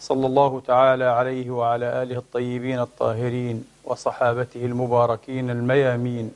صلى 0.00 0.26
الله 0.26 0.60
تعالى 0.60 1.04
عليه 1.04 1.50
وعلى 1.50 2.02
آله 2.02 2.18
الطيبين 2.18 2.80
الطاهرين 2.80 3.64
وصحابته 3.84 4.64
المباركين 4.64 5.50
الميامين 5.50 6.32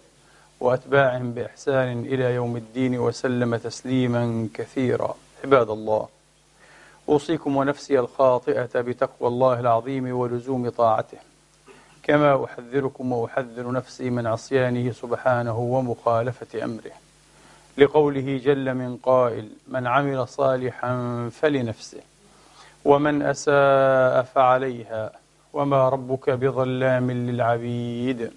وأتباعهم 0.61 1.33
بإحسان 1.33 2.01
إلى 2.01 2.35
يوم 2.35 2.57
الدين 2.57 2.99
وسلم 2.99 3.57
تسليما 3.57 4.49
كثيرا. 4.55 5.15
عباد 5.45 5.71
الله 5.71 6.09
أوصيكم 7.09 7.57
ونفسي 7.57 7.99
الخاطئة 7.99 8.81
بتقوى 8.81 9.29
الله 9.29 9.61
العظيم 9.61 10.17
ولزوم 10.17 10.69
طاعته. 10.69 11.19
كما 12.03 12.45
أحذركم 12.45 13.13
وأحذر 13.13 13.73
نفسي 13.73 14.11
من 14.11 14.27
عصيانه 14.27 14.93
سبحانه 14.93 15.59
ومخالفة 15.59 16.65
أمره. 16.65 16.93
لقوله 17.79 18.41
جل 18.45 18.75
من 18.75 18.97
قائل 18.97 19.49
من 19.69 19.87
عمل 19.87 20.29
صالحا 20.29 21.29
فلنفسه. 21.33 22.10
ومن 22.85 23.23
أساء 23.23 24.23
فعليها 24.23 25.13
وما 25.53 25.89
ربك 25.89 26.31
بظلام 26.31 27.11
للعبيد. 27.11 28.31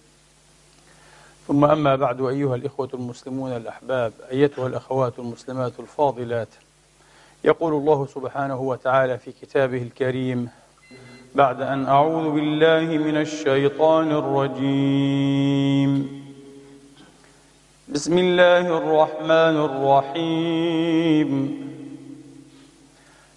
ثم 1.48 1.66
أما 1.66 1.96
بعد 1.96 2.22
أيها 2.22 2.56
الإخوة 2.56 2.90
المسلمون 2.94 3.52
الأحباب 3.52 4.14
أيتها 4.32 4.68
الأخوات 4.68 5.20
المسلمات 5.20 5.80
الفاضلات 5.80 6.48
يقول 7.44 7.74
الله 7.74 8.06
سبحانه 8.06 8.62
وتعالى 8.62 9.18
في 9.18 9.32
كتابه 9.42 9.82
الكريم 9.82 10.50
بعد 11.36 11.62
أن 11.62 11.86
أعوذ 11.86 12.32
بالله 12.32 12.98
من 12.98 13.18
الشيطان 13.18 14.12
الرجيم. 14.12 15.92
بسم 17.90 18.18
الله 18.18 18.78
الرحمن 18.78 19.56
الرحيم. 19.70 21.63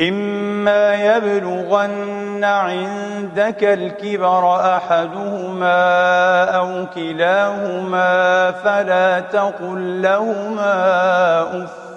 إما 0.00 0.94
يبلغن 0.94 2.44
عندك 2.44 3.64
الكبر 3.64 4.56
أحدهما 4.76 6.44
أو 6.44 6.86
كلاهما 6.94 8.50
فلا 8.50 9.20
تقل 9.20 10.02
لهما 10.02 11.42
أف 11.64 11.88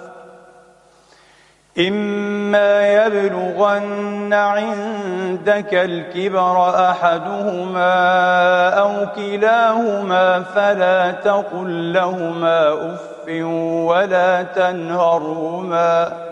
إما 1.78 2.88
يبلغن 2.88 4.32
عندك 4.32 5.74
الكبر 5.74 6.88
أحدهما 6.90 7.94
أو 8.68 9.06
كلاهما 9.16 10.40
فلا 10.40 11.10
تقل 11.10 11.92
لهما 11.92 12.72
أف 12.72 13.28
ولا 13.88 14.42
تنهرهما 14.42 16.31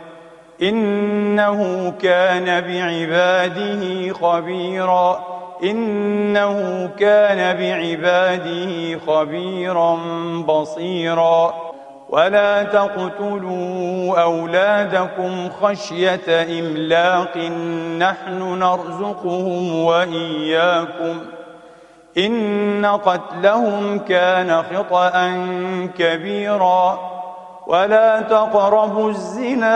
إنه 0.61 1.93
كان 2.01 2.45
بعباده 2.45 4.13
خبيرا. 4.13 5.25
إنه 5.63 6.89
كان 6.99 7.57
بعباده 7.57 8.99
خبيرا 9.07 9.95
بصيرا. 10.47 11.53
ولا 12.09 12.63
تقتلوا 12.63 14.21
أولادكم 14.21 15.49
خشية 15.49 16.59
إملاق. 16.59 17.37
نحن 17.97 18.59
نرزقهم 18.59 19.85
وإياكم. 19.85 21.19
إن 22.17 22.85
قتلهم 22.85 23.99
كان 23.99 24.63
خطأ 24.63 25.31
كبيرا. 25.97 27.20
ولا 27.67 28.21
تقربوا 28.21 29.09
الزنا 29.09 29.75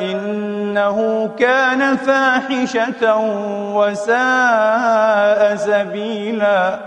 إنه 0.00 1.30
كان 1.38 1.96
فاحشة 1.96 3.16
وساء 3.74 5.56
سبيلا 5.56 6.78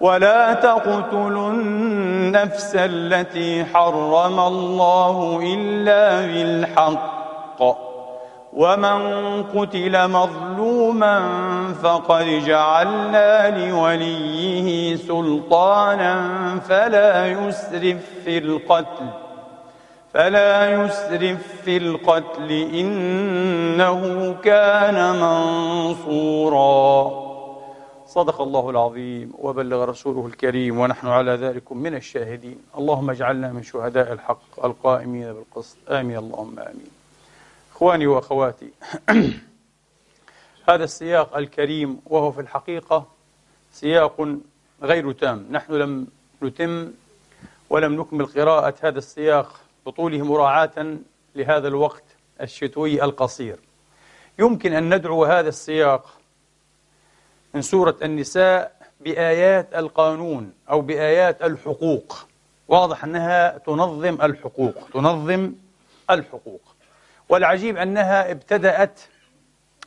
ولا 0.00 0.52
تقتلوا 0.52 1.50
النفس 1.50 2.72
التي 2.74 3.64
حرم 3.64 4.40
الله 4.40 5.40
إلا 5.54 6.20
بالحق 6.20 7.93
ومن 8.54 8.98
قتل 9.42 10.08
مظلوما 10.08 11.16
فقد 11.82 12.24
جعلنا 12.24 13.58
لوليه 13.58 14.96
سلطانا 14.96 16.14
فلا 16.68 17.26
يسرف 17.26 17.98
في 18.24 18.38
القتل 18.38 19.06
فلا 20.14 20.72
يسرف 20.72 21.62
في 21.64 21.76
القتل 21.76 22.50
إنه 22.50 24.00
كان 24.42 25.20
منصورا. 25.20 26.84
صدق 28.06 28.40
الله 28.40 28.70
العظيم 28.70 29.32
وبلغ 29.38 29.84
رسوله 29.84 30.26
الكريم 30.26 30.78
ونحن 30.78 31.06
على 31.06 31.30
ذلك 31.30 31.72
من 31.72 31.94
الشاهدين. 31.94 32.58
اللهم 32.78 33.10
اجعلنا 33.10 33.52
من 33.52 33.62
شهداء 33.62 34.12
الحق 34.12 34.64
القائمين 34.64 35.32
بالقسط. 35.32 35.76
آمين. 35.90 36.18
اللهم 36.18 36.58
آمين. 36.58 36.93
إخواني 37.74 38.06
وأخواتي. 38.06 38.70
هذا 40.68 40.84
السياق 40.84 41.36
الكريم 41.36 42.00
وهو 42.06 42.32
في 42.32 42.40
الحقيقة 42.40 43.06
سياق 43.72 44.36
غير 44.82 45.12
تام. 45.12 45.46
نحن 45.50 45.72
لم 45.72 46.06
نتم 46.42 46.92
ولم 47.70 48.00
نكمل 48.00 48.26
قراءة 48.26 48.74
هذا 48.80 48.98
السياق 48.98 49.60
بطوله 49.86 50.24
مراعاة 50.24 50.96
لهذا 51.34 51.68
الوقت 51.68 52.04
الشتوي 52.40 53.04
القصير. 53.04 53.58
يمكن 54.38 54.72
أن 54.72 54.94
ندعو 54.94 55.24
هذا 55.24 55.48
السياق 55.48 56.18
من 57.54 57.62
سورة 57.62 57.96
النساء 58.02 58.76
بآيات 59.00 59.74
القانون 59.74 60.52
أو 60.70 60.80
بآيات 60.80 61.42
الحقوق. 61.42 62.26
واضح 62.68 63.04
أنها 63.04 63.58
تنظم 63.58 64.22
الحقوق 64.22 64.74
تنظم 64.92 65.52
الحقوق. 66.10 66.73
والعجيب 67.28 67.76
أنها 67.76 68.30
ابتدأت 68.30 69.00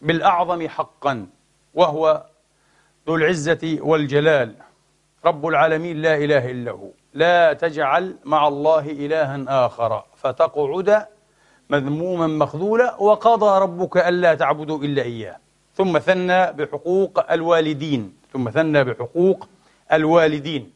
بالأعظم 0.02 0.68
حقا 0.68 1.28
وهو 1.74 2.26
ذو 3.08 3.16
العزة 3.16 3.78
والجلال. 3.82 4.56
رب 5.26 5.48
العالمين 5.48 6.02
لا 6.02 6.16
إله 6.16 6.52
إلا 6.52 6.72
هو. 6.72 6.90
لا 7.14 7.54
تجعل 7.54 8.16
مع 8.26 8.48
الله 8.48 8.90
إلها 8.92 9.66
آخر. 9.66 10.04
فتقعد 10.16 11.06
مذموما 11.70 12.28
مخذولا 12.28 12.96
وقضى 12.96 13.62
ربك 13.62 13.98
ألا 13.98 14.34
تعبدوا 14.34 14.80
إلا 14.80 15.02
إياه. 15.02 15.38
ثم 15.76 16.00
ثنى 16.00 16.54
بحقوق 16.54 17.32
الوالدين. 17.32 18.18
ثم 18.34 18.50
ثنى 18.50 18.84
بحقوق 18.84 19.48
الوالدين. 19.94 20.74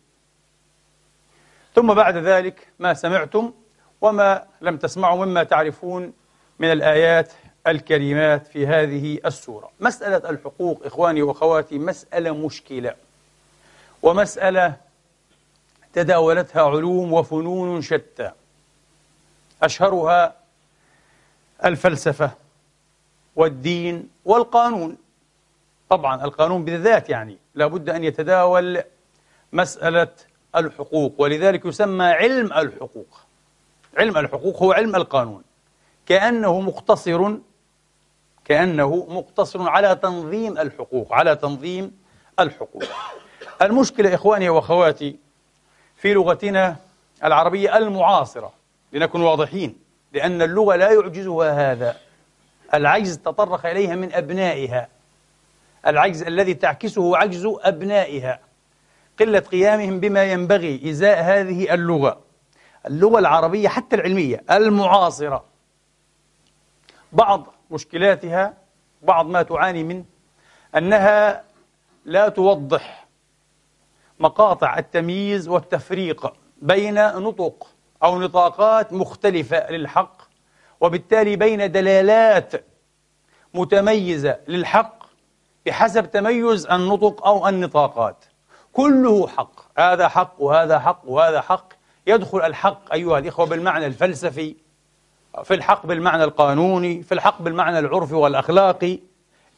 ثم 1.76 1.94
بعد 1.94 2.18
ذلك 2.18 2.68
ما 2.80 2.94
سمعتم 2.94 3.54
وما 4.02 4.44
لم 4.62 4.78
تسمعوا 4.78 5.26
مما 5.26 5.44
تعرفون 5.44 6.14
من 6.62 6.72
الآيات 6.72 7.34
الكريمات 7.68 8.48
في 8.48 8.68
هذه 8.68 9.20
السورة. 9.26 9.72
مسألة 9.80 10.30
الحقوق 10.30 10.86
إخواني 10.86 11.22
وأخواتي 11.22 11.80
مسألة 11.80 12.32
مشكلة 12.32 12.96
ومسألة 14.02 14.76
تداولتها 15.94 16.62
علوم 16.62 17.14
وفنون 17.14 17.82
شتى. 17.82 18.32
أشهرها 19.64 20.36
الفلسفة 21.66 22.32
والدين 23.36 24.10
والقانون. 24.26 24.98
طبعا 25.90 26.24
القانون 26.24 26.66
بالذات 26.66 27.10
يعني 27.10 27.38
لابد 27.56 27.90
أن 27.90 28.04
يتداول 28.04 28.84
مسألة 29.54 30.08
الحقوق 30.56 31.14
ولذلك 31.18 31.66
يسمى 31.66 32.06
علم 32.06 32.54
الحقوق. 32.54 33.20
علم 33.98 34.18
الحقوق 34.18 34.58
هو 34.58 34.72
علم 34.72 34.96
القانون. 34.96 35.44
كأنه 36.06 36.62
مقتصر 36.62 37.32
كأنه 38.46 39.08
مقتصر 39.10 39.70
على 39.70 39.96
تنظيم 39.96 40.58
الحقوق 40.58 41.14
على 41.14 41.36
تنظيم 41.36 41.98
الحقوق. 42.40 42.84
المشكلة 43.62 44.16
إخواني 44.16 44.50
وأخواتي 44.50 45.16
في 45.96 46.14
لغتنا 46.14 46.76
العربية 47.24 47.78
المعاصرة 47.78 48.54
لنكن 48.94 49.22
واضحين 49.22 49.76
لأن 50.14 50.42
اللغة 50.42 50.76
لا 50.76 50.92
يعجزها 50.92 51.72
هذا. 51.72 51.98
العجز 52.74 53.18
تطرق 53.18 53.66
إليها 53.66 53.96
من 53.96 54.14
أبنائها. 54.14 54.88
العجز 55.88 56.24
الذي 56.24 56.54
تعكسه 56.54 57.18
عجز 57.18 57.48
أبنائها. 57.62 58.40
قلة 59.20 59.40
قيامهم 59.40 60.00
بما 60.00 60.24
ينبغي 60.24 60.90
إزاء 60.90 61.24
هذه 61.24 61.74
اللغة. 61.74 62.20
اللغة 62.88 63.20
العربية 63.20 63.68
حتى 63.68 63.96
العلمية 63.96 64.44
المعاصرة. 64.52 65.51
بعض 67.14 67.54
مشكلاتها 67.72 68.54
بعض 69.02 69.26
ما 69.26 69.42
تعاني 69.42 69.84
منه 69.84 70.06
أنها 70.76 71.44
لا 72.06 72.30
توضح 72.30 73.08
مقاطع 74.20 74.78
التمييز 74.78 75.48
والتفريق 75.48 76.34
بين 76.62 76.96
نطق 76.96 77.68
أو 78.04 78.20
نطاقات 78.20 78.94
مختلفة 78.94 79.72
للحق 79.72 80.22
وبالتالي 80.82 81.36
بين 81.36 81.72
دلالات 81.72 82.52
متميزة 83.54 84.40
للحق 84.48 85.04
بحسب 85.66 86.12
تميز 86.12 86.68
النطق 86.68 87.28
أو 87.28 87.48
النطاقات. 87.48 88.26
كله 88.74 89.28
حق 89.28 89.80
هذا 89.80 90.08
حق 90.08 90.36
وهذا 90.40 90.80
حق 90.80 91.02
وهذا 91.06 91.42
حق. 91.42 91.74
يدخل 92.08 92.42
الحق 92.42 92.94
أيها 92.94 93.20
الإخوة 93.20 93.46
بالمعنى 93.46 93.86
الفلسفي 93.86 94.56
في 95.44 95.54
الحق 95.54 95.86
بالمعنى 95.86 96.24
القانوني 96.24 97.04
في 97.04 97.12
الحق 97.12 97.42
بالمعنى 97.42 97.80
العرفي 97.80 98.16
والأخلاقي 98.16 99.00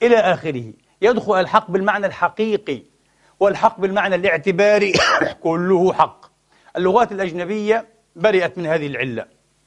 إلى 0.02 0.18
آخره. 0.18 0.74
يدخل 1.02 1.40
الحق 1.40 1.72
بالمعنى 1.72 2.06
الحقيقي 2.06 2.84
والحق 3.40 3.80
بالمعنى 3.80 4.16
الاعتباري. 4.16 4.94
كله 5.44 5.94
حق. 5.94 6.26
اللغات 6.78 7.12
الأجنبية 7.12 7.88
برئت 8.16 8.58
من 8.58 8.66
هذه 8.66 8.88
العلة 8.88 9.26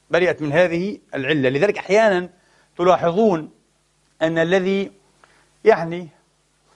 برئت 0.09 0.41
من 0.41 0.51
هذه 0.51 0.97
العلة. 1.15 1.49
لذلك 1.49 1.77
أحيانا 1.77 2.29
تلاحظون 2.77 3.49
أن 4.21 4.37
الذي 4.37 4.91
يعني 5.63 6.07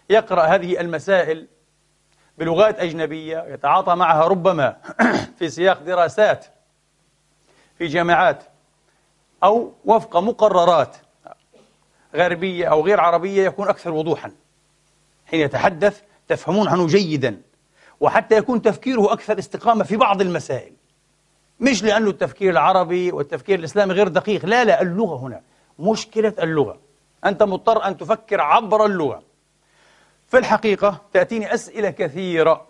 يقرأ 0.09 0.43
هذه 0.43 0.79
المسائل 0.79 1.47
بلغات 2.37 2.79
أجنبية 2.79 3.45
يتعاطى 3.47 3.95
معها 3.95 4.27
ربما 4.27 4.77
في 5.39 5.49
سياق 5.49 5.83
دراسات 5.83 6.45
في 7.77 7.87
جامعات 7.87 8.43
أو 9.43 9.73
وفق 9.85 10.17
مقررات 10.17 10.97
غربية 12.15 12.65
أو 12.65 12.85
غير 12.85 12.99
عربية 12.99 13.45
يكون 13.45 13.67
أكثر 13.67 13.91
وضوحا. 13.91 14.31
حين 15.25 15.39
يتحدث 15.39 16.01
تفهمون 16.27 16.67
عنه 16.67 16.87
جيدا 16.87 17.41
وحتى 17.99 18.37
يكون 18.37 18.61
تفكيره 18.61 19.13
أكثر 19.13 19.39
استقامة 19.39 19.83
في 19.83 19.97
بعض 19.97 20.21
المسائل. 20.21 20.73
مش 21.59 21.83
لأنه 21.83 22.09
التفكير 22.09 22.51
العربي 22.51 23.11
والتفكير 23.11 23.59
الإسلامي 23.59 23.93
غير 23.93 24.07
دقيق 24.07 24.45
لا 24.45 24.65
لا 24.65 24.81
اللغة 24.81 25.15
هنا 25.15 25.41
مشكلة 25.79 26.33
اللغة. 26.39 26.77
أنت 27.25 27.43
مضطر 27.43 27.87
أن 27.87 27.97
تفكر 27.97 28.41
عبر 28.41 28.85
اللغة. 28.85 29.23
في 30.27 30.37
الحقيقة 30.37 31.01
تأتيني 31.13 31.53
أسئلة 31.53 31.89
كثيرة 31.89 32.65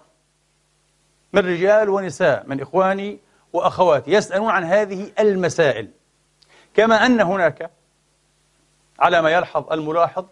من 1.34 1.42
رجال 1.42 1.90
ونساء 1.90 2.44
من 2.48 2.62
إخواني 2.62 3.20
وأخواتي 3.54 4.12
يسألون 4.12 4.50
عن 4.50 4.64
هذه 4.64 5.12
المسائل. 5.20 5.90
كما 6.74 7.06
أن 7.06 7.22
هناك 7.22 7.72
على 9.00 9.22
ما 9.22 9.30
يلحظ 9.30 9.74
الملاحظ 9.74 10.26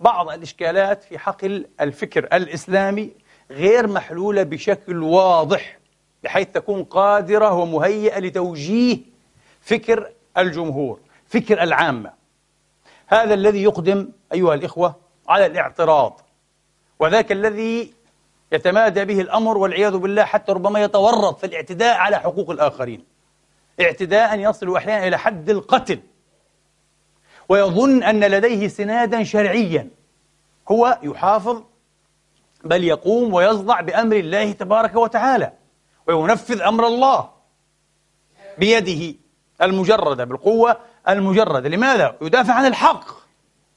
بعض 0.00 0.30
الإشكالات 0.30 1.02
في 1.04 1.18
حقل 1.18 1.66
الفكر 1.80 2.24
الإسلامي 2.32 3.10
غير 3.50 3.86
محلولة 3.86 4.42
بشكل 4.42 5.02
واضح 5.02 5.78
بحيث 6.24 6.48
تكون 6.48 6.84
قادرة 6.84 7.52
ومهيئة 7.52 8.18
لتوجيه 8.18 8.98
فكر 9.60 10.10
الجمهور 10.38 11.00
فكر 11.26 11.62
العامة. 11.62 12.12
هذا 13.06 13.34
الذي 13.34 13.62
يقدم 13.62 14.08
أيها 14.32 14.54
الإخوة 14.54 14.94
على 15.28 15.46
الاعتراض 15.46 16.20
وذاك 16.98 17.32
الذي 17.32 17.92
يتمادى 18.52 19.04
به 19.04 19.20
الأمر 19.20 19.58
والعياذ 19.58 19.96
بالله 19.96 20.24
حتى 20.24 20.52
ربما 20.52 20.82
يتورط 20.82 21.38
في 21.38 21.46
الاعتداء 21.46 21.96
على 21.96 22.16
حقوق 22.18 22.50
الآخرين. 22.50 23.09
اعتداء 23.80 24.38
يصل 24.38 24.76
أحيانا 24.76 25.08
إلى 25.08 25.18
حد 25.18 25.50
القتل. 25.50 26.00
ويظن 27.48 28.02
أن 28.02 28.24
لديه 28.24 28.68
سنادا 28.68 29.22
شرعيا. 29.22 29.90
هو 30.70 30.98
يحافظ 31.02 31.62
بل 32.64 32.84
يقوم 32.84 33.34
ويصدع 33.34 33.80
بأمر 33.80 34.16
الله 34.16 34.52
تبارك 34.52 34.96
وتعالى. 34.96 35.52
وينفذ 36.06 36.60
أمر 36.62 36.86
الله 36.86 37.30
بيده 38.58 39.18
المجردة 39.62 40.24
بالقوة 40.24 40.76
المجردة. 41.08 41.68
لماذا؟ 41.68 42.16
يدافع 42.22 42.54
عن 42.54 42.66
الحق. 42.66 43.04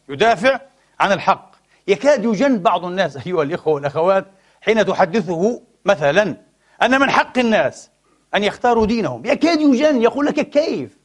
يدافع 0.09 0.59
عن 0.99 1.11
الحق. 1.11 1.51
يكاد 1.87 2.25
يجن 2.25 2.59
بعض 2.59 2.85
الناس 2.85 3.27
أيها 3.27 3.43
الإخوة 3.43 3.73
والأخوات 3.73 4.25
حين 4.61 4.85
تحدثه 4.85 5.61
مثلا 5.85 6.37
أن 6.81 6.99
من 6.99 7.09
حق 7.09 7.39
الناس 7.39 7.89
أن 8.35 8.43
يختاروا 8.43 8.85
دينهم. 8.85 9.25
يكاد 9.25 9.61
يجن 9.61 10.01
يقول 10.01 10.25
لك 10.25 10.49
كيف؟ 10.49 10.97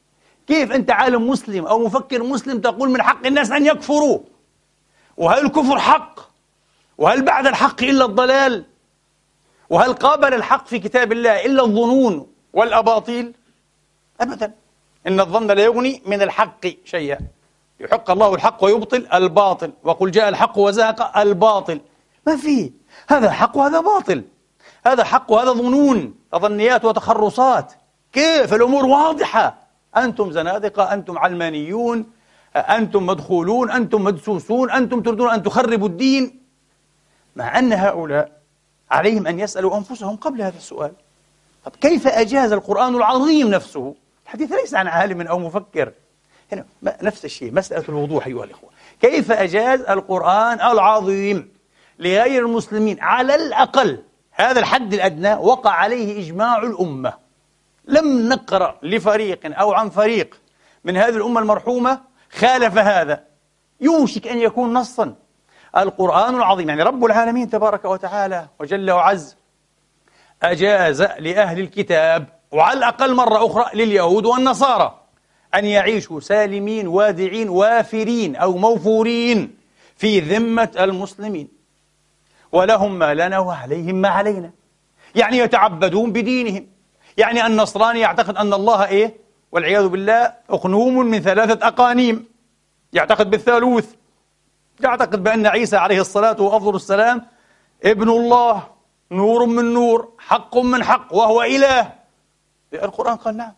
كيف 0.47 0.73
أنت 0.73 0.91
عالم 0.91 1.31
مسلم 1.31 1.67
أو 1.67 1.79
مفكر 1.79 2.23
مسلم 2.23 2.61
تقول 2.61 2.91
من 2.91 3.03
حق 3.03 3.27
الناس 3.27 3.51
أن 3.51 3.67
يكفروا؟ 3.67 4.19
وهل 5.17 5.47
الكفر 5.47 5.79
حق؟ 5.79 6.21
وهل 6.99 7.23
بعد 7.23 7.47
الحق 7.47 7.83
إلا 7.83 8.05
الضلال؟ 8.05 8.65
وهل 9.71 9.93
قابل 9.93 10.35
الحق 10.35 10.67
في 10.67 10.79
كتاب 10.79 11.13
الله 11.13 11.47
إلا 11.47 11.63
الظنون 11.63 12.27
والأباطيل؟ 12.53 13.35
أبدا. 14.21 14.53
إن 15.07 15.21
الظن 15.21 15.47
لا 15.47 15.63
يغني 15.63 16.03
من 16.07 16.23
الحق 16.23 16.67
شيئا. 16.85 17.19
يحق 17.81 18.11
الله 18.11 18.35
الحق 18.35 18.65
ويبطل 18.65 19.07
الباطل. 19.15 19.73
وقل 19.85 20.11
جاء 20.11 20.29
الحق 20.29 20.59
وزهق 20.59 21.19
الباطل. 21.19 21.81
ما 22.27 22.37
في. 22.37 22.73
هذا 23.09 23.31
حق 23.31 23.57
وهذا 23.57 23.81
باطل. 23.81 24.25
هذا 24.87 25.05
حق 25.05 25.33
وهذا 25.33 25.53
ظنون 25.53 26.15
تظنيات 26.33 26.85
وتخرصات. 26.85 27.73
كيف؟ 28.13 28.55
الأمور 28.55 28.87
واضحة. 28.87 29.59
أنتم 29.97 30.33
زنادقة 30.33 30.93
أنتم 30.93 31.19
علمانيون 31.19 32.07
أنتم 32.57 33.07
مدخولون 33.07 33.71
أنتم 33.71 34.05
مدسوسون 34.05 34.71
أنتم 34.71 35.03
تريدون 35.03 35.31
أن 35.31 35.43
تخربوا 35.43 35.89
الدين. 35.89 36.41
مع 37.37 37.59
أن 37.59 37.73
هؤلاء 37.73 38.33
عليهم 38.91 39.27
أن 39.27 39.41
يسألوا 39.41 39.77
أنفسهم 39.77 40.17
قبل 40.17 40.43
هذا 40.43 40.57
السؤال. 40.57 40.93
طب 41.65 41.73
كيف 41.81 42.07
أجاز 42.07 42.53
القرآن 42.53 42.95
العظيم 42.95 43.49
نفسه؟ 43.49 43.95
الحديث 44.25 44.53
ليس 44.53 44.75
عن 44.75 44.87
عالم 44.87 45.21
أو 45.27 45.39
مفكر. 45.39 45.93
هنا 46.53 46.65
نفس 47.03 47.25
الشيء 47.25 47.53
مسألة 47.53 47.85
الوضوح 47.89 48.27
أيها 48.27 48.45
الإخوة. 48.45 48.71
كيف 49.01 49.33
أجاز 49.33 49.81
القرآن 49.81 50.61
العظيم 50.61 51.49
لغير 51.99 52.47
المسلمين؟ 52.47 53.01
على 53.01 53.35
الأقل. 53.35 54.03
هذا 54.39 54.61
الحد 54.61 54.95
الأدنى 54.95 55.35
وقع 55.35 55.71
عليه 55.71 56.21
إجماع 56.21 56.59
الأمة. 56.63 57.13
لم 57.85 58.29
نقرأ 58.29 58.79
لفريق 58.83 59.61
أو 59.61 59.73
عن 59.73 59.91
فريق 59.91 60.41
من 60.85 60.97
هذه 60.97 61.17
الأمة 61.17 61.41
المرحومة 61.41 62.01
خالف 62.33 62.79
هذا. 62.79 63.25
يوشك 63.81 64.29
أن 64.29 64.39
يكون 64.39 64.75
نصا. 64.75 65.15
القرآن 65.77 66.35
العظيم 66.35 66.69
يعني 66.69 66.83
رب 66.83 67.05
العالمين 67.05 67.51
تبارك 67.51 67.85
وتعالى 67.85 68.49
وجل 68.61 68.91
وعز 68.91 69.37
أجاز 70.43 71.03
لأهل 71.03 71.61
الكتاب 71.61 72.27
وعلى 72.53 72.79
الأقل 72.79 73.15
مرة 73.15 73.47
أخرى 73.47 73.65
لليهود 73.75 74.27
والنصارى 74.27 75.01
أن 75.55 75.65
يعيشوا 75.65 76.21
سالمين 76.21 76.89
وادعين 76.89 77.49
وافرين 77.49 78.37
أو 78.37 78.57
موفورين 78.57 79.57
في 79.97 80.21
ذمة 80.21 80.71
المسلمين. 80.81 81.58
ولهم 82.53 82.99
ما 82.99 83.15
لنا 83.15 83.39
وعليهم 83.39 83.95
ما 83.95 84.09
علينا. 84.09 84.51
يعني 85.15 85.39
يتعبدون 85.39 86.13
بدينهم. 86.13 86.67
يعني 87.17 87.47
النصراني 87.47 88.01
يعتقد 88.01 88.37
أن 88.37 88.53
الله 88.53 88.87
إيه؟ 88.87 89.17
والعياذ 89.53 89.89
بالله 89.89 90.33
أقنوم 90.51 90.97
من 90.97 91.21
ثلاثة 91.21 91.69
أقانيم. 91.69 92.27
يعتقد 92.93 93.31
بالثالوث. 93.31 93.95
يعتقد 94.81 95.23
بأن 95.23 95.47
عيسى 95.47 95.77
عليه 95.77 96.01
الصلاة 96.01 96.41
وأفضل 96.41 96.77
السلام 96.77 97.27
ابن 97.85 98.09
الله. 98.09 98.63
نور 99.13 99.47
من 99.47 99.75
نور 99.75 100.13
حق 100.19 100.57
من 100.57 100.85
حق 100.85 101.15
وهو 101.15 101.43
إله. 101.43 101.93
القرآن 102.75 103.17
قال 103.17 103.37
نعم. 103.37 103.53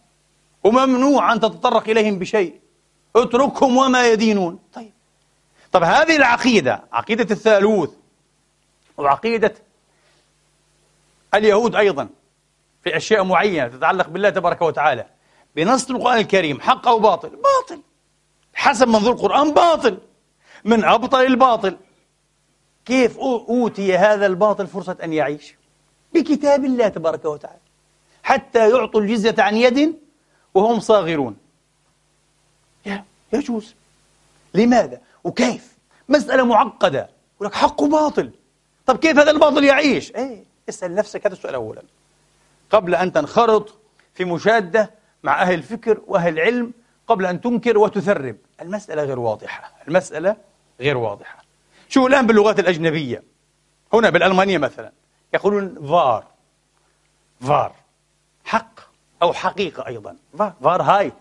وممنوع 0.64 1.32
أن 1.32 1.40
تتطرق 1.40 1.88
إليهم 1.88 2.18
بشيء. 2.18 2.60
اتركهم 3.16 3.76
وما 3.76 4.08
يدينون. 4.08 4.58
طيب. 4.74 4.92
طب 5.72 5.82
هذه 5.82 6.16
العقيدة 6.16 6.82
عقيدة 6.92 7.26
الثالوث 7.30 7.90
وعقيدة 9.00 9.54
اليهود 11.34 11.76
أيضا 11.76 12.08
في 12.84 12.96
أشياء 12.96 13.24
معينة 13.24 13.68
تتعلق 13.68 14.08
بالله 14.08 14.30
تبارك 14.30 14.62
وتعالى. 14.62 15.06
بنص 15.56 15.90
القرآن 15.90 16.18
الكريم 16.18 16.60
حق 16.60 16.88
أو 16.88 16.98
باطل؟ 16.98 17.28
باطل. 17.28 17.82
حسب 18.54 18.88
منظور 18.88 19.12
القرآن 19.12 19.54
باطل. 19.54 19.98
من 20.64 20.84
أبطل 20.84 21.26
الباطل. 21.26 21.76
كيف 22.84 23.18
أوتي 23.18 23.96
هذا 23.96 24.26
الباطل 24.26 24.66
فرصة 24.66 24.96
أن 25.02 25.12
يعيش؟ 25.12 25.54
بكتاب 26.14 26.64
الله 26.64 26.88
تبارك 26.88 27.24
وتعالى. 27.24 27.58
حتى 28.22 28.70
يعطوا 28.70 29.00
الجزية 29.00 29.34
عن 29.38 29.56
يد 29.56 29.98
وهم 30.54 30.80
صاغرون. 30.80 31.36
يجوز. 33.32 33.74
لماذا؟ 34.54 35.00
وكيف؟ 35.24 35.76
مسألة 36.08 36.44
معقدة. 36.44 37.10
ولك 37.40 37.54
حق 37.54 37.82
وباطل 37.82 38.30
طب 38.90 38.98
كيف 38.98 39.18
هذا 39.18 39.30
الباطل 39.30 39.64
يعيش؟ 39.64 40.14
إيه 40.14 40.44
اسأل 40.68 40.94
نفسك 40.94 41.26
هذا 41.26 41.34
السؤال 41.34 41.54
أولا. 41.54 41.82
قبل 42.70 42.94
أن 42.94 43.12
تنخرط 43.12 43.78
في 44.14 44.24
مشادة 44.24 44.90
مع 45.22 45.42
أهل 45.42 45.54
الفكر 45.54 46.00
وأهل 46.06 46.32
العلم 46.32 46.72
قبل 47.06 47.26
أن 47.26 47.40
تنكر 47.40 47.78
وتثرب. 47.78 48.36
المسألة 48.62 49.04
غير 49.04 49.18
واضحة. 49.18 49.72
المسألة 49.88 50.36
غير 50.80 50.96
واضحة. 50.96 51.44
شو 51.88 52.06
الآن 52.06 52.26
باللغات 52.26 52.58
الأجنبية. 52.58 53.22
هنا 53.92 54.10
بالألمانية 54.10 54.58
مثلا 54.58 54.92
يقولون 55.34 55.86
فار. 55.88 56.26
فار. 57.40 57.74
حق 58.44 58.80
أو 59.22 59.32
حقيقة 59.32 59.86
أيضا. 59.86 60.16
Wahrheit. 60.38 61.14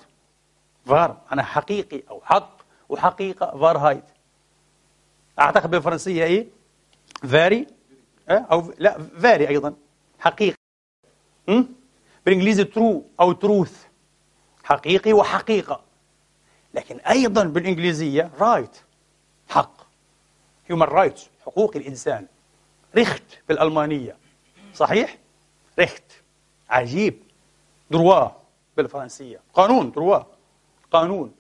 wahr 0.85 1.17
أنا 1.31 1.43
حقيقي 1.43 2.03
أو 2.09 2.21
حق 2.25 2.57
وحقيقة 2.89 3.57
Wahrheit. 3.59 4.05
أعتقد 5.39 5.71
بالفرنسية 5.71 6.23
إيه؟ 6.23 6.58
vrai 7.23 7.67
أو 8.29 8.73
la 8.77 9.01
vrai 9.19 9.47
أيضا. 9.47 9.75
حقيقي. 10.19 10.57
بالإنجليزي 12.25 12.63
true 12.63 13.05
أو 13.19 13.31
truth 13.31 13.83
حقيقي 14.63 15.13
وحقيقة. 15.13 15.81
لكن 16.73 16.99
أيضا 16.99 17.43
بالإنجليزية 17.43 18.31
right 18.39 18.77
حق. 19.49 19.81
Human 20.71 20.89
rights. 20.89 21.21
حقوق 21.45 21.75
الإنسان. 21.75 22.27
Recht 22.95 23.23
بالألمانية. 23.47 24.17
صحيح؟ 24.73 25.17
Recht. 25.79 26.03
عجيب. 26.69 27.23
droit 27.91 28.29
بالفرنسية. 28.77 29.41
قانون 29.53 29.91
droit. 29.91 30.19
قانون. 30.91 31.31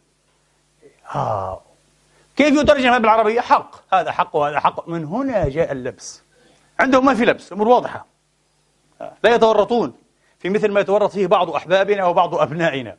آه. 1.15 1.61
كيف 2.39 2.55
يترجم 2.55 2.89
هذا 2.89 2.97
بالعربية؟ 2.97 3.41
حق. 3.41 3.75
هذا 3.93 4.11
حق 4.11 4.35
وهذا 4.35 4.59
حق. 4.59 4.89
من 4.89 5.05
هنا 5.05 5.49
جاء 5.49 5.71
اللبس. 5.71 6.23
عندهم 6.79 7.05
ما 7.05 7.13
في 7.13 7.25
لبس 7.25 7.47
الأمور 7.47 7.67
واضحة. 7.67 8.05
لا 9.23 9.35
يتورطون. 9.35 9.93
في 10.39 10.49
مثل 10.49 10.71
ما 10.71 10.79
يتورط 10.79 11.11
فيه 11.11 11.27
بعض 11.27 11.49
أحبابنا 11.49 12.05
وبعض 12.05 12.35
أبنائنا. 12.35 12.97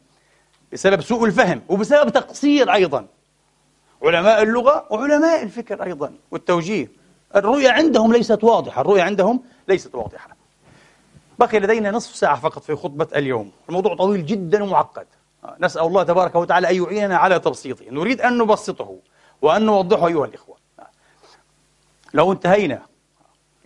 بسبب 0.73 1.01
سوء 1.01 1.25
الفهم 1.25 1.63
وبسبب 1.69 2.11
تقصير 2.11 2.73
أيضا. 2.73 3.07
علماء 4.03 4.43
اللغة 4.43 4.87
وعلماء 4.91 5.43
الفكر 5.43 5.83
أيضا 5.83 6.13
والتوجيه. 6.31 6.89
الرؤية 7.37 7.71
عندهم 7.71 8.13
ليست 8.13 8.45
واضحة. 8.45 8.81
الرؤية 8.81 9.03
عندهم 9.03 9.43
ليست 9.69 9.95
واضحة. 9.95 10.37
بقي 11.39 11.61
لدينا 11.61 11.91
نصف 11.91 12.17
ساعة 12.17 12.41
فقط 12.41 12.63
في 12.63 12.77
خطبة 12.77 13.09
اليوم. 13.17 13.53
الموضوع 13.69 13.97
طويل 13.97 14.27
جدا 14.27 14.65
ومعقد. 14.65 15.07
نسأل 15.61 15.83
الله 15.83 16.03
تبارك 16.03 16.35
وتعالى 16.35 16.71
أن 16.71 16.83
يعيننا 16.83 17.17
على 17.17 17.39
تبسيطه. 17.39 17.85
نريد 17.91 18.21
أن 18.21 18.39
نبسطه. 18.39 18.97
وأن 19.43 19.67
نوضحه 19.67 20.07
أيها 20.07 20.25
الإخوة. 20.25 20.57
لو 22.15 22.33
انتهينا 22.33 22.87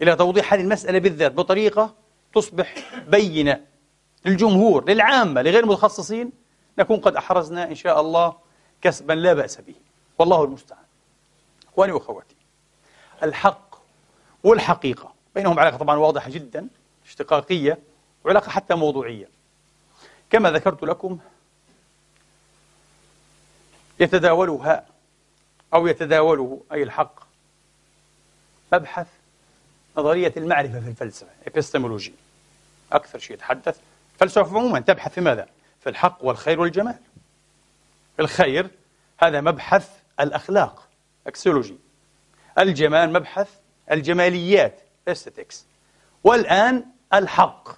إلى 0.02 0.16
توضيح 0.16 0.52
هذه 0.54 0.60
المسألة 0.60 0.98
بالذات 0.98 1.32
بطريقة 1.32 1.94
تصبح 2.34 2.74
بينة 3.08 3.60
للجمهور 4.24 4.90
للعامة 4.90 5.42
لغير 5.42 5.64
المتخصصين 5.64 6.32
نكون 6.78 7.00
قد 7.00 7.16
أحرزنا 7.16 7.68
إن 7.68 7.74
شاء 7.74 8.00
الله 8.00 8.36
كسبا 8.82 9.12
لا 9.12 9.32
بأس 9.32 9.60
به. 9.60 9.74
والله 10.18 10.44
المستعان. 10.44 10.84
إخواني 11.72 11.92
وأخواتي 11.92 12.36
الحق 13.22 13.74
والحقيقة 14.44 15.14
بينهم 15.34 15.58
علاقة 15.58 15.76
طبعا 15.76 15.96
واضحة 15.96 16.30
جدا 16.30 16.68
اشتقاقية 17.06 17.78
وعلاقة 18.24 18.50
حتى 18.50 18.74
موضوعية. 18.74 19.28
كما 20.30 20.50
ذكرت 20.50 20.82
لكم 20.82 21.18
يتداولها 24.00 24.86
أو 25.74 25.86
يتداوله 25.86 26.60
أي 26.72 26.82
الحق. 26.82 27.20
مبحث 28.72 29.06
نظرية 29.96 30.32
المعرفة 30.36 30.80
في 30.80 30.88
الفلسفة 30.88 31.28
epistemology. 31.46 32.12
أكثر 32.92 33.18
شيء 33.18 33.36
يتحدث 33.36 33.78
الفلسفة 34.14 34.48
عموما 34.48 34.80
تبحث 34.80 35.12
في 35.12 35.20
ماذا؟ 35.20 35.48
في 35.80 35.88
الحق 35.90 36.18
والخير 36.20 36.60
والجمال. 36.60 36.98
الخير 38.20 38.70
هذا 39.18 39.40
مبحث 39.40 39.88
الأخلاق 40.20 40.88
axiology 41.26 41.78
الجمال 42.58 43.12
مبحث 43.12 43.48
الجماليات 43.90 44.80
aesthetics. 45.10 45.54
والآن 46.24 46.84
الحق 47.14 47.68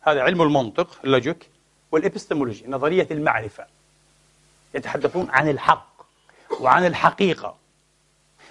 هذا 0.00 0.22
علم 0.22 0.42
المنطق 0.42 0.98
ال 1.04 1.11
logic 1.11 1.48
والإبستمولوجي 1.92 2.64
نظرية 2.66 3.08
المعرفة. 3.10 3.66
يتحدثون 4.74 5.30
عن 5.30 5.48
الحق. 5.48 5.87
وعن 6.60 6.86
الحقيقة. 6.86 7.56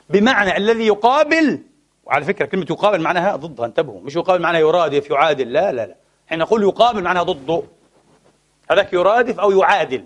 بمعنى 0.10 0.58
الذي 0.58 0.88
يقابل 0.88 1.62
وعلى 2.06 2.26
فكرة 2.26 2.46
كلمة 2.46 2.66
يقابل 2.70 3.02
معناها 3.02 3.36
ضدها 3.36 3.66
انتبهوا. 3.66 4.02
مش 4.02 4.16
يقابل 4.16 4.42
معناها 4.42 4.62
يرادف 4.62 5.10
يعادل 5.10 5.54
لا 5.54 5.72
لا 5.72 5.86
لا. 5.86 5.96
حين 6.28 6.40
نقول 6.40 6.64
يقابل 6.64 7.04
معناها 7.04 7.24
ضده. 7.24 7.64
هذاك 8.72 8.94
يرادف 8.94 9.40
أو 9.40 9.52
يعادل. 9.52 10.06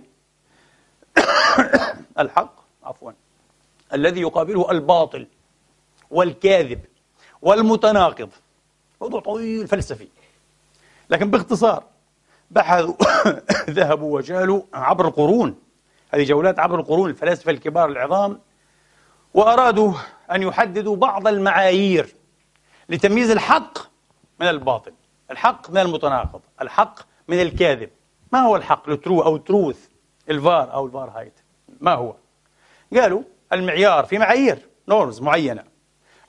الحق 2.20 2.53
عفوا 2.84 3.12
الذي 3.93 4.22
يقابله 4.22 4.72
الباطل 4.72 5.27
والكاذب 6.12 6.79
والمتناقض. 7.41 8.29
موضوع 9.01 9.20
طويل 9.22 9.67
فلسفي. 9.67 10.08
لكن 11.10 11.31
باختصار 11.31 11.84
بحثوا 12.51 12.96
ذهبوا 13.70 14.15
وجالوا 14.15 14.62
عبر 14.74 15.08
القرون. 15.08 15.55
هذه 16.13 16.23
جولات 16.23 16.59
عبر 16.59 16.79
القرون 16.79 17.09
الفلاسفة 17.09 17.51
الكبار 17.51 17.89
العظام 17.89 18.39
وأرادوا 19.33 19.93
أن 20.31 20.41
يحددوا 20.43 20.95
بعض 20.95 21.27
المعايير 21.27 22.15
لتمييز 22.89 23.31
الحق 23.31 23.77
من 24.39 24.47
الباطل 24.47 24.93
الحق 25.31 25.69
من 25.69 25.77
المتناقض 25.77 26.41
الحق 26.61 26.99
من 27.27 27.41
الكاذب. 27.41 27.89
ما 28.31 28.39
هو 28.39 28.55
الحق؟ 28.55 28.89
ال 28.89 28.96
true 28.96 29.21
أو 29.21 29.37
truth 29.38 29.88
ال 30.29 30.38
wahr 30.38 30.73
أو 30.73 30.85
ال 30.85 31.09
Wahrheit 31.09 31.39
ما 31.79 31.93
هو؟ 31.93 32.15
قالوا 32.93 33.23
المعيار 33.53 34.05
في 34.05 34.17
معايير 34.17 34.67
norms 34.88 35.21
معينة. 35.21 35.63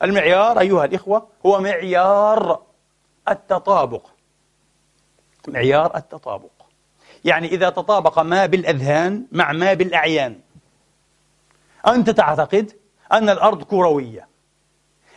المعيار 0.03 0.61
أيها 0.61 0.85
الإخوة 0.85 1.29
هو 1.47 1.61
معيار 1.61 2.63
التطابق. 3.29 4.07
معيار 5.49 5.97
التطابق. 5.97 6.62
يعني 7.25 7.49
إذا 7.49 7.71
تطابق 7.71 8.19
ما 8.19 8.47
بالأذهان 8.47 9.27
مع 9.33 9.53
ما 9.53 9.75
بالأعيان. 9.75 10.41
أنت 11.87 12.11
تعتقد 12.11 12.73
أن 13.13 13.29
الأرض 13.29 13.63
كروية. 13.63 14.29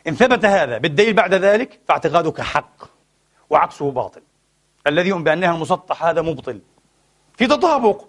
إن 0.07 0.15
ثبت 0.15 0.45
هذا 0.45 0.77
بالدليل 0.77 1.13
بعد 1.13 1.33
ذلك 1.33 1.79
فاعتقادك 1.87 2.41
حق 2.41 2.83
وعكسه 3.49 3.91
باطل. 3.91 4.21
الذي 4.87 5.09
يؤمن 5.09 5.23
بأنها 5.23 5.57
مسطح 5.57 6.03
هذا 6.03 6.21
مبطل. 6.21 6.61
في 7.37 7.47
تطابق. 7.47 8.05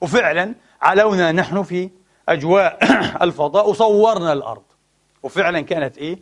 وفعلا 0.00 0.54
علونا 0.82 1.32
نحن 1.32 1.62
في 1.62 1.90
أجواء 2.28 2.78
الفضاء 3.24 3.70
وصورنا 3.70 4.32
الأرض. 4.32 4.62
وفعلا 5.22 5.60
كانت 5.60 5.98
إيه؟ 5.98 6.18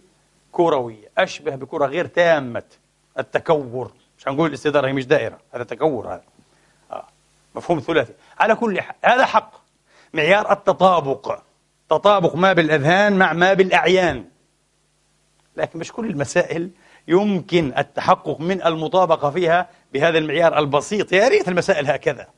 كروية. 0.53 1.11
أشبه 1.19 1.55
بكرة 1.55 1.87
غير 1.87 2.07
تامة. 2.07 2.62
التكور. 3.19 3.93
مش 4.19 4.29
هنقول 4.29 4.49
الاستدارة 4.49 4.89
هي 4.89 4.93
مش 4.93 5.07
دائرة. 5.07 5.39
هذا 5.55 5.65
تكور 5.65 6.09
هذا. 6.09 6.23
مفهوم 7.54 7.80
ثلاثي. 7.80 8.12
على 8.38 8.54
كل 8.54 8.80
حال 8.80 8.97
هذا 9.04 9.25
حق. 9.26 9.52
معيار 10.14 10.52
التطابق. 10.52 11.38
تطابق 11.90 12.37
ما 12.37 12.52
بالأذهان 12.52 13.19
مع 13.19 13.33
ما 13.33 13.52
بالأعيان. 13.52 14.25
لكن 15.57 15.78
مش 15.78 15.92
كل 15.92 16.11
المسائل 16.11 16.71
يمكن 17.09 17.73
التحقق 17.78 18.40
من 18.40 18.62
المطابقة 18.62 19.30
فيها 19.30 19.69
بهذا 19.92 20.19
المعيار 20.19 20.59
البسيط. 20.59 21.12
يا 21.12 21.28
ريت 21.28 21.49
المسائل 21.49 21.87
هكذا. 21.87 22.28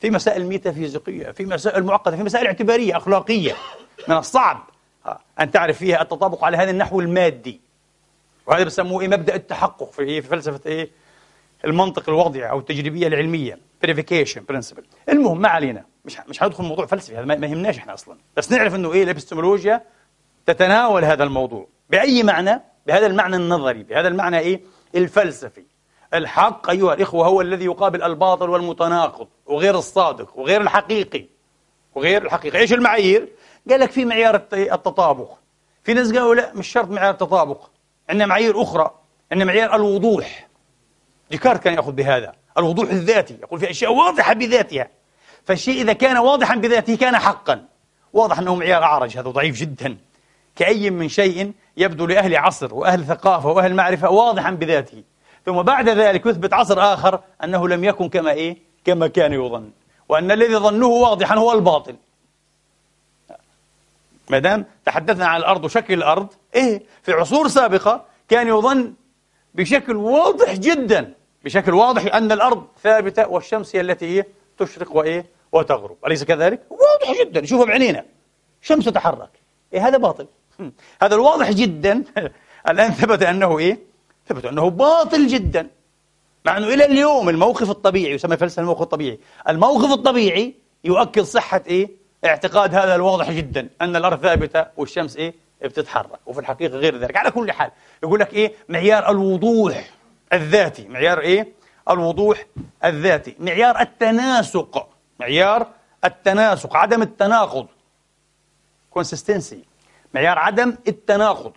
في 0.00 0.10
مسائل 0.10 0.46
ميتافيزيقية 0.46 1.30
في 1.30 1.44
مسائل 1.44 1.84
معقدة 1.84 2.16
في 2.16 2.22
مسائل 2.22 2.46
اعتبارية 2.46 2.96
أخلاقية. 2.96 3.52
من 4.08 4.16
الصعب 4.16 4.70
أن 5.40 5.50
تعرف 5.50 5.78
فيها 5.78 6.02
التطابق 6.02 6.44
على 6.44 6.56
هذا 6.56 6.70
النحو 6.70 7.00
المادي. 7.00 7.60
وهذا 8.46 8.64
بسموه 8.64 9.02
إيه؟ 9.02 9.08
مبدأ 9.08 9.34
التحقق 9.34 9.90
في, 9.92 10.22
في 10.22 10.28
فلسفة 10.28 10.60
إيه؟ 10.66 10.90
المنطق 11.64 12.08
الوضعي 12.08 12.50
أو 12.50 12.58
التجريبية 12.58 13.06
العلمية 13.06 13.58
verification 13.86 14.40
principle. 14.52 14.82
المهم 15.08 15.40
ما 15.40 15.48
علينا. 15.48 15.84
مش 16.04 16.18
مش 16.28 16.42
هندخل 16.42 16.64
موضوع 16.64 16.86
فلسفي 16.86 17.16
هذا 17.16 17.24
ما 17.24 17.46
يهمناش 17.46 17.78
إحنا 17.78 17.94
أصلا. 17.94 18.18
بس 18.36 18.52
نعرف 18.52 18.74
إنه 18.74 18.92
إيه 18.92 19.02
الإبستمولوجيا 19.02 19.82
تتناول 20.46 21.04
هذا 21.04 21.24
الموضوع. 21.24 21.68
بأي 21.90 22.22
معنى؟ 22.22 22.62
بهذا 22.86 23.06
المعنى 23.06 23.36
النظري 23.36 23.82
بهذا 23.82 24.08
المعنى 24.08 24.38
إيه؟ 24.38 24.60
الفلسفي. 24.94 25.64
الحق 26.14 26.70
أيها 26.70 26.94
الإخوة 26.94 27.26
هو 27.26 27.40
الذي 27.40 27.64
يقابل 27.64 28.02
الباطل 28.02 28.50
والمتناقض 28.50 29.28
وغير 29.46 29.78
الصادق 29.78 30.38
وغير 30.38 30.60
الحقيقي. 30.60 31.24
وغير 31.94 32.24
الحقيقي. 32.24 32.58
إيش 32.58 32.72
المعايير؟ 32.72 33.28
قال 33.70 33.80
لك 33.80 33.90
في 33.90 34.04
معيار 34.04 34.42
التطابق. 34.52 35.30
في 35.82 35.94
ناس 35.94 36.12
قالوا 36.12 36.34
لا 36.34 36.52
مش 36.54 36.68
شرط 36.68 36.88
معيار 36.88 37.10
التطابق. 37.10 37.68
عندنا 38.08 38.26
معايير 38.26 38.62
أخرى. 38.62 38.90
عندنا 39.32 39.44
معيار 39.44 39.76
الوضوح. 39.76 40.48
ديكارت 41.32 41.62
كان 41.62 41.74
يأخذ 41.74 41.92
بهذا. 41.92 42.32
الوضوح 42.58 42.90
الذاتي. 42.90 43.36
يقول 43.42 43.60
في 43.60 43.70
أشياء 43.70 43.92
واضحة 43.92 44.32
بذاتها. 44.32 44.88
فالشيء 45.44 45.82
إذا 45.82 45.92
كان 45.92 46.16
واضحا 46.16 46.56
بذاته 46.56 46.96
كان 46.96 47.18
حقا. 47.18 47.64
واضح 48.12 48.38
أنه 48.38 48.54
معيار 48.54 48.82
أعرج. 48.82 49.18
هذا 49.18 49.30
ضعيف 49.30 49.56
جدا. 49.56 49.96
كأي 50.56 50.90
من 50.90 51.08
شيء 51.08 51.52
يبدو 51.76 52.06
لأهل 52.06 52.36
عصر 52.36 52.74
وأهل 52.74 53.04
ثقافة 53.04 53.48
وأهل 53.48 53.74
معرفة 53.74 54.10
واضحا 54.10 54.50
بذاته. 54.50 55.02
ثم 55.46 55.62
بعد 55.62 55.88
ذلك 55.88 56.26
يثبت 56.26 56.52
عصر 56.52 56.94
آخر 56.94 57.20
أنه 57.44 57.68
لم 57.68 57.84
يكن 57.84 58.08
كما 58.08 58.30
إيه؟ 58.30 58.56
كما 58.84 59.06
كان 59.06 59.32
يظن. 59.32 59.70
وأن 60.08 60.30
الذي 60.30 60.56
ظنوه 60.56 61.08
واضحا 61.08 61.36
هو 61.36 61.52
الباطل. 61.52 61.96
ما 64.30 64.38
دام 64.38 64.64
تحدثنا 64.84 65.26
عن 65.26 65.40
الأرض 65.40 65.64
وشكل 65.64 65.94
الأرض 65.94 66.26
إيه 66.54 66.82
في 67.02 67.12
عصور 67.12 67.48
سابقة 67.48 68.04
كان 68.28 68.48
يظن 68.48 68.94
بشكل 69.54 69.96
واضح 69.96 70.52
جدا. 70.52 71.14
بشكل 71.44 71.74
واضح 71.74 72.14
أن 72.14 72.32
الأرض 72.32 72.66
ثابتة 72.82 73.28
والشمس 73.28 73.76
هي 73.76 73.80
التي 73.80 74.04
إيه 74.04 74.28
تشرق 74.58 74.96
وإيه؟ 74.96 75.26
وتغرب. 75.52 75.96
أليس 76.06 76.24
كذلك؟ 76.24 76.60
واضح 76.70 77.20
جدا. 77.20 77.46
شوفوا 77.46 77.66
بعينينا. 77.66 78.04
شمس 78.60 78.84
تتحرك. 78.84 79.30
إيه 79.72 79.88
هذا 79.88 79.96
باطل. 79.96 80.26
هذا 81.02 81.14
الواضح 81.14 81.50
جدا. 81.50 82.04
الآن 82.70 82.90
ثبت 82.90 83.22
أنه 83.22 83.58
إيه؟ 83.58 83.78
ثبت 84.26 84.44
أنه 84.44 84.70
باطل 84.70 85.26
جدا. 85.26 85.68
مع 86.44 86.56
أنه 86.56 86.66
إلى 86.66 86.84
اليوم 86.84 87.28
الموقف 87.28 87.70
الطبيعي 87.70 88.12
يسمى 88.12 88.36
فلسفة 88.36 88.62
الموقف 88.62 88.82
الطبيعي. 88.82 89.18
الموقف 89.48 89.92
الطبيعي 89.92 90.54
يؤكد 90.84 91.22
صحة 91.22 91.62
إيه؟ 91.66 91.90
اعتقاد 92.24 92.74
هذا 92.74 92.94
الواضح 92.94 93.30
جدا 93.30 93.68
أن 93.80 93.96
الأرض 93.96 94.22
ثابتة 94.22 94.66
والشمس 94.76 95.16
إيه؟ 95.16 95.34
بتتحرك. 95.62 96.20
وفي 96.26 96.40
الحقيقة 96.40 96.76
غير 96.76 96.98
ذلك. 96.98 97.16
على 97.16 97.30
كل 97.30 97.52
حال 97.52 97.70
يقول 98.02 98.20
لك 98.20 98.34
إيه؟ 98.34 98.52
معيار 98.68 99.10
الوضوح. 99.10 99.90
الذاتي 100.32 100.88
معيار 100.88 101.20
إيه؟ 101.20 101.52
الوضوح 101.90 102.46
الذاتي. 102.84 103.36
معيار 103.38 103.80
التناسق. 103.80 104.88
معيار 105.20 105.66
التناسق 106.04 106.76
عدم 106.76 107.02
التناقض. 107.02 107.66
consistency. 108.98 109.56
معيار 110.14 110.38
عدم 110.38 110.76
التناقض. 110.88 111.52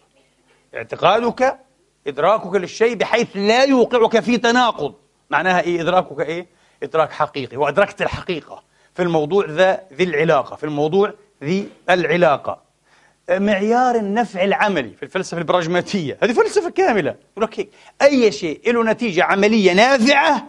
اعتقادك 0.76 1.60
إدراكك 2.08 2.56
للشيء 2.56 2.96
بحيث 2.96 3.28
لا 3.36 3.64
يوقعك 3.64 4.20
في 4.20 4.38
تناقض. 4.38 4.94
معناها 5.30 5.62
إيه؟ 5.62 5.82
إدراكك 5.82 6.20
إيه؟ 6.20 6.48
إدراك 6.84 7.12
حقيقي. 7.12 7.58
وأدركت 7.58 8.02
الحقيقة 8.02 8.64
في 8.96 9.02
الموضوع 9.02 9.46
ذا 9.50 9.84
ذي 9.94 10.04
العلاقة 10.04 10.56
في 10.56 10.64
الموضوع 10.64 11.14
ذي 11.44 11.70
العلاقة. 11.90 12.65
معيار 13.30 13.96
النفع 13.96 14.44
العملي 14.44 14.94
في 14.94 15.04
الفلسفة 15.04 15.38
البراجماتية. 15.38 16.18
هذه 16.24 16.34
فلسفة 16.34 16.70
كاملة. 16.70 17.16
لك 17.38 17.60
هيك 17.60 17.70
أي 18.02 18.32
شيء 18.32 18.72
له 18.72 18.84
نتيجة 18.84 19.24
عملية 19.24 19.74
نافعة 19.74 20.48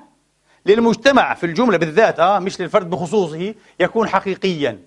للمجتمع 0.67 1.35
في 1.35 1.47
الجملة 1.47 1.79
بالذات 1.79 2.21
آه 2.21 2.39
مش 2.39 2.61
للفرد 2.61 2.91
بخصوصه 2.91 3.55
يكون 3.81 4.09
حقيقيا. 4.09 4.79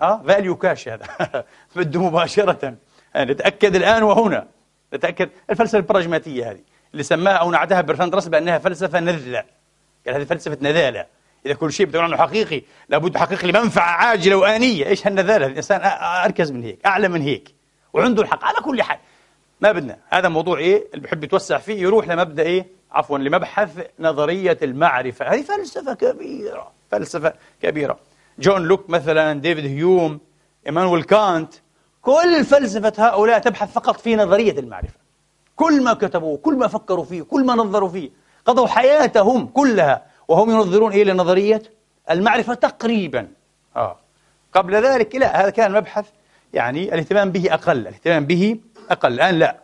آه 0.00 0.22
value 0.26 0.56
cash 0.56 0.88
هذا. 0.88 1.06
بده 1.76 2.02
مباشرة. 2.02 2.74
نتأكد 3.16 3.76
الآن 3.76 4.02
وهنا. 4.02 4.46
نتأكد. 4.94 5.30
الفلسفة 5.50 5.78
البراجماتية 5.78 6.50
هذه 6.50 6.60
اللي 6.92 7.02
سماها 7.02 7.34
أو 7.34 7.50
نعتها 7.50 7.80
برتراند 7.80 8.14
راسل 8.14 8.30
بأنها 8.30 8.58
فلسفة 8.58 9.00
نذلة. 9.00 9.44
قال 10.06 10.14
هذه 10.14 10.24
فلسفة 10.24 10.58
نذالة. 10.60 11.06
إذا 11.46 11.54
كل 11.54 11.72
شيء 11.72 11.86
بتقول 11.86 12.04
عنه 12.04 12.16
حقيقي 12.16 12.62
لابد 12.88 13.16
حقيقي 13.16 13.48
لمنفعة 13.48 13.90
عاجلة 13.90 14.36
وآنية. 14.36 14.86
إيش 14.86 15.06
هالنذالة 15.06 15.46
الإنسان 15.46 15.80
أركز 16.24 16.52
من 16.52 16.62
هيك 16.62 16.86
أعلى 16.86 17.08
من 17.08 17.22
هيك. 17.22 17.54
وعنده 17.92 18.22
الحق 18.22 18.44
على 18.44 18.56
كل 18.64 18.82
حال. 18.82 18.98
ما 19.60 19.72
بدنا. 19.72 19.98
هذا 20.08 20.28
موضوع 20.28 20.58
إيه؟ 20.58 20.84
اللي 20.94 21.02
بحب 21.02 21.24
يتوسع 21.24 21.58
فيه 21.58 21.80
يروح 21.82 22.08
لمبدأ 22.08 22.42
إيه؟ 22.42 22.66
عفوا 22.92 23.18
لمبحث 23.18 23.86
نظرية 23.98 24.58
المعرفة. 24.62 25.24
هذه 25.26 25.42
فلسفة 25.42 25.94
كبيرة 25.94 26.72
فلسفة 26.90 27.32
كبيرة. 27.62 27.98
جون 28.38 28.62
لوك 28.62 28.90
مثلا 28.90 29.40
ديفيد 29.40 29.66
هيوم 29.66 30.20
إيمانويل 30.66 31.02
كانت 31.02 31.52
كل 32.02 32.44
فلسفة 32.44 32.92
هؤلاء 32.98 33.38
تبحث 33.38 33.72
فقط 33.72 34.00
في 34.00 34.16
نظرية 34.16 34.58
المعرفة. 34.58 34.98
كل 35.56 35.82
ما 35.82 35.94
كتبوه 35.94 36.36
كل 36.36 36.54
ما 36.54 36.68
فكروا 36.68 37.04
فيه 37.04 37.22
كل 37.22 37.44
ما 37.44 37.54
نظروا 37.54 37.88
فيه 37.88 38.10
قضوا 38.44 38.66
حياتهم 38.66 39.46
كلها 39.46 40.06
وهم 40.28 40.50
ينظرون 40.50 40.92
إلى 40.92 41.12
نظرية 41.12 41.62
المعرفة 42.10 42.54
تقريبا. 42.54 43.28
آه. 43.76 43.96
قبل 44.52 44.74
ذلك 44.74 45.14
لا 45.14 45.42
هذا 45.42 45.50
كان 45.50 45.72
مبحث 45.72 46.06
يعني 46.54 46.94
الاهتمام 46.94 47.32
به 47.32 47.54
أقل 47.54 47.78
الاهتمام 47.78 48.26
به 48.26 48.60
أقل. 48.90 49.12
الآن 49.12 49.34
لا. 49.38 49.56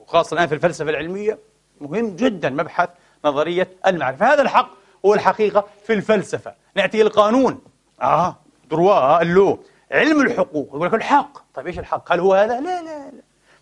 وخاصة 0.00 0.34
الآن 0.34 0.46
في 0.46 0.54
الفلسفة 0.54 0.90
العلمية 0.90 1.38
مهم 1.80 2.16
جدا 2.16 2.50
مبحث 2.50 2.88
نظرية 3.24 3.68
المعرفة. 3.86 4.32
هذا 4.32 4.42
الحق 4.42 4.70
هو 5.06 5.14
الحقيقة 5.14 5.66
في 5.86 5.92
الفلسفة. 5.92 6.54
نأتي 6.76 7.02
القانون. 7.02 7.60
آه. 8.02 8.36
دروا 8.70 9.22
اللو. 9.22 9.64
علم 9.90 10.20
الحقوق. 10.20 10.68
يقول 10.68 10.86
لك 10.86 10.94
الحق. 10.94 11.38
طيب 11.54 11.66
إيش 11.66 11.78
الحق؟ 11.78 12.12
هل 12.12 12.20
هو 12.20 12.34
هذا؟ 12.34 12.60
لا 12.60 12.82
لا 12.82 13.10
لا. 13.10 13.12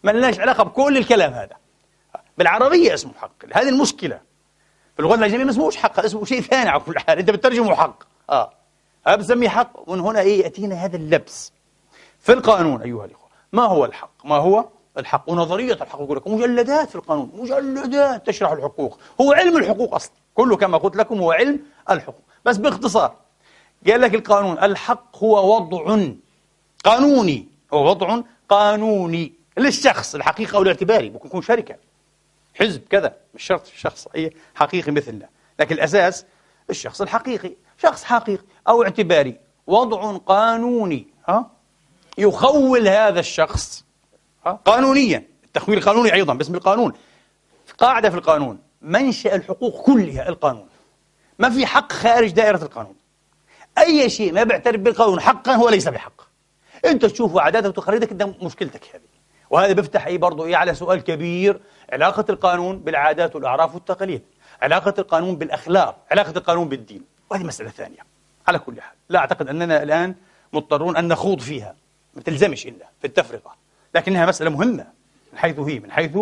ما 0.02 0.10
لناش 0.10 0.40
علاقة 0.40 0.64
بكل 0.64 0.96
الكلام 0.96 1.32
هذا. 1.32 1.56
بالعربية 2.38 2.94
اسمه 2.94 3.12
حق 3.14 3.32
هذه 3.54 3.68
المشكلة. 3.68 4.29
في 4.94 5.00
اللغة 5.00 5.14
الأجنبية 5.14 5.44
ما 5.44 5.50
اسمهوش 5.50 5.76
حق 5.76 6.00
اسمه 6.00 6.24
شيء 6.24 6.40
ثاني 6.40 6.68
على 6.70 6.80
كل 6.80 6.98
حال. 6.98 7.18
أنت 7.18 7.30
بتترجمه 7.30 7.74
حق. 7.74 8.02
آه. 8.30 8.52
هذا 9.06 9.16
بسميه 9.16 9.48
حق 9.48 9.70
ومن 9.86 10.00
هنا 10.00 10.20
إيه 10.20 10.42
يأتينا 10.42 10.74
هذا 10.74 10.96
اللبس. 10.96 11.52
في 12.20 12.32
القانون 12.32 12.82
أيها 12.82 13.04
الإخوة 13.04 13.28
ما 13.52 13.62
هو 13.62 13.84
الحق؟ 13.84 14.10
ما 14.24 14.36
هو 14.36 14.64
الحق؟ 14.98 15.30
ونظرية 15.30 15.72
الحق 15.72 16.00
يقول 16.00 16.16
لك 16.16 16.28
مجلدات 16.28 16.88
في 16.88 16.94
القانون 16.94 17.30
مجلدات 17.34 18.26
تشرح 18.26 18.50
الحقوق. 18.50 18.98
هو 19.20 19.32
علم 19.32 19.56
الحقوق 19.56 19.94
أصلا 19.94 20.12
كله 20.34 20.56
كما 20.56 20.78
قلت 20.78 20.96
لكم 20.96 21.18
هو 21.18 21.32
علم 21.32 21.60
الحقوق. 21.90 22.24
بس 22.44 22.56
باختصار 22.56 23.14
قال 23.86 24.00
لك 24.00 24.14
القانون 24.14 24.58
الحق 24.58 25.16
هو 25.18 25.56
وضع 25.56 25.98
قانوني. 26.84 27.48
هو 27.72 27.90
وضع 27.90 28.20
قانوني 28.48 29.32
للشخص 29.58 30.14
الحقيقة 30.14 30.56
أو 30.56 30.62
الاعتباري 30.62 31.10
ممكن 31.10 31.28
يكون 31.28 31.42
شركة. 31.42 31.76
حزب 32.60 32.82
كذا 32.90 33.16
مش 33.34 33.42
شرط 33.42 33.66
شخص 33.66 34.06
أي 34.06 34.32
حقيقي 34.54 34.92
مثلنا 34.92 35.28
لكن 35.60 35.74
الأساس 35.74 36.26
الشخص 36.70 37.00
الحقيقي 37.00 37.52
شخص 37.82 38.04
حقيقي 38.04 38.44
أو 38.68 38.82
اعتباري. 38.82 39.36
وضع 39.66 40.16
قانوني 40.16 41.06
ها 41.28 41.50
يخول 42.18 42.88
هذا 42.88 43.20
الشخص 43.20 43.84
ها؟ 44.46 44.52
قانونيا. 44.64 45.24
التخويل 45.44 45.78
القانوني 45.78 46.14
أيضا 46.14 46.34
باسم 46.34 46.54
القانون. 46.54 46.92
قاعدة 47.78 48.10
في 48.10 48.16
القانون 48.16 48.58
منشأ 48.82 49.34
الحقوق 49.34 49.82
كلها 49.86 50.28
القانون. 50.28 50.68
ما 51.38 51.50
في 51.50 51.66
حق 51.66 51.92
خارج 51.92 52.30
دائرة 52.30 52.62
القانون. 52.62 52.94
أي 53.78 54.10
شيء 54.10 54.32
ما 54.32 54.42
بيعترف 54.42 54.80
بالقانون 54.80 55.20
حقا 55.20 55.52
هو 55.52 55.68
ليس 55.68 55.88
بحق. 55.88 56.22
أنت 56.84 57.04
تشوفه 57.04 57.40
عاداتك 57.40 57.68
وتقاليدك 57.68 58.12
ده 58.12 58.34
مشكلتك 58.42 58.84
هذه. 58.94 59.02
وهذا 59.50 59.72
بيفتح 59.72 60.06
إيه 60.06 60.18
برضه 60.18 60.44
إيه 60.44 60.56
على 60.56 60.74
سؤال 60.74 61.00
كبير. 61.00 61.60
علاقة 61.92 62.24
القانون 62.30 62.78
بالعادات 62.78 63.36
والأعراف 63.36 63.74
والتقاليد 63.74 64.22
علاقة 64.62 64.94
القانون 64.98 65.36
بالأخلاق 65.36 65.96
علاقة 66.10 66.32
القانون 66.36 66.68
بالدين 66.68 67.04
وهذه 67.30 67.42
مسألة 67.42 67.70
ثانية. 67.70 67.98
على 68.48 68.58
كل 68.58 68.80
حال 68.80 68.94
لا 69.08 69.18
أعتقد 69.18 69.48
أننا 69.48 69.82
الآن 69.82 70.14
مضطرون 70.52 70.96
أن 70.96 71.08
نخوض 71.08 71.40
فيها 71.40 71.74
ما 72.14 72.22
تلزمش 72.22 72.66
إلا 72.66 72.86
في 73.00 73.06
التفرقة 73.06 73.54
لكنها 73.94 74.26
مسألة 74.26 74.50
مهمة 74.50 74.86
من 75.32 75.38
حيث 75.38 75.58
هي 75.58 75.78
من 75.80 75.92
حيث 75.92 76.18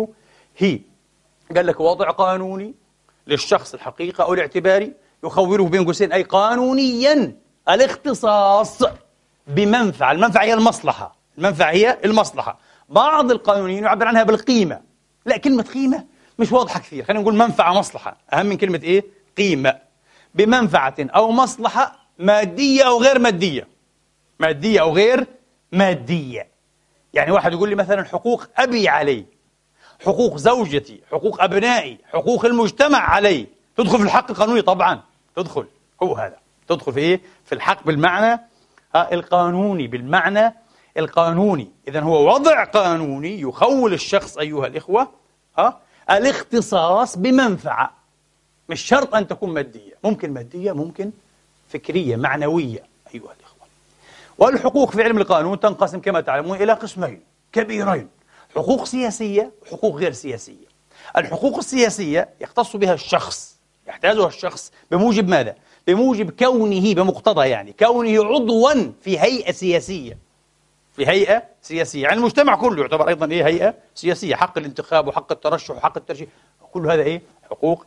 هي. 0.57 0.79
قال 1.55 1.67
لك 1.67 1.79
وضع 1.79 2.09
قانوني 2.09 2.73
للشخص 3.27 3.73
الحقيقة 3.73 4.23
أو 4.23 4.33
الاعتباري 4.33 4.93
يخوله 5.23 5.65
بين 5.69 5.85
قوسين 5.85 6.11
أي 6.11 6.23
قانونيا 6.23 7.35
الاختصاص 7.69 8.83
بمنفعة 9.47 10.11
المنفعة 10.11 10.43
هي 10.43 10.53
المصلحة 10.53 11.15
المنفعة 11.37 11.71
هي 11.71 11.97
المصلحة. 12.05 12.59
بعض 12.89 13.31
القانونيين 13.31 13.83
يعبر 13.83 14.07
عنها 14.07 14.23
بالقيمة 14.23 14.81
لا 15.25 15.37
كلمة 15.37 15.63
قيمة 15.63 16.05
مش 16.39 16.51
واضحة 16.51 16.79
كثير. 16.79 17.03
خلينا 17.03 17.21
نقول 17.21 17.35
منفعة 17.35 17.73
مصلحة. 17.73 18.17
أهم 18.33 18.45
من 18.45 18.57
كلمة 18.57 18.79
إيه؟ 18.83 19.05
قيمة. 19.37 19.77
بمنفعة 20.35 20.95
أو 20.99 21.31
مصلحة 21.31 21.99
مادية 22.19 22.87
أو 22.87 23.01
غير 23.01 23.19
مادية. 23.19 23.67
مادية 24.39 24.81
أو 24.81 24.93
غير 24.93 25.27
مادية. 25.71 26.47
يعني 27.13 27.31
واحد 27.31 27.53
يقول 27.53 27.69
لي 27.69 27.75
مثلا 27.75 28.03
حقوق 28.03 28.47
أبي 28.57 28.89
علي 28.89 29.25
حقوق 30.05 30.37
زوجتي 30.37 31.01
حقوق 31.11 31.43
أبنائي 31.43 31.97
حقوق 32.13 32.45
المجتمع 32.45 32.99
علي. 32.99 33.47
تدخل 33.77 33.97
في 33.97 34.03
الحق 34.03 34.31
القانوني؟ 34.31 34.61
طبعا. 34.61 35.01
تدخل. 35.35 35.65
هو 36.03 36.15
هذا. 36.15 36.37
تدخل 36.67 36.93
في 36.93 36.99
إيه؟ 36.99 37.21
في 37.45 37.55
الحق 37.55 37.83
بالمعنى 37.85 38.41
القانوني 38.95 39.87
بالمعنى 39.87 40.55
القانوني. 40.97 41.71
إذا 41.87 41.99
هو 41.99 42.33
وضع 42.33 42.63
قانوني 42.63 43.41
يخول 43.41 43.93
الشخص 43.93 44.37
أيها 44.37 44.67
الإخوة 44.67 45.09
ها 45.57 45.79
الاختصاص 46.11 47.17
بمنفعة. 47.17 47.93
مش 48.69 48.81
شرط 48.81 49.15
أن 49.15 49.27
تكون 49.27 49.49
مادية. 49.49 49.93
ممكن 50.03 50.33
مادية 50.33 50.71
ممكن 50.71 51.11
فكرية 51.69 52.15
معنوية 52.15 52.83
أيها 53.13 53.33
الإخوة. 53.39 53.67
والحقوق 54.37 54.91
في 54.91 55.03
علم 55.03 55.17
القانون 55.17 55.59
تنقسم 55.59 55.99
كما 55.99 56.21
تعلمون 56.21 56.57
إلى 56.61 56.73
قسمين 56.73 57.21
كبيرين. 57.53 58.07
حقوق 58.55 58.83
سياسية 58.85 59.51
وحقوق 59.61 59.95
غير 59.95 60.11
سياسية. 60.11 60.69
الحقوق 61.17 61.57
السياسية 61.57 62.29
يختص 62.41 62.75
بها 62.75 62.93
الشخص 62.93 63.55
يحتاجها 63.87 64.27
الشخص 64.27 64.71
بموجب 64.91 65.27
ماذا؟ 65.27 65.55
بموجب 65.87 66.31
كونه 66.31 66.93
بمقتضى 66.93 67.49
يعني 67.49 67.75
كونه 67.79 68.25
عضوا 68.25 68.73
في 69.01 69.19
هيئة 69.19 69.51
سياسية. 69.51 70.17
في 70.99 71.07
هيئة 71.07 71.43
سياسية. 71.61 72.03
يعني 72.03 72.15
المجتمع 72.15 72.55
كله 72.55 72.81
يعتبر 72.81 73.07
أيضا 73.07 73.31
إيه؟ 73.31 73.45
هيئة 73.47 73.73
سياسية. 73.95 74.35
حق 74.35 74.57
الانتخاب 74.57 75.07
وحق 75.07 75.31
الترشح 75.31 75.75
وحق 75.75 75.97
الترشيح 75.97 76.29
كل 76.71 76.91
هذا 76.91 77.01
إيه؟ 77.01 77.21
حقوق 77.49 77.85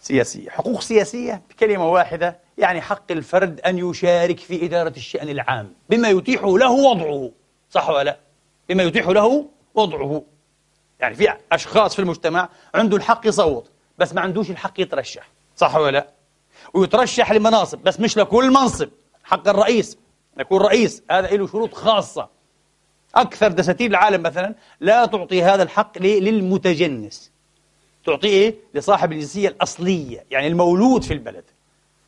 سياسية. 0.00 0.50
حقوق 0.50 0.80
سياسية 0.80 1.42
بكلمة 1.50 1.88
واحدة 1.88 2.38
يعني 2.58 2.80
حق 2.80 3.12
الفرد 3.12 3.60
أن 3.60 3.78
يشارك 3.78 4.38
في 4.38 4.64
إدارة 4.66 4.92
الشأن 4.96 5.28
العام. 5.28 5.72
بما 5.90 6.08
يتيح 6.08 6.42
له 6.42 6.70
وضعه. 6.70 7.30
صح 7.70 7.88
ولا 7.88 8.04
لا؟ 8.04 8.18
بما 8.68 8.82
يتيح 8.82 9.08
له 9.08 9.46
وضعه. 9.74 10.22
يعني 11.00 11.14
في 11.14 11.32
أشخاص 11.52 11.94
في 11.94 12.02
المجتمع 12.02 12.48
عنده 12.74 12.96
الحق 12.96 13.26
يصوت 13.26 13.70
بس 13.98 14.14
ما 14.14 14.20
عندوش 14.20 14.50
الحق 14.50 14.80
يترشح. 14.80 15.28
صح 15.56 15.76
ولا 15.76 15.90
لا؟ 15.90 16.08
ويترشح 16.74 17.32
لمناصب 17.32 17.78
بس 17.78 18.00
مش 18.00 18.16
لكل 18.16 18.50
منصب. 18.50 18.88
حق 19.24 19.48
الرئيس 19.48 19.98
يكون 20.38 20.60
رئيس. 20.60 21.02
هذا 21.10 21.36
له 21.36 21.46
شروط 21.46 21.74
خاصة. 21.74 22.39
أكثر 23.14 23.48
دساتير 23.48 23.90
العالم 23.90 24.22
مثلا 24.22 24.54
لا 24.80 25.06
تعطي 25.06 25.42
هذا 25.42 25.62
الحق 25.62 25.98
للمتجنس. 25.98 27.30
تعطيه 28.06 28.28
إيه؟ 28.28 28.54
لصاحب 28.74 29.12
الجنسية 29.12 29.48
الأصلية 29.48 30.24
يعني 30.30 30.46
المولود 30.46 31.02
في 31.02 31.14
البلد. 31.14 31.44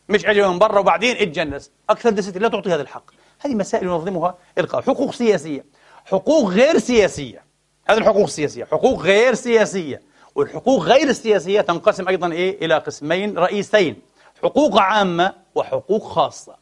مش 0.08 0.26
أجي 0.26 0.42
من 0.42 0.58
برا 0.58 0.78
وبعدين 0.78 1.16
اتجنس. 1.16 1.70
أكثر 1.90 2.10
دساتير 2.10 2.42
لا 2.42 2.48
تعطي 2.48 2.74
هذا 2.74 2.82
الحق. 2.82 3.10
هذه 3.40 3.54
مسائل 3.54 3.86
ينظمها 3.86 4.34
القانون 4.58 4.84
حقوق 4.86 5.12
سياسية. 5.12 5.64
حقوق 6.04 6.50
غير 6.50 6.78
سياسية. 6.78 7.44
هذه 7.88 7.98
الحقوق 7.98 8.22
السياسية. 8.22 8.64
حقوق 8.64 9.00
غير 9.00 9.34
سياسية. 9.34 10.02
والحقوق 10.34 10.82
غير 10.82 11.08
السياسية 11.08 11.60
تنقسم 11.60 12.08
أيضا 12.08 12.32
إيه؟ 12.32 12.64
إلى 12.64 12.78
قسمين 12.78 13.38
رئيسين. 13.38 13.96
حقوق 14.42 14.80
عامة 14.80 15.34
وحقوق 15.54 16.04
خاصة. 16.04 16.56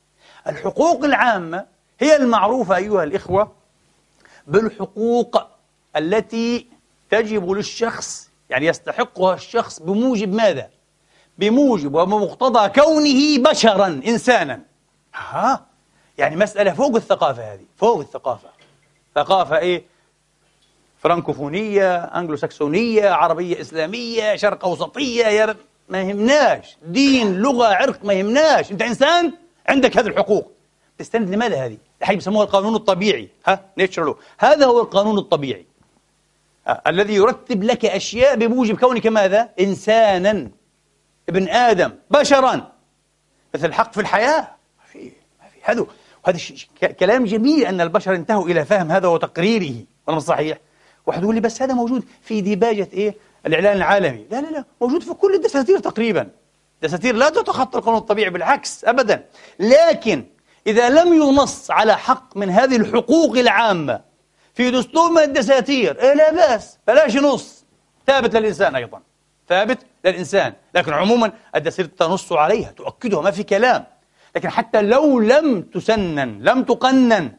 الحقوق 0.46 1.04
العامة 1.04 1.66
هي 2.00 2.16
المعروفة 2.16 2.76
أيها 2.76 3.04
الإخوة 3.04 3.59
بالحقوق 4.50 5.42
التي 5.96 6.66
تجب 7.10 7.50
للشخص 7.50 8.30
يعني 8.50 8.66
يستحقها 8.66 9.34
الشخص 9.34 9.80
بموجب 9.82 10.32
ماذا؟ 10.32 10.70
بموجب 11.38 11.94
وبمقتضى 11.94 12.68
كونه 12.68 13.50
بشرا 13.50 13.86
إنسانا. 13.86 14.60
ها 15.14 15.66
يعني 16.18 16.36
مسألة 16.36 16.72
فوق 16.72 16.96
الثقافة 16.96 17.52
هذه 17.52 17.64
فوق 17.76 17.98
الثقافة. 17.98 18.48
ثقافة 19.14 19.58
إيه؟ 19.58 19.84
فرانكوفونية 20.98 21.96
أنجلو 21.96 22.36
ساكسونية 22.36 23.10
عربية 23.10 23.60
إسلامية 23.60 24.36
شرق 24.36 24.64
أوسطية 24.64 25.26
يا 25.26 25.56
ما 25.88 26.00
يهمناش. 26.00 26.76
دين 26.82 27.38
لغة 27.38 27.66
عرق 27.66 28.04
ما 28.04 28.12
يهمناش. 28.12 28.72
أنت 28.72 28.82
إنسان؟ 28.82 29.32
عندك 29.68 29.96
هذه 29.96 30.06
الحقوق. 30.06 30.52
تستند 30.98 31.34
لماذا 31.34 31.66
هذه؟ 31.66 31.76
الحين 32.00 32.16
بيسموها 32.16 32.44
القانون 32.44 32.74
الطبيعي 32.74 33.28
ها 33.46 33.64
nature 33.78 34.16
هذا 34.38 34.66
هو 34.66 34.80
القانون 34.80 35.18
الطبيعي 35.18 35.66
آه. 36.66 36.82
الذي 36.86 37.14
يرتب 37.14 37.62
لك 37.62 37.84
أشياء 37.84 38.36
بموجب 38.36 38.78
كونك 38.78 39.06
ماذا؟ 39.06 39.48
إنسانا 39.60 40.50
ابن 41.28 41.48
آدم 41.48 41.92
بشرا 42.10 42.72
مثل 43.54 43.66
الحق 43.66 43.92
في 43.92 44.00
الحياة 44.00 44.40
ما 44.40 44.84
في 44.92 45.12
ما 45.40 45.48
في 45.48 45.58
هذا 45.62 45.86
وهذا 46.24 46.38
كلام 47.00 47.24
جميل 47.24 47.64
أن 47.64 47.80
البشر 47.80 48.14
انتهوا 48.14 48.44
إلى 48.44 48.64
فهم 48.64 48.90
هذا 48.90 49.08
وتقريره 49.08 49.74
ولا 50.06 50.18
صحيح؟ 50.18 50.58
واحد 51.06 51.22
يقول 51.22 51.34
لي 51.34 51.40
بس 51.40 51.62
هذا 51.62 51.74
موجود 51.74 52.04
في 52.22 52.40
ديباجة 52.40 52.88
إيه؟ 52.92 53.14
الإعلان 53.46 53.76
العالمي 53.76 54.26
لا 54.30 54.40
لا 54.40 54.50
لا 54.50 54.64
موجود 54.80 55.02
في 55.02 55.14
كل 55.14 55.34
الدساتير 55.34 55.78
تقريبا 55.78 56.28
دساتير 56.82 57.14
لا 57.14 57.28
تتخطى 57.28 57.78
القانون 57.78 57.98
الطبيعي 57.98 58.30
بالعكس 58.30 58.84
أبدا 58.84 59.24
لكن 59.58 60.24
إذا 60.66 60.88
لم 60.88 61.12
ينص 61.12 61.70
على 61.70 61.98
حق 61.98 62.36
من 62.36 62.50
هذه 62.50 62.76
الحقوق 62.76 63.36
العامة 63.36 64.00
في 64.54 64.70
دستور 64.70 65.10
من 65.10 65.22
الدساتير 65.22 66.00
إيه 66.00 66.14
لا 66.14 66.32
بأس 66.32 66.78
بلاش 66.86 67.16
نص 67.16 67.64
ثابت 68.06 68.36
للإنسان 68.36 68.74
أيضا 68.74 69.02
ثابت 69.48 69.78
للإنسان. 70.04 70.52
لكن 70.74 70.92
عموما 70.92 71.32
الدساتير 71.56 71.84
تنص 71.84 72.32
عليها 72.32 72.70
تؤكدها 72.70 73.22
ما 73.22 73.30
في 73.30 73.42
كلام. 73.42 73.86
لكن 74.36 74.50
حتى 74.50 74.82
لو 74.82 75.20
لم 75.20 75.62
تسنن 75.62 76.42
لم 76.42 76.64
تقنن 76.64 77.32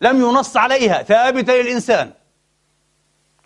لم 0.00 0.20
ينص 0.20 0.56
عليها 0.56 1.02
ثابتة 1.02 1.52
للإنسان. 1.52 2.12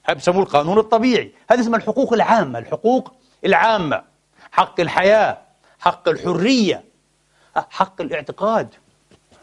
هذا 0.04 0.14
بيسموه 0.14 0.42
القانون 0.42 0.78
الطبيعي. 0.78 1.32
هذه 1.50 1.60
اسمها 1.60 1.78
الحقوق 1.78 2.12
العامة. 2.12 2.58
الحقوق 2.58 3.12
العامة 3.44 4.02
حق 4.52 4.80
الحياة 4.80 5.38
حق 5.80 6.08
الحرية 6.08 6.84
حق 7.70 8.00
الاعتقاد. 8.00 8.74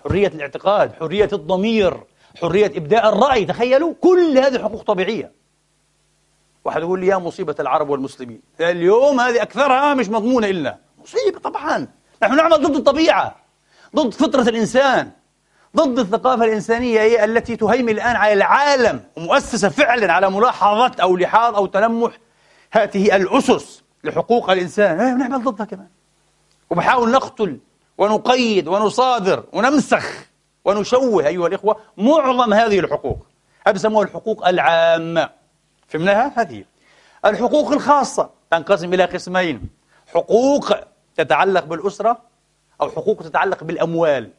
حرية 0.03 0.27
الاعتقاد 0.27 0.93
حرية 0.93 1.29
الضمير 1.33 2.03
حرية 2.41 2.65
إبداء 2.65 3.09
الرأي. 3.09 3.45
تخيلوا 3.45 3.93
كل 4.01 4.37
هذه 4.37 4.59
حقوق 4.63 4.83
طبيعية. 4.83 5.31
واحد 6.65 6.81
يقول 6.81 6.99
لي 6.99 7.07
يا 7.07 7.17
مصيبة 7.17 7.55
العرب 7.59 7.89
والمسلمين. 7.89 8.41
اليوم 8.61 9.19
هذه 9.19 9.41
أكثرها 9.41 9.93
مش 9.93 10.09
مضمونة 10.09 10.47
إلنا. 10.47 10.77
مصيبة 11.03 11.39
طبعا. 11.39 11.87
نحن 12.23 12.35
نعمل 12.35 12.61
ضد 12.61 12.75
الطبيعة 12.75 13.35
ضد 13.95 14.13
فطرة 14.13 14.49
الإنسان 14.49 15.11
ضد 15.75 15.99
الثقافة 15.99 16.45
الإنسانية 16.45 16.99
هي 17.01 17.25
التي 17.25 17.55
تهيمن 17.55 17.89
الآن 17.89 18.15
على 18.15 18.33
العالم 18.33 19.03
ومؤسسة 19.17 19.69
فعلا 19.69 20.13
على 20.13 20.29
ملاحظة 20.29 20.91
أو 21.01 21.17
لحاظ 21.17 21.55
أو 21.55 21.65
تلمح 21.65 22.11
هذه 22.71 23.15
الأسس 23.15 23.83
لحقوق 24.03 24.49
الإنسان. 24.49 24.99
إيه 24.99 25.13
نعمل 25.13 25.43
ضدها 25.43 25.65
كمان. 25.65 25.87
وبحاول 26.69 27.11
نقتل 27.11 27.59
ونقيد 27.99 28.67
ونصادر 28.67 29.43
ونمسخ 29.53 30.05
ونشوه 30.65 31.27
أيها 31.27 31.47
الإخوة 31.47 31.79
معظم 31.97 32.53
هذه 32.53 32.79
الحقوق. 32.79 33.25
هذه 33.67 33.73
بسموها 33.75 34.05
الحقوق 34.05 34.47
العامة. 34.47 35.29
فهمناها؟ 35.87 36.33
هذه 36.35 36.63
الحقوق 37.25 37.71
الخاصة 37.71 38.29
تنقسم 38.51 38.93
إلى 38.93 39.05
قسمين. 39.05 39.69
حقوق 40.07 40.73
تتعلق 41.15 41.65
بالأسرة 41.65 42.17
أو 42.81 42.89
حقوق 42.89 43.23
تتعلق 43.23 43.63
بالأموال. 43.63 44.29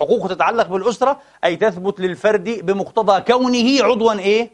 حقوق 0.00 0.28
تتعلق 0.28 0.66
بالأسرة 0.66 1.20
أي 1.44 1.56
تثبت 1.56 2.00
للفرد 2.00 2.48
بمقتضى 2.62 3.20
كونه 3.20 3.84
عضوا 3.84 4.12
إيه؟ 4.12 4.50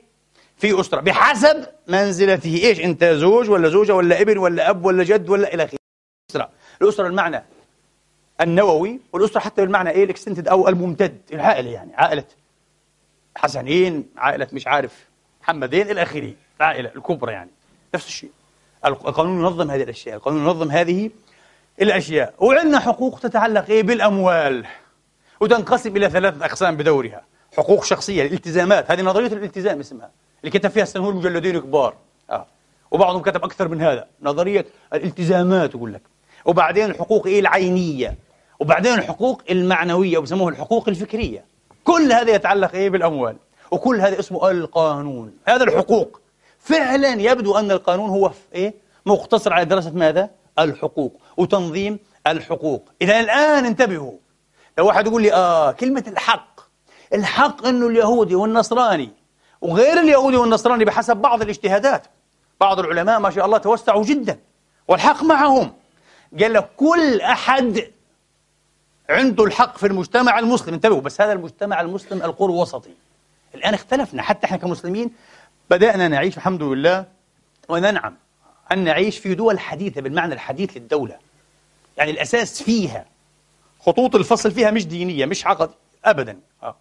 في 0.57 0.81
أسرة 0.81 1.01
بحسب 1.01 1.67
منزلته. 1.89 2.61
إيش؟ 2.65 2.81
أنت 2.81 3.05
زوج 3.05 3.51
ولا 3.51 3.69
زوجة 3.69 3.95
ولا 3.95 4.21
ابن 4.21 4.39
ولا 4.39 4.71
أب 4.71 4.85
ولا 4.85 5.05
جد 5.05 5.29
ولا 5.29 5.55
إلى 5.55 5.65
آخره. 5.65 5.79
الأسرة. 6.31 6.51
الأسرة 6.83 7.07
المعنى 7.07 7.45
النووي 8.41 9.01
والأسرة 9.13 9.41
حتى 9.41 9.63
بالمعنى 9.63 9.91
إيه 9.91 10.05
الإكستنتد 10.05 10.49
أو 10.49 10.69
الممتد 10.69 11.19
العائلة 11.33 11.71
يعني 11.71 11.95
عائلة 11.95 12.25
حسنين 13.37 14.09
عائلة 14.17 14.49
مش 14.53 14.67
عارف 14.67 15.09
محمدين 15.43 15.91
إلى 15.91 16.03
آخره 16.03 16.33
العائلة 16.61 16.91
الكبرى 16.97 17.33
يعني 17.33 17.51
نفس 17.95 18.07
الشيء. 18.07 18.31
القانون 18.85 19.41
ينظم 19.41 19.71
هذه 19.71 19.83
الأشياء 19.83 20.17
القانون 20.17 20.43
ينظم 20.43 20.71
هذه 20.71 21.11
الأشياء. 21.83 22.35
وعندنا 22.39 22.79
حقوق 22.81 23.19
تتعلق 23.21 23.71
إيه 23.71 23.83
بالأموال 23.83 24.67
وتنقسم 25.41 25.97
إلى 25.97 26.11
ثلاثة 26.11 26.45
أقسام 26.45 26.77
بدورها. 26.77 27.23
حقوق 27.57 27.85
شخصية 27.85 28.27
الالتزامات 28.27 28.91
هذه 28.91 29.03
نظرية 29.03 29.27
الالتزام 29.27 29.81
اسمها 29.81 30.11
اللي 30.45 30.59
كتب 30.59 30.71
فيها 30.71 30.83
السنهور 30.83 31.15
مجلدين 31.15 31.61
كبار. 31.61 31.95
آه. 32.31 32.47
وبعضهم 32.91 33.23
كتب 33.23 33.45
أكثر 33.45 33.69
من 33.69 33.81
هذا. 33.83 34.07
نظرية 34.23 34.67
الالتزامات 34.95 35.75
يقول 35.75 35.93
لك. 35.93 36.03
وبعدين 36.45 36.91
الحقوق 36.91 37.27
إيه 37.27 37.41
العينية؟ 37.41 38.19
وبعدين 38.61 38.95
الحقوق 38.95 39.43
المعنوية 39.51 40.19
وبسموها 40.19 40.53
الحقوق 40.53 40.89
الفكرية. 40.89 41.45
كل 41.85 42.13
هذا 42.13 42.31
يتعلق 42.31 42.73
إيه 42.75 42.91
بالأموال؟ 42.91 43.37
وكل 43.71 44.01
هذا 44.01 44.19
اسمه 44.19 44.51
القانون. 44.51 45.33
هذا 45.49 45.65
الحقوق. 45.65 46.21
فعلا 46.59 47.13
يبدو 47.13 47.59
أن 47.59 47.71
القانون 47.71 48.11
هو 48.11 48.31
إيه؟ 48.55 48.75
مقتصر 49.07 49.53
على 49.53 49.65
دراسة 49.65 49.91
ماذا؟ 49.91 50.31
الحقوق. 50.59 51.21
وتنظيم 51.37 51.99
الحقوق. 52.27 52.89
إذا 53.03 53.21
الآن 53.21 53.65
انتبهوا. 53.67 54.13
لو 54.79 54.87
واحد 54.87 55.07
يقول 55.07 55.23
لي 55.23 55.33
آه 55.33 55.73
كلمة 55.73 56.05
الحق. 56.09 56.61
الحق 57.15 57.67
أنه 57.67 57.87
اليهودي 57.87 58.35
والنصراني. 58.35 59.11
وغير 59.61 60.01
اليهودي 60.01 60.37
والنصراني 60.37 60.85
بحسب 60.85 61.17
بعض 61.17 61.43
الاجتهادات. 61.43 62.07
بعض 62.61 62.79
العلماء 62.79 63.21
ما 63.21 63.31
شاء 63.31 63.47
الله 63.47 63.59
توسعوا 63.59 64.05
جدا. 64.05 64.39
والحق 64.89 65.23
معهم. 65.23 65.73
قال 66.41 66.53
لك 66.53 66.71
كل 66.77 67.21
أحد 67.21 67.91
عنده 69.11 69.45
الحق 69.45 69.79
في 69.79 69.87
المجتمع 69.87 70.39
المسلم. 70.39 70.75
انتبهوا 70.75 71.01
بس 71.01 71.21
هذا 71.21 71.33
المجتمع 71.33 71.81
المسلم 71.81 72.23
القر 72.23 72.51
وسطي 72.51 72.91
الآن 73.55 73.75
اختلفنا 73.75 74.23
حتى 74.23 74.47
إحنا 74.47 74.57
كمسلمين 74.57 75.11
بدأنا 75.71 76.09
نعيش 76.09 76.37
الحمد 76.37 76.63
لله 76.63 77.07
وننعم 77.69 78.17
أن 78.73 78.79
نعيش 78.85 79.19
في 79.19 79.35
دول 79.35 79.59
حديثة 79.59 80.01
بالمعنى 80.01 80.35
الحديث 80.35 80.77
للدولة. 80.77 81.19
يعني 81.97 82.11
الأساس 82.11 82.63
فيها 82.63 83.07
خطوط 83.81 84.15
الفصل 84.15 84.51
فيها 84.51 84.71
مش 84.71 84.87
دينية 84.87 85.27
مش 85.27 85.47
عقد 85.47 85.71
أبدا. 86.05 86.39
آه. 86.63 86.77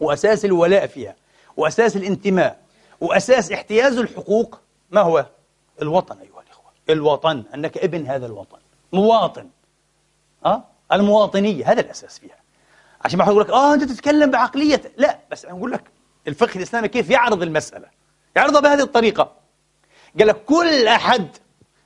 وأساس 0.00 0.44
الولاء 0.44 0.86
فيها 0.86 1.14
وأساس 1.56 1.96
الانتماء 1.96 2.60
وأساس 3.00 3.52
احتياز 3.52 3.98
الحقوق. 3.98 4.60
ما 4.90 5.00
هو؟ 5.00 5.26
الوطن 5.82 6.18
أيها 6.18 6.42
الإخوة 6.46 6.72
الوطن 6.90 7.44
أنك 7.54 7.78
ابن 7.78 8.06
هذا 8.06 8.26
الوطن. 8.26 8.58
مواطن. 8.92 9.48
أه؟ 10.46 10.64
المواطنية 10.92 11.72
هذا 11.72 11.80
الأساس 11.80 12.18
فيها. 12.18 12.38
عشان 13.04 13.18
ما 13.18 13.24
حد 13.24 13.30
يقول 13.30 13.42
لك 13.42 13.50
آه 13.50 13.74
أنت 13.74 13.84
تتكلم 13.84 14.30
بعقلية. 14.30 14.82
لا 14.96 15.18
بس 15.30 15.44
أنا 15.44 15.54
أقول 15.54 15.72
لك 15.72 15.84
الفقه 16.28 16.56
الإسلامي 16.56 16.88
كيف 16.88 17.10
يعرض 17.10 17.42
المسألة؟ 17.42 17.86
يعرضها 18.36 18.60
بهذه 18.60 18.82
الطريقة. 18.82 19.32
قال 20.18 20.28
لك 20.28 20.44
كل 20.44 20.86
أحد 20.86 21.28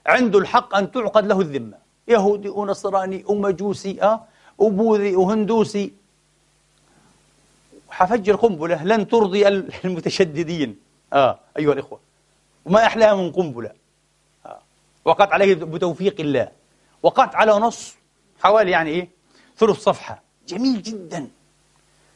عنده 0.06 0.38
الحق 0.38 0.76
أن 0.76 0.92
تعقد 0.92 1.26
له 1.26 1.40
الذمة. 1.40 1.78
يهودي 2.08 2.48
ونصراني 2.48 3.24
ومجوسي 3.26 4.02
آه 4.02 4.24
وبوذي 4.58 5.16
وهندوسي. 5.16 5.92
حفجر 7.90 8.36
قنبلة 8.36 8.84
لن 8.84 9.08
ترضي 9.08 9.48
المتشددين. 9.84 10.78
آه 11.12 11.38
أيها 11.58 11.72
الإخوة. 11.72 12.00
وما 12.64 12.86
احلاها 12.86 13.14
من 13.14 13.32
قنبلة. 13.32 13.70
آه. 14.46 14.58
وقعت 15.04 15.32
عليه 15.32 15.54
بتوفيق 15.54 16.20
الله. 16.20 16.48
وقعت 17.02 17.34
على 17.34 17.52
نص 17.52 17.94
حوالي 18.42 18.70
يعني 18.70 18.90
إيه؟ 18.90 19.08
ثلث 19.56 19.78
صفحة. 19.78 20.22
جميل 20.48 20.82
جدا. 20.82 21.28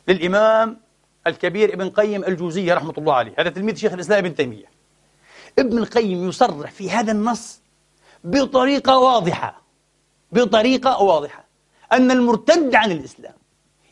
للإمام 0.09 0.81
الكبير 1.27 1.75
ابن 1.75 1.91
قيم 1.91 2.25
الجوزية 2.25 2.75
رحمة 2.75 2.95
الله 2.99 3.15
عليه. 3.15 3.35
هذا 3.39 3.51
تلميذ 3.51 3.77
شيخ 3.77 3.93
الإسلام 3.93 4.25
ابن 4.25 4.35
تيمية. 4.35 4.67
ابن 5.59 5.79
القيم 5.79 6.29
يصرح 6.29 6.71
في 6.71 6.91
هذا 6.91 7.13
النص 7.13 7.61
بطريقة 8.25 8.99
واضحة. 8.99 9.63
بطريقة 10.33 11.03
واضحة. 11.03 11.45
أن 11.93 12.11
المرتد 12.11 12.75
عن 12.75 12.93
الإسلام 12.93 13.35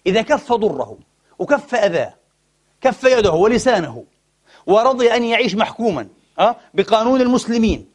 إذا 0.06 0.22
كف 0.22 0.52
ضره 0.52 0.98
وكف 1.38 1.74
أذاه 1.74 2.14
كف 2.80 3.04
يده 3.04 3.32
ولسانه 3.32 4.04
ورضي 4.66 5.12
أن 5.14 5.24
يعيش 5.24 5.54
محكوما 5.54 6.08
أه؟ 6.38 6.56
بقانون 6.74 7.20
المسلمين 7.20 7.88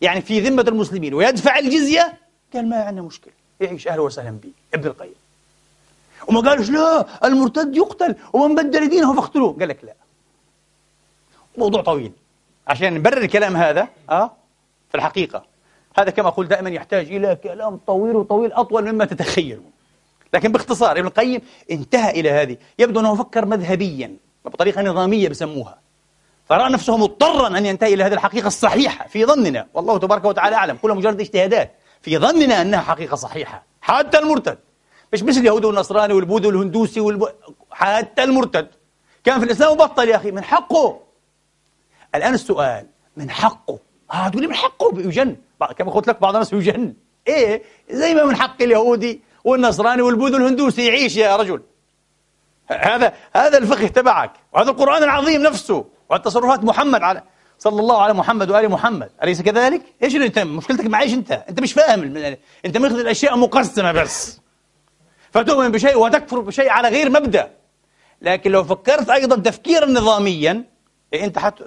يعني 0.00 0.20
في 0.20 0.40
ذمة 0.40 0.62
المسلمين 0.62 1.14
ويدفع 1.14 1.58
الجزية 1.58 2.18
قال 2.54 2.68
ما 2.68 2.76
عندنا 2.76 3.02
مشكلة 3.02 3.32
يعيش 3.60 3.88
أهلا 3.88 4.00
وسهلا 4.00 4.30
به 4.30 4.50
ابن 4.74 4.86
القيم. 4.86 5.14
وما 6.28 6.40
قالوش 6.40 6.70
لا 6.70 7.06
المرتد 7.24 7.76
يقتل 7.76 8.16
ومن 8.32 8.54
بدل 8.54 8.88
دينه 8.88 9.14
فاقتلوه. 9.14 9.56
قال 9.60 9.68
لك 9.68 9.84
لا. 9.84 9.94
موضوع 11.58 11.82
طويل. 11.82 12.12
عشان 12.68 12.94
نبرر 12.94 13.22
الكلام 13.22 13.56
هذا 13.56 13.88
آه 14.10 14.30
في 14.88 14.94
الحقيقة. 14.94 15.44
هذا 15.98 16.10
كما 16.10 16.28
أقول 16.28 16.48
دائما 16.48 16.70
يحتاج 16.70 17.12
إلى 17.12 17.36
كلام 17.42 17.76
طويل 17.76 18.16
وطويل 18.16 18.52
أطول 18.52 18.92
مما 18.92 19.04
تتخيلون 19.04 19.70
لكن 20.34 20.52
باختصار 20.52 20.98
ابن 20.98 21.06
القيم 21.06 21.40
انتهى 21.70 22.10
إلى 22.10 22.30
هذه. 22.30 22.56
يبدو 22.78 23.00
أنه 23.00 23.14
فكر 23.14 23.44
مذهبيا 23.44 24.16
بطريقة 24.44 24.82
نظامية 24.82 25.28
بسموها. 25.28 25.78
فرأى 26.48 26.72
نفسه 26.72 26.96
مضطرا 26.96 27.58
أن 27.58 27.66
ينتهي 27.66 27.94
إلى 27.94 28.04
هذه 28.04 28.12
الحقيقة 28.12 28.46
الصحيحة 28.46 29.08
في 29.08 29.24
ظننا. 29.24 29.66
والله 29.74 29.98
تبارك 29.98 30.24
وتعالى 30.24 30.56
أعلم. 30.56 30.76
كلها 30.82 30.94
مجرد 30.94 31.20
اجتهادات. 31.20 31.72
في 32.06 32.18
ظننا 32.18 32.62
أنها 32.62 32.80
حقيقة 32.80 33.14
صحيحة. 33.14 33.62
حتى 33.80 34.18
المرتد. 34.18 34.58
مش 35.12 35.22
مثل 35.22 35.40
اليهود 35.40 35.64
والنصراني 35.64 36.12
والبوذي 36.14 36.46
والهندوسي 36.46 37.00
والب... 37.00 37.28
حتى 37.70 38.22
المرتد. 38.22 38.68
كان 39.24 39.38
في 39.38 39.44
الإسلام 39.44 39.72
وبطل 39.72 40.08
يا 40.08 40.16
أخي 40.16 40.30
من 40.30 40.44
حقه. 40.44 41.00
الآن 42.14 42.34
السؤال 42.34 42.86
من 43.16 43.30
حقه. 43.30 43.78
آه 44.12 44.28
تقول 44.28 44.42
لي 44.42 44.48
من 44.48 44.54
حقه؟ 44.54 45.00
يجن 45.00 45.36
كما 45.78 45.90
قلت 45.90 46.08
لك؟ 46.08 46.20
بعض 46.20 46.34
الناس 46.34 46.52
يجن 46.52 46.94
إيه 47.28 47.62
زي 47.90 48.14
ما 48.14 48.24
من 48.24 48.36
حق 48.36 48.62
اليهودي 48.62 49.20
والنصراني 49.44 50.02
والبوذي 50.02 50.34
والهندوسي 50.34 50.86
يعيش 50.86 51.16
يا 51.16 51.36
رجل. 51.36 51.62
هذا 52.66 53.12
هذا 53.32 53.58
الفقه 53.58 53.86
تبعك. 53.86 54.32
وهذا 54.52 54.70
القرآن 54.70 55.02
العظيم 55.02 55.42
نفسه. 55.42 55.84
وتصرفات 56.10 56.64
محمد 56.64 57.02
على 57.02 57.22
صلى 57.58 57.80
الله 57.80 58.02
على 58.02 58.14
محمد 58.14 58.50
وآل 58.50 58.68
محمد. 58.68 59.10
أليس 59.22 59.42
كذلك؟ 59.42 59.82
إيش 60.02 60.16
انت 60.16 60.38
مشكلتك 60.38 60.86
معيش 60.86 61.12
أنت. 61.12 61.32
أنت 61.48 61.60
مش 61.60 61.72
فاهم. 61.72 62.16
أنت 62.64 62.76
ماخذ 62.76 62.98
الأشياء 62.98 63.36
مقسمة 63.36 63.92
بس. 63.92 64.40
فتؤمن 65.30 65.72
بشيء 65.72 65.98
وتكفر 65.98 66.40
بشيء 66.40 66.70
على 66.70 66.88
غير 66.88 67.10
مبدأ. 67.10 67.50
لكن 68.22 68.50
لو 68.50 68.64
فكرت 68.64 69.10
أيضا 69.10 69.36
تفكيرا 69.36 69.86
نظاميا 69.86 70.64
إيه 71.12 71.24
أنت 71.24 71.38
حت 71.38 71.62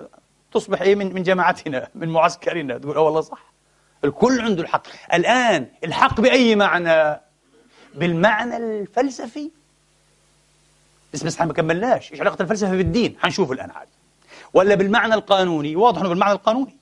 تصبح 0.54 0.82
إيه 0.82 0.96
من 0.96 1.14
من 1.14 1.24
جماعتنا 1.24 1.88
من 1.96 2.10
معسكرنا. 2.10 2.78
تقول 2.78 2.96
أه 2.96 3.02
والله 3.02 3.22
صح. 3.22 3.54
الكل 4.04 4.42
عنده 4.42 4.64
الحق. 4.64 4.88
الآن 5.14 5.68
الحق 5.84 6.22
بأي 6.22 6.56
معنى؟ 6.56 7.20
بالمعنى 7.96 8.58
الفلسفي. 8.58 9.52
بس 11.14 11.24
بس 11.24 11.42
ما 11.42 11.54
كملناش. 11.54 12.12
إيش 12.12 12.22
علاقة 12.22 12.42
الفلسفة 12.42 12.72
بالدين؟ 12.72 13.16
حنشوف 13.20 13.52
الآن 13.52 13.72
عاد. 13.72 13.88
ولا 14.54 14.76
بالمعنى 14.76 15.14
القانوني. 15.14 15.76
واضح 15.76 16.00
إنه 16.00 16.10
بالمعنى 16.10 16.34
القانوني. 16.34 16.78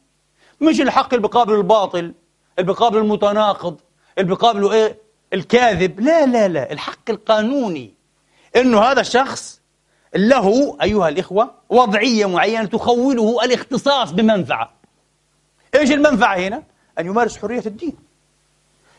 مش 0.61 0.81
الحق 0.81 1.13
اللي 1.13 1.27
بقابل 1.27 1.53
الباطل 1.53 2.13
اللي 2.59 2.73
بقابل 2.73 2.97
المتناقض 2.97 3.77
اللي 4.17 4.35
بقابله 4.35 4.73
إيه؟ 4.73 4.97
الكاذب. 5.33 5.99
لا 5.99 6.25
لا 6.25 6.47
لا. 6.47 6.71
الحق 6.71 7.09
القانوني. 7.09 7.93
إنه 8.55 8.81
هذا 8.81 9.01
الشخص 9.01 9.61
له 10.15 10.77
أيها 10.81 11.09
الإخوة 11.09 11.51
وضعية 11.69 12.25
معينة 12.25 12.65
تخوله 12.65 13.43
الاختصاص 13.43 14.11
بمنفعة. 14.11 14.73
إيش 15.75 15.91
المنفعة 15.91 16.35
هنا؟ 16.37 16.63
أن 16.99 17.05
يمارس 17.05 17.37
حرية 17.37 17.63
الدين. 17.65 17.95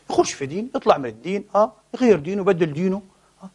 يخش 0.09 0.33
في 0.33 0.45
دين 0.45 0.69
يطلع 0.75 0.97
من 0.97 1.05
الدين 1.05 1.45
آه 1.55 1.73
يغير 1.93 2.19
دينه 2.19 2.41
يبدل 2.41 2.73
دينه 2.73 3.01
آه. 3.43 3.49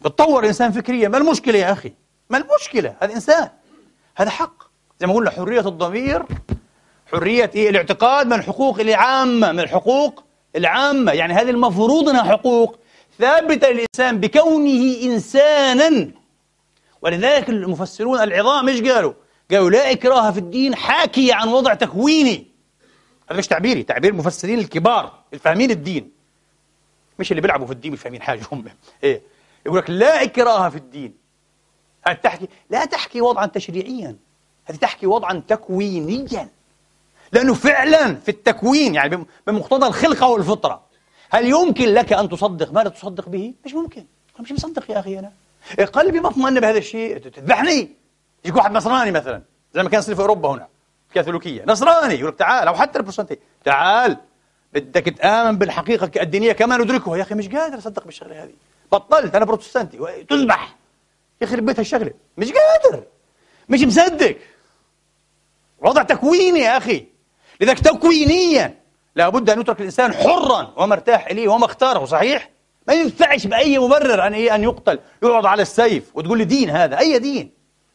يتطور 0.00 0.46
إنسان 0.46 0.72
فكريا. 0.72 1.08
ما 1.08 1.18
المشكلة 1.18 1.58
يا 1.58 1.72
أخي؟ 1.72 1.92
ما 2.30 2.38
المشكلة؟ 2.38 2.96
هذا 3.02 3.14
إنسان. 3.14 3.50
هذا 4.16 4.30
حق. 4.30 4.62
زي 5.00 5.06
ما 5.06 5.14
قلنا 5.14 5.30
حرية 5.30 5.68
الضمير 5.68 6.22
حرية 7.12 7.50
إيه؟ 7.54 7.70
الاعتقاد 7.70 8.26
من 8.26 8.32
الحقوق 8.32 8.80
العامة 8.80 9.52
من 9.52 9.60
الحقوق 9.60 10.24
العامة. 10.56 11.12
يعني 11.12 11.34
هذه 11.34 11.50
المفروض 11.50 12.08
أنها 12.08 12.22
حقوق. 12.22 12.78
ثابتة 13.18 13.68
للإنسان 13.68 14.20
بكونه 14.20 14.96
إنسانا. 15.02 16.10
ولذلك 17.02 17.48
المفسرون 17.48 18.20
العظام 18.20 18.68
إيش 18.68 18.82
قالوا؟ 18.82 19.12
قالوا 19.50 19.70
لا 19.70 19.92
إكراه 19.92 20.30
في 20.30 20.38
الدين 20.38 20.74
حاكي 20.74 21.32
عن 21.32 21.48
وضع 21.48 21.74
تكويني. 21.74 22.46
هذا 23.30 23.38
مش 23.38 23.46
تعبيري 23.46 23.82
تعبير 23.82 24.10
المفسرين 24.10 24.58
الكبار 24.58 25.12
الفاهمين 25.34 25.70
الدين. 25.70 26.10
مش 27.18 27.30
اللي 27.30 27.40
بيلعبوا 27.40 27.66
في 27.66 27.72
الدين 27.72 27.92
مش 27.92 28.00
فاهمين 28.00 28.22
حاجة 28.22 28.42
هم. 28.52 28.64
إيه؟ 29.04 29.22
يقول 29.66 29.78
لك 29.78 29.90
لا 29.90 30.22
إكراه 30.22 30.68
في 30.68 30.76
الدين. 30.76 31.19
هذه 32.06 32.14
تحكي؟ 32.14 32.48
لا 32.70 32.84
تحكي 32.84 33.20
وضعا 33.20 33.46
تشريعيا. 33.46 34.16
هذه 34.64 34.76
تحكي 34.76 35.06
وضعا 35.06 35.42
تكوينيا؟ 35.48 36.48
لأنه 37.32 37.54
فعلا 37.54 38.14
في 38.14 38.28
التكوين 38.28 38.94
يعني 38.94 39.24
بمقتضى 39.46 39.86
الخلقة 39.86 40.28
والفطرة. 40.28 40.82
هل 41.30 41.46
يمكن 41.46 41.88
لك 41.88 42.12
أن 42.12 42.28
تصدق؟ 42.28 42.72
ما 42.72 42.80
لا 42.80 42.88
تصدق 42.88 43.28
به؟ 43.28 43.54
مش 43.64 43.74
ممكن. 43.74 44.04
أنا 44.34 44.42
مش 44.42 44.52
مصدق 44.52 44.90
يا 44.90 45.00
أخي 45.00 45.18
أنا. 45.18 45.32
قلبي 45.92 46.20
مطمئن 46.20 46.60
بهذا 46.60 46.78
الشيء. 46.78 47.18
تذبحني 47.18 47.88
يجيك 48.44 48.56
واحد 48.56 48.72
نصراني 48.72 49.10
مثلا 49.10 49.42
زي 49.74 49.82
ما 49.82 49.88
كان 49.88 49.98
يصير 49.98 50.14
في 50.14 50.20
أوروبا 50.20 50.48
هنا 50.50 50.68
الكاثوليكية 51.08 51.64
نصراني 51.66 52.14
يقول 52.14 52.28
لك 52.28 52.38
تعال 52.38 52.68
أو 52.68 52.74
حتى 52.74 52.98
البروتستانتي 52.98 53.38
تعال. 53.64 54.16
بدك 54.72 55.04
تآمن 55.04 55.58
بالحقيقة 55.58 56.22
الدينية 56.22 56.52
كما 56.52 56.76
ندركها. 56.76 57.16
يا 57.16 57.22
أخي 57.22 57.34
مش 57.34 57.48
قادر 57.48 57.78
أصدق 57.78 58.04
بالشغلة 58.04 58.42
هذه. 58.42 58.52
بطلت 58.92 59.34
أنا 59.34 59.44
بروتستانتي. 59.44 60.24
تذبح 60.28 60.76
يخرب 61.40 61.66
بيت 61.66 61.78
هالشغلة 61.78 62.12
مش 62.36 62.52
قادر. 62.52 63.04
مش 63.68 63.82
مصدق. 63.82 64.36
وضع 65.78 66.02
تكويني 66.02 66.60
يا 66.60 66.76
أخي. 66.76 67.06
لذلك 67.60 67.78
تكوينيا 67.78 68.74
لابد 69.16 69.50
أن 69.50 69.60
يترك 69.60 69.80
الإنسان 69.80 70.12
حرا 70.12 70.74
ومرتاح 70.76 71.26
إليه 71.26 71.48
وما 71.48 71.64
اختاره 71.64 72.04
صحيح؟ 72.04 72.50
ما 72.88 72.94
ينفعش 72.94 73.46
بأي 73.46 73.78
مبرر 73.78 74.34
إيه 74.34 74.54
أن 74.54 74.62
يقتل 74.62 74.98
يقعد 75.22 75.46
على 75.46 75.62
السيف 75.62 76.10
وتقول 76.14 76.38
لي 76.38 76.44
دين 76.44 76.70
هذا. 76.70 76.98
أي 76.98 77.18
دين؟ 77.18 77.52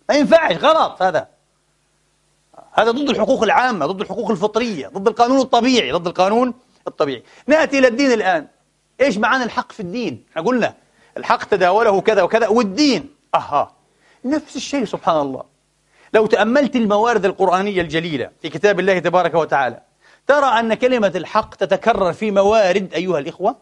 ما 0.10 0.16
ينفعش. 0.16 0.56
غلط 0.56 1.02
هذا. 1.02 1.28
هذا 2.74 2.92
ضد 2.92 3.10
الحقوق 3.10 3.44
العامة 3.44 3.86
ضد 3.86 4.02
الحقوق 4.02 4.32
الفطرية 4.32 4.88
ضد 4.88 5.08
القانون 5.08 5.40
الطبيعي 5.40 5.92
ضد 5.92 6.08
القانون 6.08 6.54
الطبيعي. 6.88 7.24
نأتي 7.48 7.80
إلى 7.80 7.88
الدين 7.88 8.12
الآن. 8.12 8.48
إيش 9.02 9.18
معنى 9.18 9.44
الحق 9.44 9.72
في 9.72 9.80
الدين؟ 9.80 10.26
إحنا 10.32 10.42
قلنا 10.42 10.74
الحق 11.18 11.44
تداوله 11.44 12.02
كذا 12.02 12.22
وكذا 12.22 12.48
والدين 12.48 13.15
أها. 13.36 13.72
نفس 14.26 14.56
الشيء 14.56 14.86
سبحان 14.86 15.18
الله. 15.22 15.44
لو 16.14 16.26
تأملت 16.26 16.76
الموارد 16.76 17.26
القرآنية 17.26 17.82
الجليلة 17.82 18.30
في 18.42 18.50
كتاب 18.50 18.80
الله 18.80 19.00
تبارك 19.00 19.34
وتعالى 19.34 19.82
ترى 20.28 20.46
أن 20.60 20.74
كلمة 20.74 21.12
الحق 21.16 21.56
تتكرر 21.56 22.14
في 22.14 22.32
موارد 22.32 22.94
أيها 22.94 23.20
الإخوة 23.20 23.56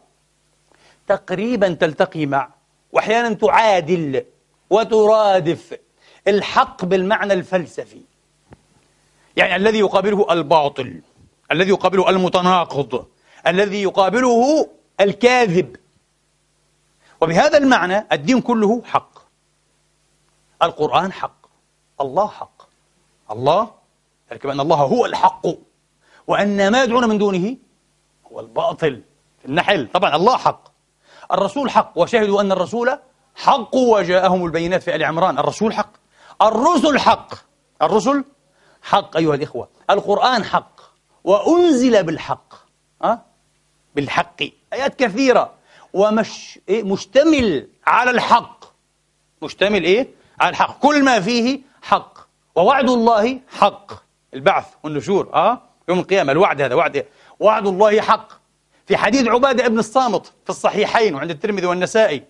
تقريبا 1.08 1.68
تلتقي 1.74 2.26
مع 2.26 2.48
وأحيانا 2.92 3.34
تعادل 3.34 4.24
وترادف 4.70 5.78
الحق 6.28 6.84
بالمعنى 6.84 7.32
الفلسفي. 7.32 8.00
يعني 9.36 9.56
الذي 9.56 9.78
يقابله 9.78 10.32
الباطل 10.32 11.00
الذي 11.52 11.70
يقابله 11.70 12.10
المتناقض 12.10 13.06
الذي 13.46 13.82
يقابله 13.82 14.68
الكاذب. 15.00 15.76
وبهذا 17.20 17.58
المعنى 17.58 18.06
الدين 18.12 18.40
كله 18.40 18.82
حق. 18.84 19.23
القرآن 20.64 21.12
حق. 21.12 21.46
الله 22.00 22.28
حق. 22.28 22.62
الله 23.30 23.70
ذلك 24.32 24.46
بأن 24.46 24.60
الله 24.60 24.76
هو 24.76 25.06
الحق. 25.06 25.46
وأن 26.26 26.72
ما 26.72 26.82
يدعون 26.82 27.08
من 27.08 27.18
دونه 27.18 27.56
هو 28.32 28.40
الباطل 28.40 29.02
في 29.38 29.44
النحل. 29.44 29.88
طبعا 29.92 30.16
الله 30.16 30.36
حق. 30.36 30.64
الرسول 31.32 31.70
حق. 31.70 31.92
وشهدوا 31.96 32.40
أن 32.40 32.52
الرسول 32.52 32.98
حق 33.34 33.74
وجاءهم 33.74 34.44
البينات 34.44 34.82
في 34.82 34.94
آل 34.94 35.04
عمران. 35.04 35.38
الرسول 35.38 35.74
حق. 35.74 35.92
الرسل 36.42 36.98
حق. 36.98 37.34
الرسل 37.82 38.24
حق 38.82 39.16
أيها 39.16 39.34
الإخوة. 39.34 39.68
القرآن 39.90 40.44
حق. 40.44 40.80
وأنزل 41.24 42.02
بالحق. 42.02 42.54
أه؟ 43.04 43.22
بالحق. 43.94 44.42
آيات 44.72 44.94
كثيرة. 44.94 45.54
ومش 45.92 46.58
إيه؟ 46.68 46.82
مشتمل 46.82 47.68
على 47.86 48.10
الحق. 48.10 48.64
مشتمل 49.42 49.84
إيه؟ 49.84 50.08
على 50.40 50.50
الحق. 50.50 50.78
كل 50.78 51.04
ما 51.04 51.20
فيه 51.20 51.60
حق. 51.82 52.18
ووعد 52.54 52.90
الله 52.90 53.40
حق. 53.58 53.92
البعث 54.34 54.66
والنشور 54.82 55.34
أه؟ 55.34 55.60
يوم 55.88 55.98
القيامة. 55.98 56.32
الوعد 56.32 56.60
هذا 56.60 56.74
وعد 56.74 57.06
وعد 57.40 57.66
الله 57.66 58.00
حق. 58.00 58.28
في 58.86 58.96
حديث 58.96 59.28
عبادة 59.28 59.66
ابن 59.66 59.78
الصامت 59.78 60.26
في 60.26 60.50
الصحيحين 60.50 61.14
وعند 61.14 61.30
الترمذي 61.30 61.66
والنسائي 61.66 62.22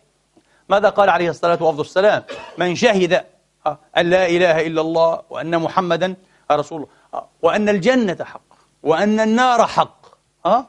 ماذا 0.69 0.89
قال 0.89 1.11
عليه 1.11 1.31
الصلاة 1.31 1.63
والسلام 1.63 2.25
من 2.59 2.75
شهد 2.75 3.25
آه، 3.67 3.79
أن 3.97 4.11
لا 4.11 4.27
إله 4.29 4.67
إلا 4.67 4.81
الله 4.81 5.23
وأن 5.31 5.59
محمدا 5.59 6.15
رسول 6.53 6.83
الله. 6.83 6.93
آه، 7.15 7.29
وأن 7.43 7.69
الجنة 7.69 8.25
حق. 8.25 8.41
وأن 8.83 9.21
النار 9.21 9.67
حق. 9.67 10.07
ها 10.47 10.67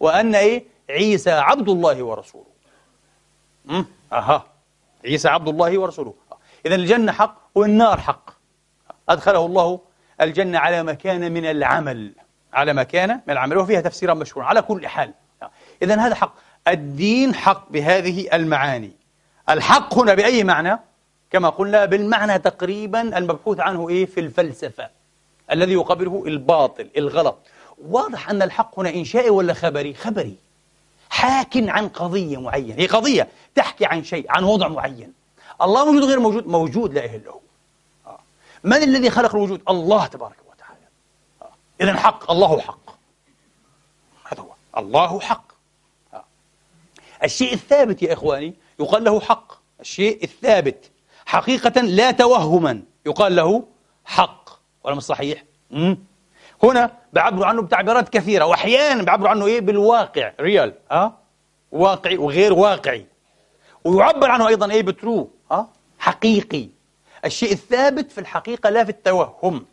وأن 0.00 0.34
إيه؟ 0.34 0.64
عيسى 0.90 1.30
عبد 1.30 1.68
الله 1.68 2.02
ورسوله. 2.02 2.46
أها. 4.12 4.46
عيسى 5.04 5.28
عبد 5.28 5.48
الله 5.48 5.78
ورسوله. 5.78 6.14
إذا 6.66 6.74
الجنة 6.74 7.12
حق 7.12 7.36
والنار 7.54 8.00
حق. 8.00 8.30
أدخله 9.08 9.46
الله 9.46 9.80
الجنة 10.20 10.58
على 10.58 10.82
ما 10.82 10.94
كان 10.94 11.32
من 11.32 11.46
العمل. 11.46 12.12
على 12.52 12.72
ما 12.72 12.82
كان 12.82 13.08
من 13.08 13.30
العمل 13.32 13.58
وفيها 13.58 13.80
تفسيرا 13.80 14.14
مشهورا. 14.14 14.46
على 14.46 14.62
كل 14.62 14.88
حال. 14.88 15.14
إذا 15.82 16.00
هذا 16.00 16.14
حق. 16.14 16.34
الدين 16.68 17.34
حق 17.34 17.72
بهذه 17.72 18.28
المعاني. 18.32 18.92
الحق 19.48 19.94
هنا 19.94 20.14
بأي 20.14 20.44
معنى؟ 20.44 20.78
كما 21.30 21.48
قلنا 21.48 21.84
بالمعنى 21.84 22.38
تقريبا 22.38 23.18
المبحوث 23.18 23.60
عنه 23.60 23.88
إيه؟ 23.88 24.06
في 24.06 24.20
الفلسفة. 24.20 24.90
الذي 25.52 25.72
يقابله 25.72 26.24
الباطل 26.26 26.88
الغلط. 26.96 27.38
واضح 27.88 28.30
أن 28.30 28.42
الحق 28.42 28.78
هنا 28.78 28.94
إنشائي 28.94 29.30
ولا 29.30 29.54
خبري؟ 29.54 29.94
خبري. 29.94 30.36
حاك 31.10 31.56
عن 31.56 31.88
قضية 31.88 32.40
معينة. 32.40 32.74
هي 32.78 32.86
قضية 32.86 33.28
تحكي 33.54 33.86
عن 33.86 34.04
شيء 34.04 34.26
عن 34.28 34.44
وضع 34.44 34.68
معين. 34.68 35.19
الله 35.62 35.84
موجود 35.84 36.04
غير 36.04 36.20
موجود 36.20 36.46
موجود 36.46 36.94
لا 36.94 37.04
إله 37.04 37.16
إلا 37.16 37.30
هو. 37.30 37.40
آه. 38.06 38.18
من 38.64 38.82
الذي 38.82 39.10
خلق 39.10 39.34
الوجود؟ 39.34 39.62
الله 39.68 40.06
تبارك 40.06 40.36
وتعالى. 40.52 40.86
آه. 41.42 41.50
إذا 41.80 41.96
حق 41.96 42.30
الله 42.30 42.60
حق. 42.60 42.90
هذا 44.24 44.42
هو. 44.42 44.52
الله 44.78 45.20
حق. 45.20 45.52
آه. 46.14 46.24
الشيء 47.24 47.54
الثابت 47.54 48.02
يا 48.02 48.12
إخواني 48.12 48.54
يقال 48.80 49.04
له 49.04 49.20
حق. 49.20 49.52
الشيء 49.80 50.24
الثابت 50.24 50.90
حقيقة 51.26 51.80
لا 51.80 52.10
توهما 52.10 52.82
يقال 53.06 53.36
له 53.36 53.64
حق. 54.04 54.50
ولا 54.84 55.00
صحيح؟ 55.00 55.44
هنا 56.62 56.98
بعبروا 57.12 57.46
عنه 57.46 57.62
بتعبيرات 57.62 58.08
كثيرة 58.08 58.44
وأحيانا 58.44 59.02
بعبروا 59.02 59.28
عنه 59.28 59.46
إيه؟ 59.46 59.60
بالواقع. 59.60 60.32
ريال 60.40 60.74
أه؟ 60.90 61.12
واقعي 61.72 62.18
وغير 62.18 62.52
واقعي. 62.52 63.06
ويعبر 63.84 64.30
عنه 64.30 64.48
أيضا 64.48 64.70
إيه؟ 64.70 64.82
بترو 64.82 65.30
أه؟ 65.50 65.68
حقيقي 65.98 66.68
الشيء 67.24 67.52
الثابت 67.52 68.12
في 68.12 68.18
الحقيقة 68.20 68.70
لا 68.70 68.84
في 68.84 68.90
التوهم 68.90 69.64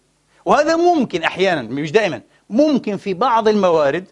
وهذا 0.45 0.75
ممكن 0.75 1.23
أحيانا 1.23 1.61
مش 1.61 1.91
دائما 1.91 2.21
ممكن 2.49 2.97
في 2.97 3.13
بعض 3.13 3.47
الموارد 3.47 4.05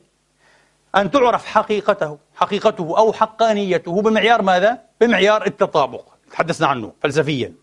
أن 0.95 1.11
تعرف 1.11 1.45
حقيقته 1.45 2.17
حقيقته 2.35 2.97
أو 2.97 3.13
حقانيته 3.13 4.01
بمعيار 4.01 4.41
ماذا؟ 4.41 4.81
بمعيار 5.01 5.45
التطابق 5.45 6.03
تحدثنا 6.31 6.67
عنه 6.67 6.91
فلسفيا 7.01 7.53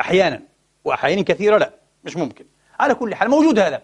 أحيانا 0.00 0.42
وأحيانا 0.84 1.22
كثيرة 1.22 1.58
لا 1.58 1.70
مش 2.04 2.16
ممكن 2.16 2.44
على 2.80 2.94
كل 2.94 3.14
حال 3.14 3.30
موجود 3.30 3.58
هذا 3.58 3.82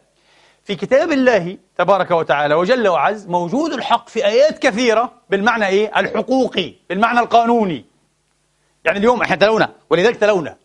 في 0.65 0.75
كتاب 0.75 1.13
الله 1.13 1.59
تبارك 1.79 2.11
وتعالى 2.11 2.55
وجل 2.55 2.89
وعز 2.89 3.27
موجود 3.27 3.73
الحق 3.73 4.09
في 4.09 4.27
آيات 4.27 4.59
كثيرة 4.59 5.13
بالمعنى 5.31 5.67
إيه؟ 5.67 6.01
الحقوقي 6.01 6.75
بالمعنى 6.89 7.21
القانوني 7.21 7.85
يعني 8.87 8.99
اليوم 8.99 9.23
إحنا 9.23 9.37
تلونا 9.37 9.73
ولذلك 9.91 10.17
تلونا. 10.17 10.57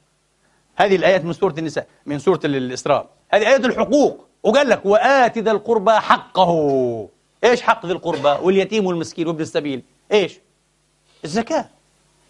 هذه 0.76 0.95
الآيات 0.95 1.26
من 1.26 1.34
سورة 1.34 1.55
النساء 1.57 1.88
من 2.05 2.19
سورة 2.19 2.39
الإسراء. 2.45 3.09
هذه 3.30 3.47
آيات 3.47 3.65
الحقوق. 3.65 4.26
وقال 4.43 4.69
لك 4.69 4.86
وآت 4.86 5.38
ذا 5.38 5.51
القربى 5.51 5.91
حقه. 5.91 7.09
إيش 7.43 7.61
حق 7.61 7.86
ذي 7.86 7.91
القربى؟ 7.91 8.45
واليتيم 8.45 8.86
والمسكين 8.86 9.28
وابن 9.28 9.41
السبيل. 9.41 9.84
إيش؟ 10.11 10.39
الزكاة. 11.24 11.65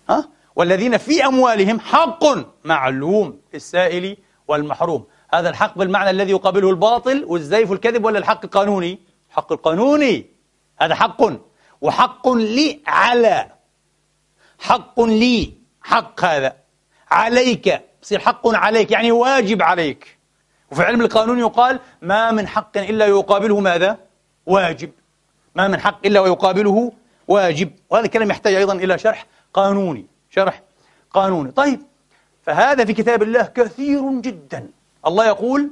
ها؟ 0.09 0.29
والذين 0.55 0.97
في 0.97 1.25
أموالهم 1.25 1.79
حق 1.79 2.23
معلوم 2.63 3.39
السائل 3.53 4.17
والمحروم. 4.47 5.05
هذا 5.33 5.49
الحق 5.49 5.77
بالمعنى 5.77 6.09
الذي 6.09 6.31
يقابله 6.31 6.69
الباطل 6.69 7.25
والزيف 7.27 7.71
والكذب 7.71 8.05
ولا 8.05 8.19
الحق 8.19 8.45
القانوني؟ 8.45 8.99
الحق 9.29 9.51
القانوني. 9.51 10.25
هذا 10.81 10.95
حق. 10.95 11.21
وحق 11.81 12.29
لي 12.29 12.79
على. 12.87 13.51
حق 14.59 15.01
لي. 15.01 15.60
حق 15.83 16.25
هذا. 16.25 16.55
عليك. 17.11 17.81
يصير 18.03 18.19
حق 18.19 18.47
عليك 18.47 18.91
يعني 18.91 19.11
واجب 19.11 19.61
عليك. 19.61 20.17
وفي 20.71 20.83
علم 20.83 21.01
القانون 21.01 21.39
يقال 21.39 21.79
ما 22.01 22.31
من 22.31 22.47
حق 22.47 22.77
إلا 22.77 23.05
يقابله 23.05 23.59
ماذا؟ 23.59 23.97
واجب. 24.45 24.91
ما 25.55 25.67
من 25.67 25.79
حق 25.79 26.05
إلا 26.05 26.19
ويقابله 26.19 26.91
واجب. 27.27 27.71
وهذا 27.89 28.05
الكلام 28.05 28.29
يحتاج 28.29 28.53
أيضا 28.53 28.73
إلى 28.73 28.97
شرح 28.97 29.25
قانوني. 29.53 30.05
شرح 30.29 30.61
قانوني. 31.11 31.51
طيب 31.51 31.81
فهذا 32.43 32.85
في 32.85 32.93
كتاب 32.93 33.23
الله 33.23 33.43
كثير 33.43 34.21
جدا. 34.21 34.69
الله 35.05 35.25
يقول 35.25 35.71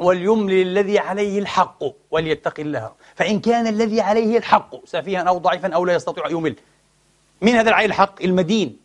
وليملي 0.00 0.62
الذي 0.62 0.98
عليه 0.98 1.38
الحق 1.38 1.84
وليتق 2.10 2.60
الله 2.60 2.92
فإن 3.14 3.40
كان 3.40 3.66
الذي 3.66 4.00
عليه 4.00 4.38
الحق 4.38 4.84
سفيها 4.84 5.20
أو 5.22 5.38
ضعيفا 5.38 5.74
أو 5.74 5.84
لا 5.84 5.94
يستطيع 5.94 6.26
أن 6.26 6.32
يمل 6.32 6.56
مين 7.42 7.56
هذا 7.56 7.72
عليه 7.72 7.86
الحق؟ 7.86 8.22
المدين. 8.22 8.81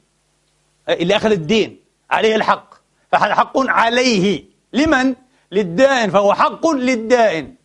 اللي 0.89 1.15
أخذ 1.15 1.31
الدين 1.31 1.79
عليه 2.11 2.35
الحق. 2.35 2.73
فهذا 3.11 3.35
حق 3.35 3.57
عليه. 3.57 4.43
لمن؟ 4.73 5.15
للدائن. 5.51 6.09
فهو 6.09 6.33
حق 6.33 6.67
للدائن. 6.67 7.55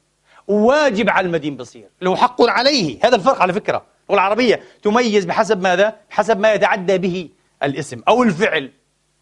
واجب 0.48 1.10
على 1.10 1.26
المدين 1.26 1.56
بصير. 1.56 1.88
له 2.00 2.16
حق 2.16 2.42
عليه. 2.42 2.98
هذا 3.04 3.16
الفرق 3.16 3.42
على 3.42 3.52
فكرة. 3.52 3.82
اللغة 4.10 4.20
العربية 4.20 4.62
تميز 4.82 5.24
بحسب 5.24 5.62
ماذا؟ 5.62 5.96
حسب 6.10 6.40
ما 6.40 6.52
يتعدى 6.52 6.98
به 6.98 7.28
الاسم 7.62 8.02
أو 8.08 8.22
الفعل. 8.22 8.72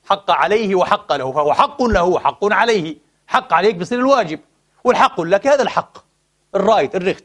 حق 0.05 0.31
عليه 0.31 0.75
وحق 0.75 1.13
له. 1.13 1.33
فهو 1.33 1.53
حق 1.53 1.83
له 1.83 2.05
وحق 2.05 2.53
عليه. 2.53 2.97
حق 3.27 3.53
عليك 3.53 3.77
بصير 3.77 3.99
الواجب. 3.99 4.41
والحق 4.85 5.21
لك 5.21 5.47
هذا 5.47 5.63
الحق. 5.63 5.99
الرايت 6.55 6.97
الرخت. 6.97 7.25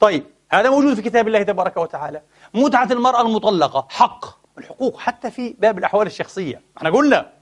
طيب 0.00 0.24
هذا 0.52 0.70
موجود 0.70 0.94
في 0.94 1.02
كتاب 1.02 1.28
الله 1.28 1.42
تبارك 1.42 1.76
وتعالى. 1.76 2.22
متعة 2.54 2.88
المرأة 2.92 3.20
المطلقة. 3.20 3.86
حق. 3.90 4.39
الحقوق 4.60 4.98
حتى 4.98 5.30
في 5.30 5.54
باب 5.58 5.78
الأحوال 5.78 6.06
الشخصية. 6.06 6.62
إحنا 6.78 6.90
قلنا 6.90 7.32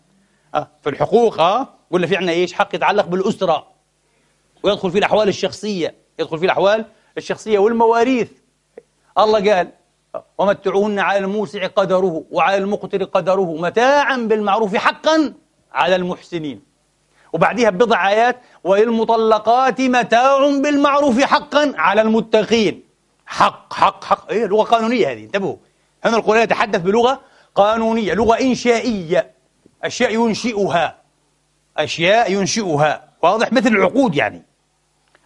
آه 0.55 0.69
في 0.83 0.91
الحقوق 0.91 1.41
آه 1.41 1.69
قلنا 1.91 2.07
في 2.07 2.17
عندنا 2.17 2.33
إيش؟ 2.33 2.53
حق 2.53 2.75
يتعلق 2.75 3.07
بالأسرة 3.07 3.67
ويدخل 4.63 4.91
في 4.91 4.99
الأحوال 4.99 5.29
الشخصية. 5.29 5.95
يدخل 6.19 6.39
في 6.39 6.45
الأحوال 6.45 6.85
الشخصية 7.19 7.59
والمواريث. 7.59 8.31
الله 9.19 9.55
قال 9.55 9.73
ومتعوهن 10.39 10.99
على 10.99 11.19
الموسع 11.19 11.67
قدره 11.67 12.25
وعلى 12.31 12.57
المقتر 12.57 13.05
قدره 13.05 13.57
متاعا 13.57 14.17
بالمعروف 14.17 14.77
حقا 14.77 15.35
على 15.73 15.97
المحسنين. 15.97 16.63
وبعديها 17.33 17.71
بضع 17.71 18.09
آيات 18.09 18.37
وللمطلقات 18.65 19.81
متاع 19.81 20.39
بالمعروف 20.39 21.21
حقا 21.21 21.75
على 21.77 22.01
المتقين. 22.01 22.83
حق 23.27 23.73
حق 23.73 24.05
حق. 24.05 24.31
إيه 24.31 24.47
لغة 24.47 24.65
قانونية 24.65 25.13
هذه 25.13 25.25
انتبهوا. 25.25 25.57
هنا 26.05 26.17
القرآن 26.17 26.43
يتحدث 26.43 26.81
بلغة 26.81 27.21
قانونية 27.55 28.15
لغة 28.15 28.41
إنشائية. 28.41 29.31
أشياء 29.85 30.15
ينشئها. 30.15 30.99
أشياء 31.77 32.33
ينشئها. 32.33 33.09
واضح؟ 33.23 33.53
مثل 33.53 33.69
العقود 33.69 34.15
يعني. 34.15 34.43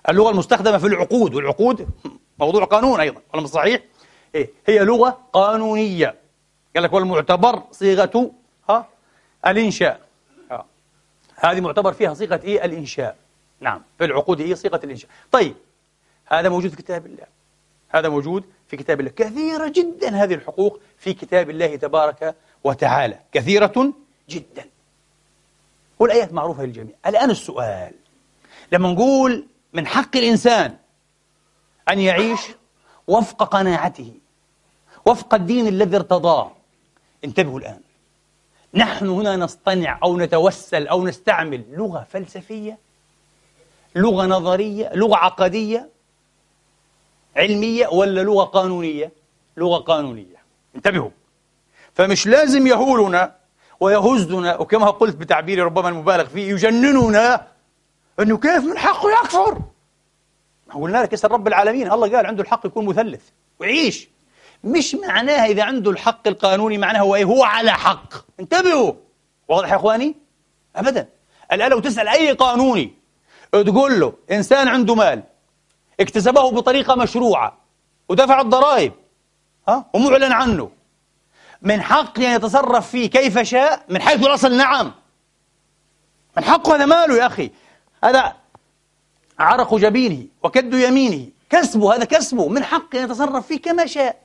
اللغة 0.08 0.30
المستخدمة 0.30 0.78
في 0.78 0.86
العقود 0.86 1.34
والعقود 1.34 1.88
موضوع 2.38 2.64
قانون 2.64 3.00
أيضا 3.00 3.20
ولا 3.34 3.46
صحيح؟ 3.46 3.82
إيه؟ 4.34 4.50
هي 4.66 4.78
لغة 4.78 5.18
قانونية. 5.32 6.14
قال 6.74 6.84
لك 6.84 6.92
والمعتبر 6.92 7.62
صيغة 7.70 8.30
ها 8.70 8.88
الإنشاء. 9.46 10.00
ها. 10.50 10.64
هذه 11.36 11.60
معتبر 11.60 11.92
فيها 11.92 12.14
صيغة 12.14 12.40
إيه؟ 12.44 12.64
الإنشاء. 12.64 13.16
نعم 13.60 13.82
في 13.98 14.04
العقود 14.04 14.40
إيه؟ 14.40 14.54
صيغة 14.54 14.80
الإنشاء. 14.84 15.10
طيب 15.32 15.54
هذا 16.26 16.48
موجود 16.48 16.70
في 16.70 16.76
كتاب 16.76 17.06
الله. 17.06 17.26
هذا 17.88 18.08
موجود 18.08 18.44
في 18.72 18.78
كتاب 18.78 19.00
الله. 19.00 19.10
كثيرة 19.10 19.68
جدا 19.68 20.08
هذه 20.08 20.34
الحقوق 20.34 20.80
في 20.98 21.14
كتاب 21.14 21.50
الله 21.50 21.76
تبارك 21.76 22.34
وتعالى. 22.64 23.18
كثيرة 23.32 23.92
جدا. 24.28 24.64
والآيات 25.98 26.32
معروفة 26.32 26.64
للجميع. 26.64 26.94
الآن 27.06 27.30
السؤال. 27.30 27.92
لما 28.72 28.92
نقول 28.92 29.46
من 29.72 29.86
حق 29.86 30.16
الإنسان 30.16 30.76
أن 31.88 31.98
يعيش 31.98 32.40
وفق 33.06 33.42
قناعته 33.42 34.12
وفق 35.06 35.34
الدين 35.34 35.66
الذي 35.66 35.96
ارتضاه. 35.96 36.52
انتبهوا 37.24 37.58
الآن. 37.58 37.80
نحن 38.74 39.08
هنا 39.08 39.36
نصطنع 39.36 39.98
أو 40.02 40.18
نتوسل 40.18 40.86
أو 40.86 41.06
نستعمل 41.06 41.64
لغة 41.70 42.06
فلسفية 42.10 42.78
لغة 43.96 44.26
نظرية 44.26 44.92
لغة 44.94 45.16
عقدية 45.16 45.88
علمية 47.36 47.88
ولا 47.88 48.20
لغة 48.20 48.44
قانونية؟ 48.44 49.12
لغة 49.56 49.78
قانونية. 49.78 50.42
انتبهوا. 50.76 51.10
فمش 51.94 52.26
لازم 52.26 52.66
يهولنا 52.66 53.34
ويهزنا 53.80 54.56
وكما 54.56 54.90
قلت 54.90 55.16
بتعبيري 55.16 55.62
ربما 55.62 55.88
المبالغ 55.88 56.24
فيه 56.24 56.50
يجنننا 56.50 57.46
أنه 58.20 58.36
كيف 58.38 58.64
من 58.64 58.78
حقه 58.78 59.10
يكفر؟ 59.10 59.58
قلنا 60.74 60.98
لك 60.98 61.12
اسال 61.12 61.32
رب 61.32 61.48
العالمين 61.48 61.92
الله 61.92 62.16
قال 62.16 62.26
عنده 62.26 62.42
الحق 62.42 62.66
يكون 62.66 62.86
مثلث. 62.86 63.22
ويعيش 63.58 64.08
مش 64.64 64.94
معناها 64.94 65.46
إذا 65.46 65.62
عنده 65.64 65.90
الحق 65.90 66.28
القانوني 66.28 66.78
معناها 66.78 67.02
هو 67.02 67.14
إيه؟ 67.14 67.24
هو 67.24 67.44
على 67.44 67.72
حق. 67.72 68.14
انتبهوا. 68.40 68.92
واضح 69.48 69.70
يا 69.70 69.76
إخواني؟ 69.76 70.14
أبدا. 70.76 71.08
الآن 71.52 71.70
لو 71.70 71.80
تسأل 71.80 72.08
أي 72.08 72.32
قانوني 72.32 72.94
تقول 73.52 74.00
له 74.00 74.12
إنسان 74.30 74.68
عنده 74.68 74.94
مال 74.94 75.22
اكتسبه 76.00 76.50
بطريقة 76.50 76.94
مشروعة. 76.94 77.58
ودفع 78.08 78.40
الضرائب. 78.40 78.92
ها؟ 79.68 79.84
ومعلن 79.94 80.32
عنه. 80.32 80.70
من 81.62 81.82
حقه 81.82 82.26
أن 82.26 82.36
يتصرف 82.36 82.90
فيه 82.90 83.10
كيف 83.10 83.38
شاء 83.38 83.84
من 83.88 84.02
حيث 84.02 84.26
الأصل 84.26 84.56
نعم 84.56 84.92
من 86.36 86.44
حقه 86.44 86.74
هذا 86.76 86.86
ماله 86.86 87.16
يا 87.16 87.26
أخي. 87.26 87.50
هذا 88.04 88.36
عرق 89.38 89.74
جبينه 89.74 90.26
وكد 90.42 90.74
يمينه. 90.74 91.28
كسبه 91.50 91.94
هذا 91.94 92.04
كسبه. 92.04 92.48
من 92.48 92.64
حقه 92.64 92.98
أن 92.98 93.04
يتصرف 93.04 93.46
فيه 93.46 93.60
كما 93.60 93.86
شاء. 93.86 94.22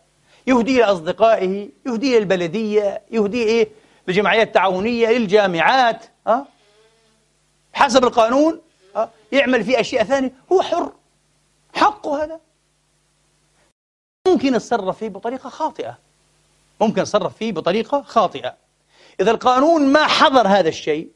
يهديه 0.48 0.86
لأصدقائه 0.86 1.70
يهديه 1.86 2.20
للبلدية 2.20 3.02
يهديه 3.12 3.44
إيه؟ 3.44 3.70
لجمعيات 4.08 4.54
تعاونية 4.54 5.10
للجامعات 5.10 6.06
أه؟ 6.28 6.46
حسب 7.74 8.04
القانون. 8.04 8.62
أه؟ 8.96 9.10
يعمل 9.32 9.64
فيه 9.64 9.80
أشياء 9.80 10.04
ثانية. 10.04 10.32
هو 10.52 10.62
حر. 10.62 10.92
حقه 11.78 12.24
هذا. 12.24 12.40
ممكن 14.28 14.56
يتصرف 14.56 14.98
فيه 14.98 15.10
بطريقة 15.10 15.50
خاطئة. 15.50 15.98
ممكن 16.82 17.02
يتصرف 17.02 17.38
فيه 17.38 17.52
بطريقة 17.52 18.02
خاطئة. 18.02 18.56
إذا 19.20 19.32
القانون 19.32 19.88
ما 19.88 20.08
حضر 20.08 20.48
هذا 20.48 20.70
الشيء 20.70 21.12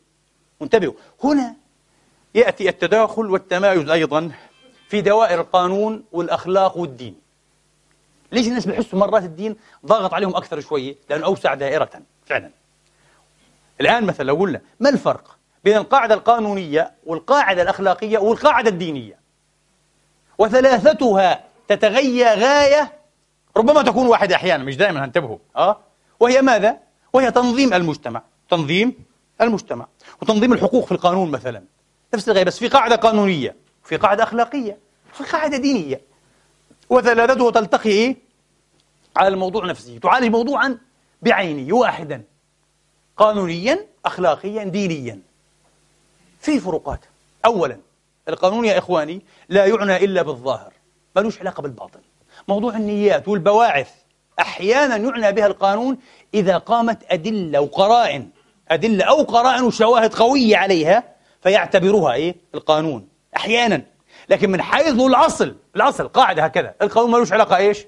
انتبهوا. 0.62 0.94
هنا 1.24 1.56
يأتي 2.36 2.70
التداخل 2.70 3.32
والتمايز 3.32 3.90
أيضا 3.90 4.32
في 4.90 5.02
دوائر 5.02 5.42
القانون 5.42 6.04
والأخلاق 6.12 6.78
والدين. 6.78 7.16
ليش 8.32 8.48
الناس 8.48 8.68
بيحسوا 8.68 9.00
مرات 9.00 9.24
الدين 9.24 9.56
ضاغط 9.86 10.14
عليهم 10.14 10.36
أكثر 10.36 10.60
شوية 10.60 10.96
لأنه 11.10 11.26
أوسع 11.26 11.54
دائرة 11.54 11.90
فعلا. 12.26 12.52
الآن 13.82 14.06
مثلا 14.06 14.26
لو 14.26 14.36
قلنا 14.36 14.62
ما 14.80 14.90
الفرق 14.90 15.38
بين 15.64 15.78
القاعدة 15.78 16.14
القانونية 16.14 16.92
والقاعدة 17.06 17.62
الأخلاقية 17.62 18.18
والقاعدة 18.18 18.70
الدينية؟ 18.70 19.21
وثلاثتها 20.42 21.44
تتغيى 21.68 22.34
غاية 22.34 22.92
ربما 23.58 23.82
تكون 23.82 24.08
واحدة 24.08 24.36
أحيانا 24.36 24.64
مش 24.64 24.78
دائما 24.78 25.04
انتبهوا. 25.04 25.38
أه؟ 25.56 25.78
وهي 26.20 26.42
ماذا؟ 26.42 26.78
وهي 27.14 27.32
تنظيم 27.32 27.74
المجتمع. 27.74 28.22
تنظيم 28.50 28.94
المجتمع. 29.42 29.88
وتنظيم 30.22 30.54
الحقوق 30.54 30.86
في 30.86 30.92
القانون 30.92 31.32
مثلا. 31.32 31.64
نفس 32.14 32.30
الغاية 32.30 32.44
بس 32.44 32.60
في 32.60 32.68
قاعدة 32.68 32.96
قانونية 32.96 33.56
في 33.84 33.98
قاعدة 33.98 34.24
أخلاقية 34.24 34.78
في 35.14 35.24
قاعدة 35.24 35.58
دينية. 35.58 36.02
وثلاثته 36.90 37.52
تلتقي 37.52 37.90
إيه؟ 37.90 38.18
على 39.16 39.28
الموضوع 39.28 39.66
نفسه. 39.66 39.98
تعالج 39.98 40.32
موضوعا 40.32 40.78
بعينه 41.22 41.76
واحدا. 41.76 42.24
قانونيا 43.18 43.88
أخلاقيا 44.06 44.64
دينيا. 44.64 45.20
في 46.40 46.60
فروقات. 46.60 47.00
أولا 47.46 47.78
القانون 48.30 48.66
يا 48.66 48.78
إخواني 48.78 49.22
لا 49.50 49.66
يعنى 49.66 50.06
إلا 50.06 50.22
بالظاهر 50.22 50.74
ملوش 51.16 51.40
علاقة 51.40 51.62
بالباطن 51.62 52.00
موضوع 52.48 52.76
النيات 52.76 53.28
والبواعث 53.28 53.90
أحيانا 54.40 54.98
يعنى 54.98 55.32
بها 55.32 55.48
القانون 55.48 55.98
إذا 56.34 56.58
قامت 56.58 57.04
أدلة 57.10 57.62
وقرائن 57.62 58.30
أدلة 58.70 59.06
أو 59.06 59.24
قرائن 59.24 59.64
وشواهد 59.64 60.14
قوية 60.14 60.58
عليها 60.58 61.04
فيعتبرها 61.42 62.14
إيه؟ 62.14 62.36
القانون 62.56 63.08
أحيانا. 63.36 63.82
لكن 64.30 64.52
من 64.52 64.62
حيث 64.62 65.00
الأصل 65.00 65.56
الأصل 65.76 66.08
قاعدة 66.08 66.44
هكذا 66.44 66.76
القانون 66.82 67.12
ملوش 67.12 67.34
علاقة 67.34 67.58
إيش؟ 67.58 67.86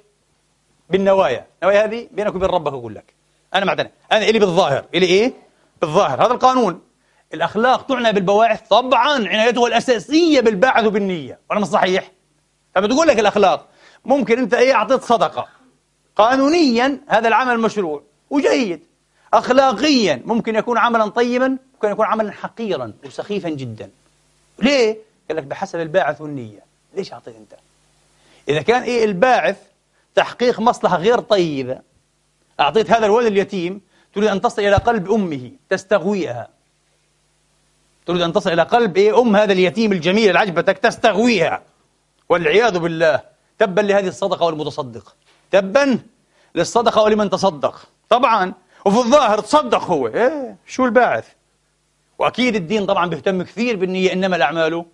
بالنوايا. 0.89 1.45
النوايا 1.63 1.85
هذه 1.85 2.07
بينك 2.11 2.35
وبين 2.35 2.49
ربك 2.49 2.73
أقول 2.73 2.95
لك. 2.95 3.13
أنا 3.53 3.65
معتنى 3.65 3.91
أنا 4.11 4.29
إلي 4.29 4.39
بالظاهر. 4.39 4.85
إلي 4.95 5.05
إيه؟ 5.05 5.33
بالظاهر. 5.81 6.25
هذا 6.25 6.33
القانون. 6.33 6.81
الأخلاق 7.33 7.85
تعنى 7.85 8.11
بالبواعث 8.11 8.61
طبعا 8.67 9.27
عنايتها 9.27 9.67
الأساسية 9.67 10.41
بالباعث 10.41 10.85
وبالنية 10.85 11.39
ولا 11.49 11.59
مش 11.59 11.67
صحيح؟ 11.67 12.11
فبتقول 12.75 13.07
لك 13.07 13.19
الأخلاق 13.19 13.67
ممكن 14.05 14.39
أنت 14.39 14.53
إيه 14.53 14.73
أعطيت 14.73 15.03
صدقة. 15.03 15.47
قانونيا 16.15 17.01
هذا 17.07 17.27
العمل 17.27 17.59
مشروع. 17.59 18.03
وجيد. 18.29 18.83
أخلاقيا 19.33 20.21
ممكن 20.25 20.55
يكون 20.55 20.77
عملا 20.77 21.07
طيبا 21.09 21.57
ممكن 21.73 21.91
يكون 21.91 22.05
عملا 22.05 22.31
حقيرا 22.31 22.93
وسخيفا 23.05 23.49
جدا. 23.49 23.89
ليه؟ 24.59 24.97
قال 25.27 25.37
لك 25.37 25.43
بحسب 25.43 25.79
الباعث 25.79 26.21
والنية. 26.21 26.59
ليش 26.95 27.13
أعطيت 27.13 27.35
أنت؟ 27.35 27.53
إذا 28.49 28.61
كان 28.61 28.81
إيه 28.81 29.05
الباعث 29.05 29.57
تحقيق 30.15 30.59
مصلحة 30.59 30.97
غير 30.97 31.19
طيبة 31.19 31.79
أعطيت 32.59 32.91
هذا 32.91 33.05
الولد 33.05 33.27
اليتيم 33.27 33.81
تريد 34.15 34.29
أن 34.29 34.41
تصل 34.41 34.61
إلى 34.61 34.75
قلب 34.75 35.11
أمه 35.11 35.51
تستغويها. 35.69 36.47
تريد 38.05 38.21
أن 38.21 38.33
تصل 38.33 38.53
إلى 38.53 38.61
قلب 38.61 38.97
إيه؟ 38.97 39.21
أم 39.21 39.35
هذا 39.35 39.53
اليتيم 39.53 39.91
الجميل 39.91 40.29
العجبتك 40.29 40.77
تستغويها. 40.77 41.61
والعياذ 42.29 42.79
بالله. 42.79 43.21
تبا 43.59 43.81
لهذه 43.81 44.07
الصدقة 44.07 44.45
والمتصدق. 44.45 45.15
تبا 45.51 45.99
للصدقة 46.55 47.01
ولمن 47.01 47.29
تصدق. 47.29 47.75
طبعا. 48.09 48.53
وفي 48.85 48.97
الظاهر 48.97 49.39
تصدق 49.39 49.83
هو. 49.83 50.07
إيه؟ 50.07 50.57
شو 50.67 50.85
الباعث؟ 50.85 51.27
وأكيد 52.19 52.55
الدين 52.55 52.85
طبعا 52.85 53.09
بيهتم 53.09 53.41
كثير 53.41 53.75
بالنية 53.75 54.13
إنما 54.13 54.35
الأعمال 54.35 54.85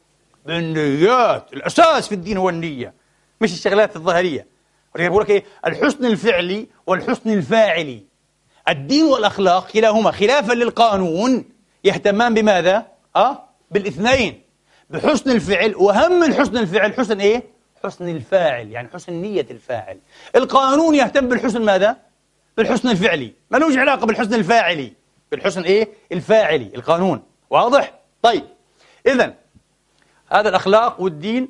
بالنيات. 0.46 1.54
الأساس 1.54 2.08
في 2.08 2.16
الدين 2.16 2.38
هو 2.38 2.50
النية 2.50 2.94
مش 3.42 3.54
الشغلات 3.54 3.96
الظاهرية. 3.96 4.48
ولذلك 4.96 5.12
بقول 5.12 5.24
لك 5.24 5.30
إيه؟ 5.30 5.44
الحسن 5.68 6.06
الفعلي 6.06 6.68
والحسن 6.88 7.30
الفاعلي. 7.30 8.04
الدين 8.70 9.06
والأخلاق 9.06 9.72
كلاهما 9.72 10.12
خلافا 10.12 10.54
للقانون. 10.54 11.46
يهتمان 11.84 12.34
بماذا؟ 12.34 12.99
أه؟ 13.16 13.50
بالاثنين 13.72 14.42
بحسن 14.90 15.32
الفعل 15.32 15.76
وهم 15.76 16.20
من 16.20 16.34
حسن 16.34 16.58
الفعل 16.58 16.94
حسن 16.94 17.20
إيه؟ 17.20 17.44
حسن 17.84 18.10
الفاعل 18.10 18.72
يعني 18.72 18.90
حسن 18.94 19.14
نية 19.14 19.46
الفاعل 19.52 20.00
القانون 20.36 20.96
يهتم 20.96 21.28
بالحسن 21.28 21.62
ماذا؟ 21.62 21.98
بالحسن 22.58 22.90
الفعلي 22.90 23.34
ملوش 23.52 23.78
علاقة 23.78 24.06
بالحسن 24.06 24.34
الفاعلي 24.34 24.94
بالحسن 25.32 25.62
إيه؟ 25.62 25.90
الفاعلي 26.12 26.72
القانون 26.76 27.24
واضح؟ 27.50 28.00
طيب 28.22 28.44
إذا 29.08 29.34
هذا 30.32 30.50
الأخلاق 30.50 31.02
والدين 31.02 31.50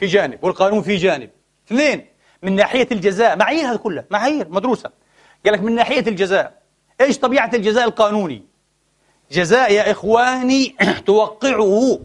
في 0.00 0.06
جانب 0.06 0.44
والقانون 0.44 0.82
في 0.82 0.96
جانب 0.96 1.30
اثنين 1.66 2.06
من 2.42 2.56
ناحية 2.56 2.88
الجزاء 2.92 3.36
معايير 3.36 3.64
هذا 3.64 3.76
كلها 3.76 4.04
معايير 4.10 4.48
مدروسة 4.48 4.90
قال 5.44 5.54
لك 5.54 5.60
من 5.60 5.74
ناحية 5.74 6.08
الجزاء 6.08 6.62
إيش 7.00 7.18
طبيعة 7.18 7.50
الجزاء 7.54 7.84
القانوني 7.84 8.49
جزاء 9.30 9.72
يا 9.72 9.90
إخواني 9.90 10.76
توقعه 11.06 11.98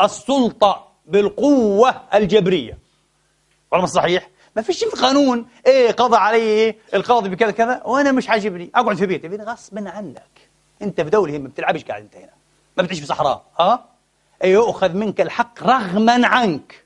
السلطة 0.00 0.88
بالقوة 1.06 1.94
الجبرية. 2.14 2.78
ولا 3.72 3.86
صحيح؟ 3.86 4.30
ما 4.56 4.62
فيش 4.62 4.84
في 4.84 4.94
القانون. 4.94 5.46
إيه 5.66 5.92
قضى 5.92 6.16
علي 6.16 6.36
إيه؟ 6.38 6.76
القاضي 6.94 7.28
بكذا 7.28 7.50
كذا. 7.50 7.82
وأنا 7.84 8.12
مش 8.12 8.28
عاجبني. 8.28 8.70
أقعد 8.74 8.96
في 8.96 9.06
بيتي. 9.06 9.28
غصبا 9.28 9.90
عنك. 9.90 10.50
أنت 10.82 11.00
في 11.00 11.10
دوله 11.10 11.38
ما 11.38 11.48
بتلعبش 11.48 11.84
قاعد 11.84 12.02
أنت 12.02 12.16
هنا؟ 12.16 12.30
ما 12.76 12.82
بتعيش 12.82 13.00
في 13.00 13.06
صحراء. 13.06 13.44
ها؟ 13.58 13.84
يؤخذ 14.44 14.92
منك 14.92 15.20
الحق 15.20 15.62
رغما 15.62 16.26
عنك. 16.26 16.84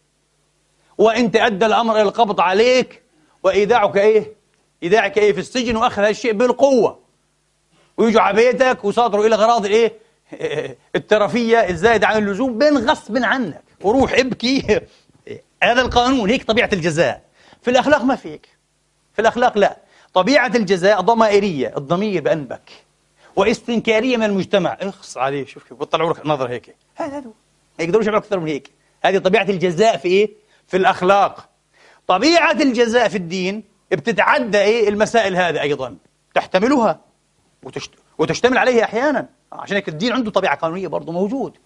وإن 0.98 1.30
تأدى 1.30 1.66
الأمر 1.66 1.94
إلى 1.94 2.02
القبض 2.02 2.40
عليك 2.40 3.02
وإيداعك 3.42 3.96
إيه؟ 3.96 4.32
إيداعك 4.82 5.18
إيه 5.18 5.32
في 5.32 5.40
السجن 5.40 5.76
وأخذ 5.76 6.02
هذا 6.02 6.10
الشيء 6.10 6.32
بالقوة. 6.32 7.03
ويجوا 7.96 8.20
على 8.20 8.36
بيتك 8.36 8.84
وصادروا 8.84 9.26
إلى 9.26 9.34
أغراض 9.34 9.64
الإيه؟ 9.64 9.92
الترفية 10.96 11.58
الزايدة 11.58 12.06
عن 12.06 12.22
اللزوم؟ 12.22 12.58
بين 12.58 12.90
غصب 12.90 13.24
عنك. 13.24 13.62
وروح 13.80 14.12
ابكي. 14.12 14.80
هذا 15.62 15.80
القانون 15.80 16.30
هيك 16.30 16.44
طبيعة 16.44 16.70
الجزاء. 16.72 17.22
في 17.62 17.70
الأخلاق 17.70 18.02
ما 18.02 18.16
فيك. 18.16 18.48
في 19.12 19.20
الأخلاق 19.20 19.58
لا. 19.58 19.76
طبيعة 20.14 20.52
الجزاء 20.54 21.00
ضمائرية 21.00 21.74
الضمير 21.76 22.22
بأنبك 22.22 22.70
واستنكارية 23.36 24.16
من 24.16 24.24
المجتمع. 24.24 24.76
اخص 24.80 25.18
عليه 25.18 25.46
شوف 25.46 25.68
كيف 25.68 25.78
بطلعوا 25.78 26.12
لك 26.12 26.26
نظر 26.26 26.48
هيك. 26.48 26.76
هذا 26.94 27.18
هو 27.18 27.30
ما 27.78 27.84
يقدروش 27.84 28.04
يعملوا 28.04 28.22
أكثر 28.22 28.40
من 28.40 28.48
هيك. 28.48 28.70
هذه 29.04 29.18
طبيعة 29.18 29.44
الجزاء 29.48 29.96
في 29.96 30.08
إيه؟ 30.08 30.30
في 30.66 30.76
الأخلاق. 30.76 31.48
طبيعة 32.06 32.52
الجزاء 32.52 33.08
في 33.08 33.16
الدين 33.16 33.64
بتتعدى 33.90 34.60
إيه؟ 34.60 34.88
المسائل 34.88 35.36
هذه 35.36 35.60
أيضا. 35.60 35.96
تحتملها. 36.34 37.00
وتشت... 37.64 37.90
وتشتمل 38.18 38.58
عليها 38.58 38.84
أحيانا. 38.84 39.28
عشان 39.52 39.76
هيك 39.76 39.88
الدين 39.88 40.12
عنده 40.12 40.30
طبيعة 40.30 40.56
قانونية 40.56 40.88
برضه 40.88 41.12
موجود. 41.12 41.56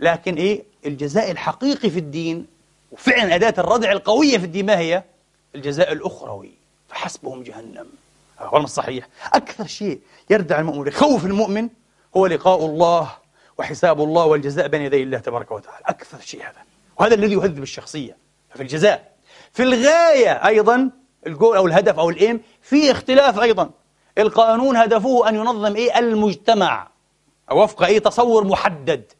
لكن 0.00 0.34
إيه؟ 0.34 0.62
الجزاء 0.86 1.30
الحقيقي 1.30 1.90
في 1.90 1.98
الدين 1.98 2.46
وفعلا 2.92 3.34
أداة 3.34 3.54
الردع 3.58 3.92
القوية 3.92 4.38
في 4.38 4.44
الدين 4.44 4.66
ما 4.66 4.78
هي؟ 4.78 5.02
الجزاء 5.54 5.92
الأخروي. 5.92 6.50
فحسبهم 6.88 7.42
جهنم. 7.42 7.86
والله 8.40 8.64
الصحيح. 8.64 9.08
أكثر 9.32 9.66
شيء 9.66 10.00
يردع 10.30 10.60
المؤمن 10.60 10.88
يخوف 10.88 11.24
المؤمن 11.24 11.68
هو 12.16 12.26
لقاء 12.26 12.66
الله 12.66 13.12
وحساب 13.58 14.00
الله 14.00 14.24
والجزاء 14.24 14.68
بين 14.68 14.82
يدي 14.82 15.02
الله 15.02 15.18
تبارك 15.18 15.50
وتعالى. 15.50 15.84
أكثر 15.86 16.20
شيء 16.20 16.40
هذا. 16.42 16.62
وهذا 16.98 17.14
الذي 17.14 17.32
يهذب 17.32 17.62
الشخصية. 17.62 18.16
في 18.54 18.62
الجزاء. 18.62 19.12
في 19.52 19.62
الغاية 19.62 20.46
أيضا 20.46 20.90
الجول 21.26 21.56
أو 21.56 21.66
الهدف 21.66 21.98
أو 21.98 22.10
الإيم 22.10 22.40
في 22.62 22.90
اختلاف 22.90 23.38
أيضا. 23.38 23.70
القانون 24.18 24.76
هدفه 24.76 25.28
أن 25.28 25.34
ينظم 25.34 25.76
إيه؟ 25.76 25.98
المجتمع. 25.98 26.88
وفق 27.50 27.82
أي 27.82 28.00
تصور 28.00 28.44
محدد. 28.44 29.12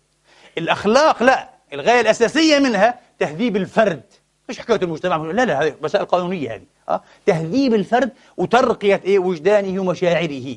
الأخلاق 0.58 1.22
لا. 1.22 1.50
الغاية 1.72 2.00
الأساسية 2.00 2.58
منها 2.58 2.98
تهذيب 3.18 3.56
الفرد. 3.56 4.02
مش 4.48 4.58
حكاية 4.60 4.80
المجتمع. 4.82 5.16
لا 5.16 5.44
لا 5.44 5.62
هذه 5.62 5.74
مسائل 5.82 6.04
قانونية 6.04 6.54
هذه. 6.54 6.62
أه؟ 6.88 7.02
تهذيب 7.26 7.74
الفرد 7.74 8.12
وترقية 8.36 9.00
إيه؟ 9.04 9.18
وجدانه 9.18 9.80
ومشاعره. 9.80 10.56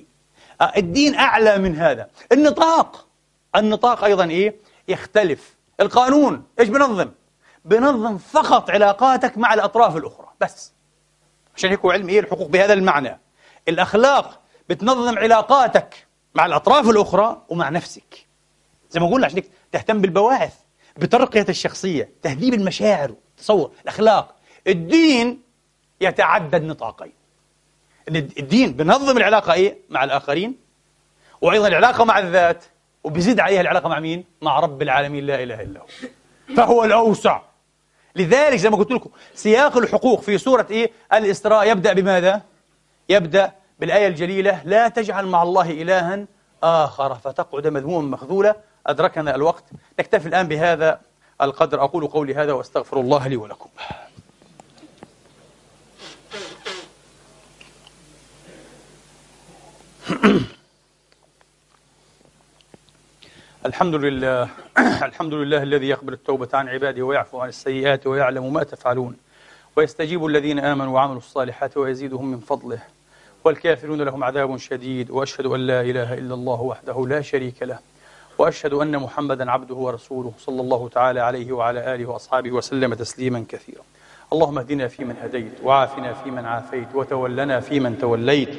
أه؟ 0.62 0.72
الدين 0.78 1.16
أعلى 1.16 1.58
من 1.58 1.76
هذا. 1.76 2.10
النطاق. 2.32 3.08
النطاق 3.56 4.04
أيضا 4.04 4.26
إيه؟ 4.26 4.56
يختلف. 4.88 5.56
القانون. 5.80 6.44
إيش 6.60 6.70
بنظم؟ 6.70 7.10
بنظم 7.66 8.18
فقط 8.18 8.70
علاقاتك 8.70 9.38
مع 9.38 9.54
الأطراف 9.54 9.98
الأخرى. 9.98 10.28
بس. 10.42 10.72
عشان 11.56 11.70
هيك 11.70 11.80
هو 11.80 11.92
علم 11.92 12.10
إيه؟ 12.10 12.20
الحقوق 12.20 12.48
بهذا 12.48 12.74
المعنى. 12.74 13.20
الأخلاق 13.70 14.40
بتنظم 14.70 15.18
علاقاتك 15.20 16.08
مع 16.36 16.46
الأطراف 16.46 16.90
الأخرى 16.90 17.42
ومع 17.50 17.70
نفسك 17.70 18.26
زي 18.92 19.00
ما 19.00 19.08
قلنا 19.08 19.26
عشان 19.26 19.44
تهتم 19.72 20.02
بالبواعث 20.02 20.54
بترقية 20.98 21.46
الشخصية 21.50 22.10
تهذيب 22.22 22.54
المشاعر 22.54 23.14
تصور 23.38 23.72
الأخلاق 23.84 24.36
الدين 24.68 25.42
يتعدد 26.02 26.64
نطاقين 26.64 27.14
الدين 28.10 28.74
بنظم 28.74 29.18
العلاقة 29.18 29.54
إيه 29.54 29.78
مع 29.90 30.04
الآخرين 30.04 30.56
وأيضا 31.42 31.68
العلاقة 31.68 32.04
مع 32.06 32.20
الذات 32.20 32.66
وبيزيد 33.04 33.40
عليها 33.40 33.62
العلاقة 33.62 33.90
مع 33.90 34.00
مين؟ 34.00 34.24
مع 34.42 34.60
رب 34.60 34.82
العالمين 34.82 35.26
لا 35.26 35.44
إله 35.44 35.62
إلا 35.62 35.80
هو 35.80 35.86
فهو 36.56 36.84
الأوسع 36.84 37.42
لذلك 38.16 38.56
زي 38.56 38.70
ما 38.70 38.78
قلت 38.78 38.92
لكم 38.92 39.10
سياق 39.34 39.78
الحقوق 39.78 40.22
في 40.22 40.38
سورة 40.38 40.68
إيه؟ 40.72 40.92
الإسراء 41.14 41.72
يبدأ 41.72 41.94
بماذا؟ 41.94 42.42
يبدأ 43.10 43.52
بالآية 43.80 44.08
الجليلة 44.08 44.62
لا 44.66 44.88
تجعل 44.88 45.26
مع 45.28 45.44
الله 45.44 45.72
إلها 45.72 46.26
آخر 46.64 47.16
فتقعد 47.16 47.68
مذموما 47.68 48.08
مخذولا. 48.08 48.56
أدركنا 48.88 49.36
الوقت. 49.36 49.64
نكتفي 50.00 50.28
الآن 50.28 50.48
بهذا 50.48 51.02
القدر. 51.42 51.84
أقول 51.84 52.08
قولي 52.08 52.36
هذا 52.36 52.54
وأستغفر 52.54 53.00
الله 53.00 53.28
لي 53.28 53.36
ولكم. 53.36 53.70
الحمد 63.66 63.96
لله. 63.96 64.50
الحمد 65.10 65.34
لله 65.34 65.64
الذي 65.64 65.90
يقبل 65.90 66.14
التوبة 66.14 66.50
عن 66.54 66.70
عباده 66.70 67.04
ويعفو 67.04 67.40
عن 67.40 67.50
السيئات 67.50 68.08
ويعلم 68.08 68.54
ما 68.54 68.64
تفعلون. 68.64 69.18
ويستجيب 69.76 70.26
الذين 70.26 70.60
آمنوا 70.60 70.94
وعملوا 70.94 71.18
الصالحات 71.18 71.78
ويزيدهم 71.78 72.32
من 72.32 72.40
فضله. 72.40 72.99
والكافرون 73.44 74.02
لهم 74.02 74.24
عذاب 74.24 74.58
شديد 74.58 75.12
وأشهد 75.12 75.46
أن 75.46 75.60
لا 75.60 75.82
إله 75.82 76.14
إلا 76.14 76.34
الله 76.34 76.62
وحده 76.62 77.08
لا 77.08 77.22
شريك 77.22 77.64
له 77.64 77.80
وأشهد 78.38 78.74
أن 78.74 78.98
محمدا 78.98 79.52
عبده 79.52 79.76
ورسوله 79.76 80.32
صلى 80.40 80.62
الله 80.62 80.90
تعالى 80.90 81.20
عليه 81.20 81.52
وعلى 81.52 81.96
آله 81.96 82.06
وأصحابه 82.06 82.52
وسلم 82.52 82.94
تسليما 82.94 83.46
كثيرا. 83.50 83.82
اللهم 84.34 84.58
اهدنا 84.58 84.88
فيمن 84.88 85.16
هديت 85.24 85.54
وعافنا 85.64 86.14
فيمن 86.14 86.46
عافيت 86.46 86.96
وتولنا 86.96 87.60
فيمن 87.60 87.98
توليت. 87.98 88.56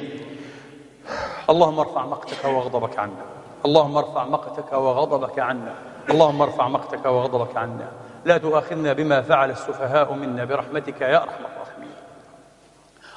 اللهم 1.49 1.79
ارفع 1.79 2.05
مقتك 2.05 2.45
وغضبك 2.45 2.99
عنا. 2.99 3.25
اللهم 3.65 3.97
ارفع 3.97 4.25
مقتك 4.25 4.73
وغضبك 4.73 5.39
عنا. 5.39 5.75
اللهم 6.09 6.41
ارفع 6.41 6.67
مقتك 6.67 7.05
وغضبك 7.05 7.57
عنا. 7.57 7.91
لا 8.25 8.37
تؤاخذنا 8.37 8.93
بما 8.93 9.21
فعل 9.21 9.51
السفهاء 9.51 10.13
منا 10.13 10.45
برحمتك 10.45 11.01
يا 11.01 11.23
أرحم 11.23 11.43
الراحمين. 11.43 11.60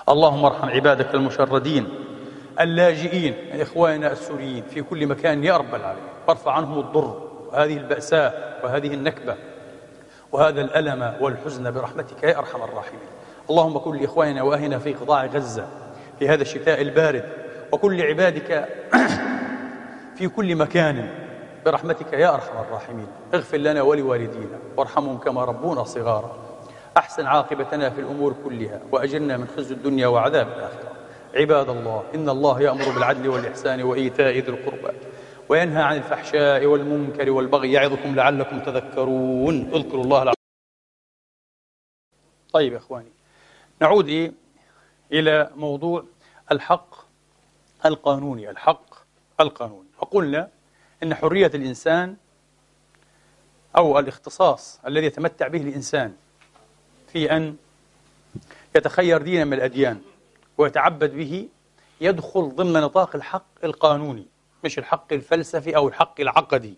اللهم 0.08 0.44
ارحم 0.44 0.68
عبادك 0.68 1.14
المشردين 1.14 1.88
اللاجئين 2.60 3.34
من 3.54 3.60
اخواننا 3.60 4.12
السوريين 4.12 4.62
في 4.62 4.82
كل 4.82 5.06
مكان 5.06 5.44
يا 5.44 5.56
رب 5.56 5.74
العالمين. 5.74 6.04
وارفع 6.28 6.52
عنهم 6.52 6.78
الضر 6.78 7.28
وهذه 7.52 7.76
البأساء 7.76 8.60
وهذه 8.64 8.94
النكبة 8.94 9.36
وهذا 10.32 10.60
الألم 10.60 11.14
والحزن 11.20 11.70
برحمتك 11.70 12.22
يا 12.22 12.38
أرحم 12.38 12.62
الراحمين. 12.62 13.08
اللهم 13.50 13.78
كن 13.78 13.96
لإخواننا 13.96 14.42
وأهلنا 14.42 14.78
في 14.78 14.92
قطاع 14.92 15.26
غزة 15.26 15.66
في 16.18 16.28
هذا 16.28 16.42
الشتاء 16.42 16.80
البارد 16.80 17.24
وكل 17.72 18.02
عبادك 18.02 18.68
في 20.16 20.28
كل 20.28 20.56
مكان 20.56 21.08
برحمتك 21.66 22.12
يا 22.12 22.34
أرحم 22.34 22.58
الراحمين. 22.68 23.06
اغفر 23.34 23.56
لنا 23.56 23.82
ولوالدينا 23.82 24.58
وارحمهم 24.76 25.18
كما 25.18 25.44
ربونا 25.44 25.84
صغارا. 25.84 26.53
أحسن 26.96 27.26
عاقبتنا 27.26 27.90
في 27.90 28.00
الأمور 28.00 28.34
كلها 28.44 28.80
وأجلنا 28.92 29.36
من 29.36 29.46
خزي 29.46 29.74
الدنيا 29.74 30.06
وعذاب 30.06 30.48
الآخرة. 30.48 30.92
عباد 31.34 31.68
الله 31.68 32.04
إن 32.14 32.28
الله 32.28 32.60
يأمر 32.60 32.90
بالعدل 32.94 33.28
والإحسان 33.28 33.82
وإيتاء 33.82 34.38
ذي 34.38 34.48
القربى 34.48 34.98
وينهى 35.48 35.82
عن 35.82 35.96
الفحشاء 35.96 36.66
والمنكر 36.66 37.30
والبغي 37.30 37.72
يعظكم 37.72 38.14
لعلكم 38.14 38.60
تذكرون. 38.60 39.70
اذكروا 39.74 40.04
الله 40.04 40.22
العظيم. 40.22 40.34
طيب 42.52 42.72
يا 42.72 42.78
إخواني 42.78 43.12
نعود 43.80 44.34
إلى 45.12 45.50
موضوع 45.56 46.04
الحق 46.52 46.94
القانوني 47.86 48.50
الحق 48.50 48.94
القانوني. 49.40 49.88
وقلنا 49.98 50.50
أن 51.02 51.14
حرية 51.14 51.50
الإنسان 51.54 52.16
أو 53.76 53.98
الاختصاص 53.98 54.80
الذي 54.86 55.06
يتمتع 55.06 55.48
به 55.48 55.60
الإنسان 55.60 56.14
في 57.14 57.36
أن 57.36 57.56
يتخير 58.76 59.22
دينا 59.22 59.44
من 59.44 59.52
الأديان 59.52 60.00
ويتعبد 60.58 61.16
به 61.16 61.48
يدخل 62.00 62.48
ضمن 62.54 62.72
نطاق 62.72 63.16
الحق 63.16 63.46
القانوني 63.64 64.26
مش 64.64 64.78
الحق 64.78 65.12
الفلسفي 65.12 65.76
أو 65.76 65.88
الحق 65.88 66.20
العقدي 66.20 66.74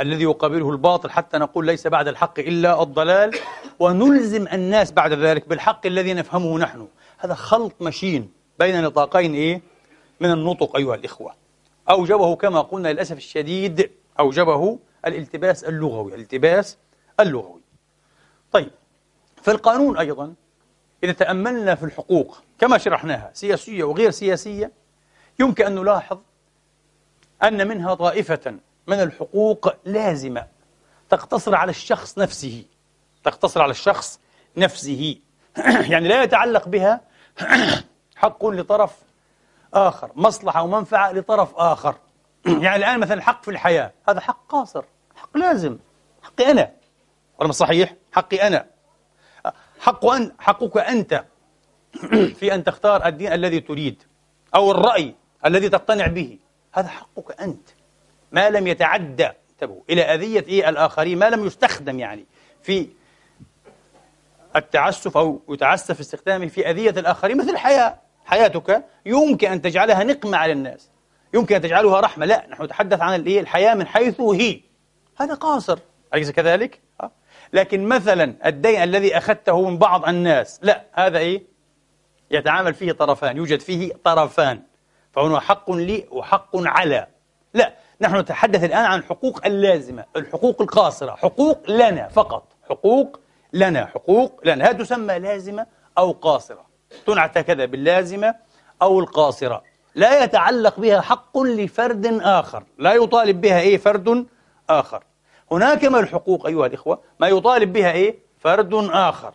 الذي 0.00 0.22
يقابله 0.22 0.70
الباطل 0.70 1.10
حتى 1.10 1.38
نقول 1.38 1.66
ليس 1.66 1.86
بعد 1.86 2.08
الحق 2.08 2.38
إلا 2.38 2.82
الضلال. 2.82 3.30
ونلزم 3.78 4.48
الناس 4.52 4.92
بعد 4.92 5.12
ذلك 5.12 5.48
بالحق 5.48 5.86
الذي 5.86 6.14
نفهمه 6.14 6.58
نحن. 6.58 6.88
هذا 7.18 7.34
خلط 7.34 7.74
مشين 7.80 8.32
بين 8.58 8.82
نطاقين 8.82 9.34
إيه؟ 9.34 9.62
من 10.20 10.30
النطق 10.30 10.76
أيها 10.76 10.94
الإخوة. 10.94 11.34
أوجبه 11.90 12.36
كما 12.36 12.60
قلنا 12.60 12.92
للأسف 12.92 13.16
الشديد 13.16 13.90
أوجبه 14.20 14.78
الالتباس 15.06 15.64
اللغوي 15.64 16.14
الالتباس 16.14 16.78
اللغوي. 17.20 17.60
طيب 18.52 18.70
في 19.44 19.50
القانون 19.50 19.98
أيضا 19.98 20.34
إذا 21.02 21.12
تأملنا 21.12 21.74
في 21.74 21.84
الحقوق 21.84 22.42
كما 22.58 22.78
شرحناها 22.78 23.30
سياسية 23.34 23.84
وغير 23.84 24.10
سياسية 24.10 24.72
يمكن 25.38 25.66
أن 25.66 25.74
نلاحظ 25.74 26.18
أن 27.42 27.68
منها 27.68 27.94
طائفة 27.94 28.56
من 28.86 29.00
الحقوق 29.00 29.74
لازمة 29.84 30.46
تقتصر 31.10 31.54
على 31.54 31.70
الشخص 31.70 32.18
نفسه 32.18 32.64
تقتصر 33.24 33.62
على 33.62 33.70
الشخص 33.70 34.20
نفسه. 34.56 35.16
يعني 35.92 36.08
لا 36.08 36.22
يتعلق 36.22 36.68
بها 36.68 37.00
حق 38.16 38.46
لطرف 38.46 38.92
آخر 39.74 40.10
مصلحة 40.14 40.62
ومنفعة 40.62 41.12
لطرف 41.12 41.54
آخر. 41.56 41.94
يعني 42.46 42.76
الآن 42.76 43.00
مثلا 43.00 43.14
الحق 43.14 43.42
في 43.42 43.50
الحياة 43.50 43.92
هذا 44.08 44.20
حق 44.20 44.46
قاصر 44.48 44.84
حق 45.16 45.36
لازم 45.36 45.78
حقي 46.22 46.50
أنا. 46.50 46.72
ولا 47.38 47.52
صحيح؟ 47.52 47.94
حقي 48.12 48.46
أنا. 48.46 48.73
حق 49.84 50.06
أن 50.06 50.32
حقك 50.38 50.76
أنت 50.76 51.24
في 52.38 52.54
أن 52.54 52.64
تختار 52.64 53.06
الدين 53.06 53.32
الذي 53.32 53.60
تريد 53.60 54.02
أو 54.54 54.70
الرأي 54.70 55.14
الذي 55.46 55.68
تقتنع 55.68 56.06
به. 56.06 56.38
هذا 56.72 56.88
حقك 56.88 57.40
أنت. 57.40 57.68
ما 58.32 58.50
لم 58.50 58.66
يتعدى 58.66 59.28
انتبهوا 59.50 59.82
إلى 59.90 60.02
أذية 60.02 60.44
إيه 60.48 60.68
الآخرين 60.68 61.18
ما 61.18 61.30
لم 61.30 61.46
يستخدم 61.46 61.98
يعني 61.98 62.26
في 62.62 62.88
التعسف 64.56 65.16
أو 65.16 65.42
يتعسف 65.48 66.00
استخدامه 66.00 66.48
في 66.48 66.70
أذية 66.70 66.90
الآخرين. 66.90 67.36
مثل 67.36 67.50
الحياة. 67.50 67.98
حياتك 68.24 68.84
يمكن 69.06 69.50
أن 69.50 69.62
تجعلها 69.62 70.04
نقمة 70.04 70.38
على 70.38 70.52
الناس. 70.52 70.90
يمكن 71.34 71.54
أن 71.54 71.60
تجعلها 71.60 72.00
رحمة. 72.00 72.26
لا 72.26 72.46
نحن 72.50 72.62
نتحدث 72.62 73.00
عن 73.00 73.14
الحياة 73.14 73.74
من 73.74 73.86
حيث 73.86 74.20
هي. 74.20 74.60
هذا 75.16 75.34
قاصر. 75.34 75.78
أليس 76.14 76.30
كذلك؟ 76.30 76.80
لكن 77.54 77.88
مثلا 77.88 78.34
الدين 78.46 78.82
الذي 78.82 79.16
أخذته 79.16 79.70
من 79.70 79.78
بعض 79.78 80.08
الناس 80.08 80.60
لا 80.62 80.84
هذا 80.92 81.18
إيه؟ 81.18 81.42
يتعامل 82.30 82.74
فيه 82.74 82.92
طرفان 82.92 83.36
يوجد 83.36 83.60
فيه 83.60 83.92
طرفان. 84.04 84.62
فهنا 85.12 85.40
حق 85.40 85.70
لي 85.70 86.06
وحق 86.10 86.50
على. 86.54 87.06
لا 87.54 87.72
نحن 88.00 88.16
نتحدث 88.16 88.64
الآن 88.64 88.84
عن 88.84 88.98
الحقوق 88.98 89.46
اللازمة 89.46 90.04
الحقوق 90.16 90.62
القاصرة 90.62 91.14
حقوق 91.14 91.70
لنا 91.70 92.08
فقط. 92.08 92.52
حقوق 92.70 93.20
لنا 93.52 93.86
حقوق 93.86 94.40
لنا. 94.44 94.70
هذه 94.70 94.76
تسمى 94.76 95.18
لازمة 95.18 95.66
أو 95.98 96.12
قاصرة. 96.12 96.66
تنعت 97.06 97.38
كذا 97.38 97.64
باللازمة 97.64 98.34
أو 98.82 99.00
القاصرة. 99.00 99.62
لا 99.94 100.24
يتعلق 100.24 100.80
بها 100.80 101.00
حق 101.00 101.38
لفرد 101.38 102.06
آخر. 102.22 102.64
لا 102.78 102.94
يطالب 102.94 103.40
بها 103.40 103.60
إيه؟ 103.60 103.78
فرد 103.78 104.26
آخر. 104.70 105.04
هناك 105.52 105.84
من 105.84 105.98
الحقوق 105.98 106.46
أيها 106.46 106.66
الإخوة؟ 106.66 107.00
ما 107.20 107.28
يطالب 107.28 107.72
بها 107.72 107.92
إيه؟ 107.92 108.14
فرد 108.40 108.74
آخر. 108.92 109.34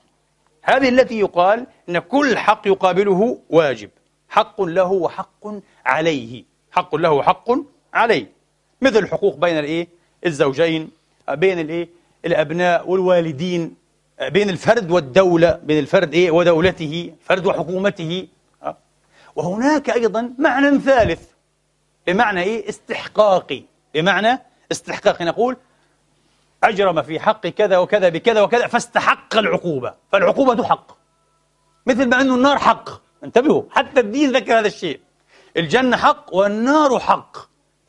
هذه 0.61 0.89
التي 0.89 1.19
يقال 1.19 1.65
أن 1.89 1.99
كل 1.99 2.37
حق 2.37 2.67
يقابله 2.67 3.39
واجب. 3.49 3.89
حق 4.29 4.61
له 4.61 4.91
وحق 4.91 5.47
عليه. 5.85 6.43
حق 6.71 6.95
له 6.95 7.11
وحق 7.11 7.51
عليه. 7.93 8.31
مثل 8.81 8.97
الحقوق 8.97 9.35
بين 9.35 9.59
الإيه؟ 9.59 9.87
الزوجين 10.25 10.91
بين 11.31 11.59
الإيه؟ 11.59 11.89
الأبناء 12.25 12.89
والوالدين 12.89 13.75
بين 14.27 14.49
الفرد 14.49 14.91
والدولة 14.91 15.59
بين 15.63 15.79
الفرد 15.79 16.13
إيه؟ 16.13 16.31
ودولته 16.31 17.13
فرد 17.21 17.45
وحكومته 17.45 18.27
وهناك 19.35 19.89
أيضا 19.89 20.33
معنى 20.37 20.79
ثالث 20.79 21.21
بمعنى 22.07 22.41
إيه؟ 22.41 22.69
استحقاقي. 22.69 23.63
بمعنى 23.93 24.39
استحقاقي. 24.71 25.25
نقول 25.25 25.57
أجرم 26.63 27.01
في 27.01 27.19
حق 27.19 27.47
كذا 27.47 27.77
وكذا 27.77 28.09
بكذا 28.09 28.41
وكذا 28.41 28.67
فاستحق 28.67 29.37
العقوبة. 29.37 29.93
فالعقوبة 30.11 30.63
حق. 30.63 30.97
مثل 31.85 32.09
ما 32.09 32.21
أنه 32.21 32.35
النار 32.35 32.57
حق. 32.57 32.89
انتبهوا 33.23 33.63
حتى 33.71 33.99
الدين 33.99 34.31
ذكر 34.31 34.59
هذا 34.59 34.67
الشيء. 34.67 34.99
الجنة 35.57 35.97
حق 35.97 36.35
والنار 36.35 36.99
حق. 36.99 37.37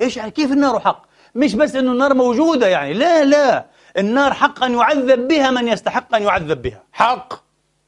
إيش 0.00 0.16
يعني؟ 0.16 0.30
كيف 0.30 0.52
النار 0.52 0.80
حق؟ 0.80 1.02
مش 1.34 1.54
بس 1.54 1.74
أنه 1.74 1.92
النار 1.92 2.14
موجودة 2.14 2.66
يعني. 2.66 2.92
لا 2.92 3.24
لا. 3.24 3.66
النار 3.98 4.32
حق 4.32 4.64
أن 4.64 4.74
يعذب 4.74 5.28
بها 5.28 5.50
من 5.50 5.68
يستحق 5.68 6.14
أن 6.14 6.22
يعذب 6.22 6.62
بها. 6.62 6.82
حق. 6.92 7.34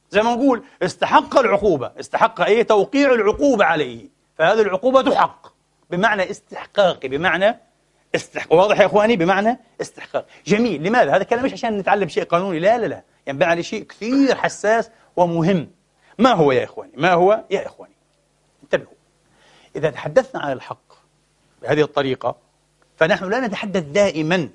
زي 0.09 0.21
ما 0.21 0.35
نقول 0.35 0.63
استحق 0.83 1.39
العقوبة. 1.39 1.91
استحق 1.99 2.41
إيه 2.41 2.63
توقيع 2.63 3.13
العقوبة 3.13 3.65
عليه. 3.65 4.09
فهذه 4.37 4.61
العقوبة 4.61 5.15
حق. 5.15 5.47
بمعنى 5.89 6.31
استحقاقي 6.31 7.07
بمعنى 7.07 7.59
استحقاق. 8.15 8.53
واضح 8.53 8.79
يا 8.79 8.85
إخواني؟ 8.85 9.15
بمعنى 9.15 9.59
استحقاق. 9.81 10.25
جميل. 10.45 10.83
لماذا؟ 10.83 11.11
هذا 11.15 11.21
الكلام 11.21 11.45
مش 11.45 11.53
عشان 11.53 11.77
نتعلم 11.77 12.07
شيء 12.07 12.23
قانوني. 12.23 12.59
لا 12.59 12.77
لا 12.77 12.85
لا. 12.85 13.03
ينبغي 13.27 13.49
على 13.49 13.63
شيء 13.63 13.83
كثير 13.83 14.35
حساس 14.35 14.89
ومهم. 15.15 15.67
ما 16.19 16.33
هو 16.33 16.51
يا 16.51 16.63
إخواني؟ 16.63 16.91
ما 16.97 17.13
هو 17.13 17.43
يا 17.51 17.65
إخواني؟ 17.65 17.93
انتبهوا. 18.63 18.93
إذا 19.75 19.89
تحدثنا 19.89 20.41
عن 20.41 20.51
الحق 20.51 20.93
بهذه 21.61 21.81
الطريقة 21.81 22.35
فنحن 22.97 23.29
لا 23.29 23.47
نتحدث 23.47 23.83
دائما 23.83 24.49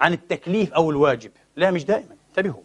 عن 0.00 0.12
التكليف 0.12 0.72
أو 0.72 0.90
الواجب. 0.90 1.30
لا 1.56 1.70
مش 1.70 1.84
دائما. 1.84 2.16
انتبهوا. 2.30 2.62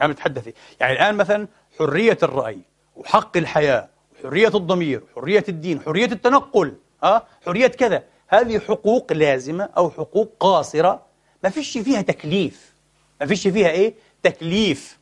عم 0.00 0.10
نتحدث 0.10 0.54
يعني 0.80 0.92
الآن 0.92 1.14
مثلا 1.14 1.48
حرية 1.78 2.18
الرأي 2.22 2.58
وحق 2.96 3.36
الحياة 3.36 3.88
وحرية 4.14 4.48
الضمير 4.54 5.02
وحرية 5.16 5.44
الدين 5.48 5.80
حرية 5.80 6.06
التنقل 6.06 6.74
أه؟ 7.04 7.22
حرية 7.46 7.66
كذا. 7.66 8.02
هذه 8.30 8.58
حقوق 8.58 9.12
لازمة 9.12 9.68
أو 9.76 9.90
حقوق 9.90 10.32
قاصرة. 10.40 11.02
ما 11.44 11.50
فيش 11.50 11.78
فيها 11.78 12.02
تكليف. 12.02 12.74
ما 13.20 13.26
فيش 13.26 13.48
فيها 13.48 13.68
إيه؟ 13.68 13.94
تكليف. 14.22 14.98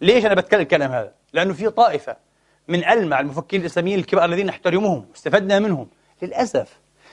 ليش 0.00 0.26
أنا 0.26 0.34
بتكلم 0.34 0.60
الكلام 0.60 0.92
هذا؟ 0.92 1.12
لأنه 1.32 1.52
في 1.52 1.70
طائفة 1.70 2.16
من 2.68 2.84
ألمع 2.84 3.20
المفكرين 3.20 3.60
الإسلاميين 3.60 3.98
الكبار 3.98 4.24
الذين 4.24 4.46
نحترمهم 4.46 5.06
واستفدنا 5.10 5.58
منهم. 5.58 5.88
للأسف. 6.22 6.68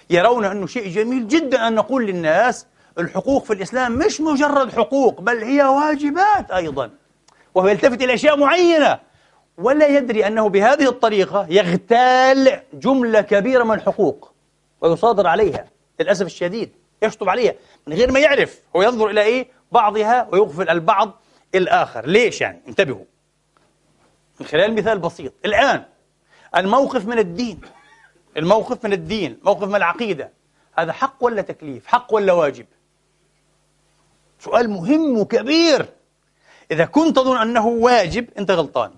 يرون 0.10 0.46
أنه 0.46 0.68
شيء 0.68 0.90
جميل 0.90 1.28
جدا 1.28 1.68
أن 1.68 1.76
نقول 1.76 2.06
للناس 2.06 2.66
الحقوق 3.00 3.44
في 3.44 3.54
الإسلام 3.54 3.92
مش 3.92 4.22
مجرد 4.22 4.74
حقوق 4.74 5.22
بل 5.22 5.44
هي 5.44 5.64
واجبات 5.64 6.52
أيضا. 6.52 6.90
وهو 7.56 7.68
يلتفت 7.68 8.02
إلى 8.02 8.14
أشياء 8.14 8.38
معينة. 8.38 9.00
ولا 9.58 9.88
يدري 9.88 10.28
أنه 10.28 10.50
بهذه 10.50 10.90
الطريقة 10.90 11.48
يغتال 11.50 12.62
جملة 12.74 13.22
كبيرة 13.22 13.64
من 13.64 13.76
الحقوق. 13.76 14.34
ويصادر 14.82 15.28
عليها 15.28 15.68
للأسف 16.00 16.26
الشديد 16.26 16.72
يشطب 17.04 17.30
عليها 17.30 17.54
من 17.88 17.94
غير 17.94 18.12
ما 18.12 18.20
يعرف 18.20 18.62
هو 18.76 18.82
ينظر 18.82 19.10
إلى 19.10 19.22
إيه؟ 19.22 19.48
بعضها 19.72 20.28
ويغفل 20.32 20.70
البعض 20.70 21.22
الآخر. 21.56 22.06
ليش 22.06 22.42
يعني؟ 22.42 22.62
انتبهوا. 22.68 23.06
من 24.40 24.46
خلال 24.46 24.76
مثال 24.76 25.00
بسيط. 25.00 25.34
الآن 25.46 25.84
الموقف 26.56 27.06
من 27.06 27.20
الدين. 27.20 27.62
الموقف 28.38 28.86
من 28.86 28.94
الدين 28.94 29.40
موقف 29.44 29.68
من 29.68 29.76
العقيدة. 29.76 30.32
هذا 30.78 30.92
حق 30.92 31.16
ولا 31.20 31.42
تكليف؟ 31.42 31.88
حق 31.88 32.14
ولا 32.14 32.34
واجب؟ 32.34 32.66
سؤال 34.40 34.70
مهم 34.70 35.18
وكبير. 35.18 35.86
إذا 36.72 36.86
كنت 36.86 37.16
تظن 37.16 37.38
أنه 37.38 37.68
واجب 37.68 38.28
أنت 38.38 38.52
غلطان. 38.52 38.92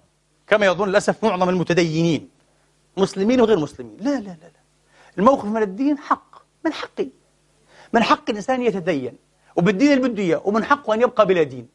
كما 0.47 0.65
يظن 0.65 0.89
للأسف 0.89 1.25
معظم 1.25 1.49
المتدينين. 1.49 2.29
مسلمين 2.97 3.41
وغير 3.41 3.59
مسلمين. 3.59 3.97
لا 3.99 4.09
لا 4.09 4.19
لا 4.19 4.37
لا. 4.43 4.60
الموقف 5.17 5.45
من 5.45 5.61
الدين 5.61 5.97
حق 5.97 6.35
من 6.65 6.73
حقي 6.73 7.07
من 7.93 8.03
حق 8.03 8.29
الإنسان 8.29 8.61
يتدين 8.61 9.17
وبالدين 9.55 9.91
اللي 9.91 10.09
بده 10.09 10.23
إياه 10.23 10.41
ومن 10.45 10.63
حقه 10.63 10.93
أن 10.93 11.01
يبقى 11.01 11.25
بلا 11.25 11.43
دين. 11.43 11.67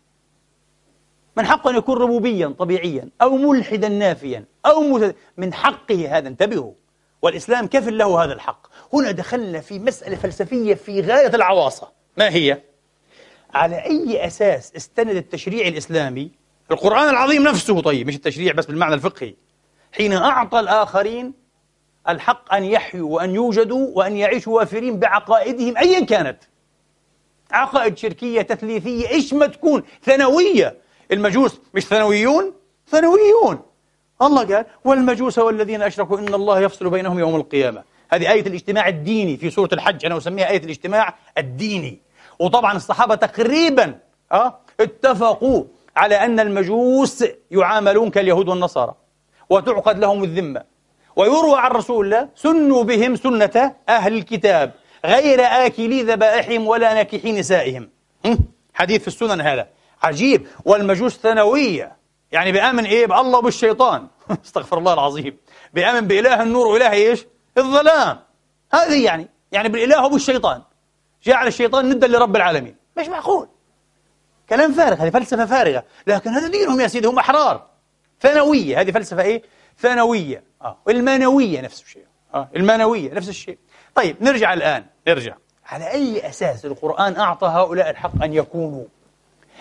من 1.36 1.46
حقه 1.46 1.70
أن 1.70 1.76
يكون 1.76 1.98
ربوبيا 1.98 2.54
طبيعيا 2.58 3.08
أو 3.22 3.36
ملحدا 3.36 3.88
نافيا 3.88 4.44
أو 4.66 4.80
متد... 4.80 5.14
من 5.36 5.54
حقه 5.54 6.18
هذا. 6.18 6.28
انتبهوا 6.28 6.72
والإسلام 7.22 7.66
كفل 7.66 7.98
له 7.98 8.24
هذا 8.24 8.32
الحق. 8.32 8.66
هنا 8.92 9.10
دخلنا 9.10 9.60
في 9.60 9.78
مسألة 9.78 10.16
فلسفية 10.16 10.74
في 10.74 11.00
غاية 11.00 11.34
العواصة. 11.34 11.92
ما 12.16 12.28
هي؟ 12.28 12.62
على 13.54 13.84
أي 13.84 14.26
أساس 14.26 14.76
استند 14.76 15.16
التشريع 15.16 15.68
الإسلامي؟ 15.68 16.30
القرآن 16.70 17.08
العظيم 17.08 17.42
نفسه. 17.42 17.80
طيب 17.80 18.06
مش 18.06 18.16
التشريع 18.16 18.52
بس 18.52 18.66
بالمعنى 18.66 18.94
الفقهي. 18.94 19.34
حين 19.92 20.12
أعطى 20.12 20.60
الآخرين 20.60 21.45
الحق 22.08 22.54
أن 22.54 22.64
يحيوا 22.64 23.14
وأن 23.14 23.34
يوجدوا 23.34 23.88
وأن 23.94 24.16
يعيشوا 24.16 24.56
وافرين 24.56 24.98
بعقائدهم 24.98 25.76
أيا 25.76 26.04
كانت. 26.04 26.38
عقائد 27.50 27.98
شركية 27.98 28.42
تثليثية 28.42 29.08
إيش 29.08 29.34
ما 29.34 29.46
تكون 29.46 29.82
ثانوية. 30.02 30.76
المجوس 31.12 31.60
مش 31.74 31.86
ثانويون؟ 31.86 32.52
ثانويون. 32.88 33.60
الله 34.22 34.44
قال 34.44 34.66
والمجوس 34.84 35.38
والذين 35.38 35.82
أشركوا 35.82 36.18
إن 36.18 36.34
الله 36.34 36.60
يفصل 36.60 36.90
بينهم 36.90 37.18
يوم 37.18 37.36
القيامة. 37.36 37.82
هذه 38.08 38.32
آية 38.32 38.46
الاجتماع 38.46 38.88
الديني 38.88 39.36
في 39.36 39.50
سورة 39.50 39.68
الحج 39.72 40.06
أنا 40.06 40.16
أسميها 40.16 40.50
آية 40.50 40.64
الاجتماع 40.64 41.14
الديني. 41.38 42.00
وطبعا 42.38 42.76
الصحابة 42.76 43.14
تقريبا 43.14 43.98
أه 44.32 44.58
اتفقوا 44.80 45.64
على 45.96 46.14
أن 46.14 46.40
المجوس 46.40 47.24
يعاملون 47.50 48.10
كاليهود 48.10 48.48
والنصارى 48.48 48.94
وتعقد 49.50 49.98
لهم 49.98 50.24
الذمة. 50.24 50.75
ويروى 51.16 51.58
عن 51.58 51.70
رسول 51.70 52.04
الله 52.04 52.28
سنوا 52.34 52.82
بهم 52.84 53.16
سنة 53.16 53.74
أهل 53.88 54.14
الكتاب 54.14 54.72
غير 55.04 55.40
آكلي 55.40 56.02
ذبائحهم 56.02 56.66
ولا 56.66 56.94
ناكحي 56.94 57.32
نسائهم. 57.32 57.90
حديث 58.74 59.00
في 59.02 59.08
السنن 59.08 59.40
هذا. 59.40 59.68
عجيب. 60.02 60.46
والمجوس 60.64 61.16
ثانوية 61.16 61.96
يعني 62.32 62.52
بآمن 62.52 62.84
إيه؟ 62.84 63.06
بألله 63.06 63.38
وبالشيطان 63.38 64.06
استغفر 64.44 64.78
الله 64.78 64.92
العظيم. 64.92 65.36
بآمن 65.74 66.00
بإله 66.00 66.42
النور 66.42 66.66
وإله 66.66 66.92
إيش؟ 66.92 67.26
الظلام. 67.58 68.18
هذه 68.72 69.04
يعني 69.04 69.28
يعني 69.52 69.68
بالإله 69.68 70.06
وبالشيطان. 70.06 70.62
جعل 71.24 71.46
الشيطان 71.46 71.88
ندا 71.88 72.06
لرب 72.06 72.36
العالمين. 72.36 72.76
مش 72.98 73.08
معقول. 73.08 73.48
كلام 74.48 74.72
فارغ 74.72 75.02
هذه 75.02 75.10
فلسفة 75.10 75.46
فارغة. 75.46 75.84
لكن 76.06 76.30
هذا 76.30 76.48
دينهم 76.48 76.80
يا 76.80 76.86
سيدي 76.86 77.08
هم 77.08 77.18
أحرار. 77.18 77.66
ثانوية 78.20 78.80
هذه 78.80 78.90
فلسفة 78.90 79.22
إيه؟ 79.22 79.42
ثانوية. 79.78 80.42
آه. 80.62 80.78
المانوية 80.88 81.60
نفس 81.60 81.82
الشيء. 81.82 82.04
آه. 82.34 82.48
المانوية 82.56 83.14
نفس 83.14 83.28
الشيء. 83.28 83.58
طيب 83.94 84.16
نرجع 84.20 84.52
الآن. 84.52 84.84
نرجع. 85.08 85.34
على 85.66 85.90
أي 85.90 86.28
أساس 86.28 86.66
القرآن 86.66 87.16
أعطى 87.16 87.46
هؤلاء 87.46 87.90
الحق 87.90 88.24
أن 88.24 88.32
يكونوا 88.34 88.84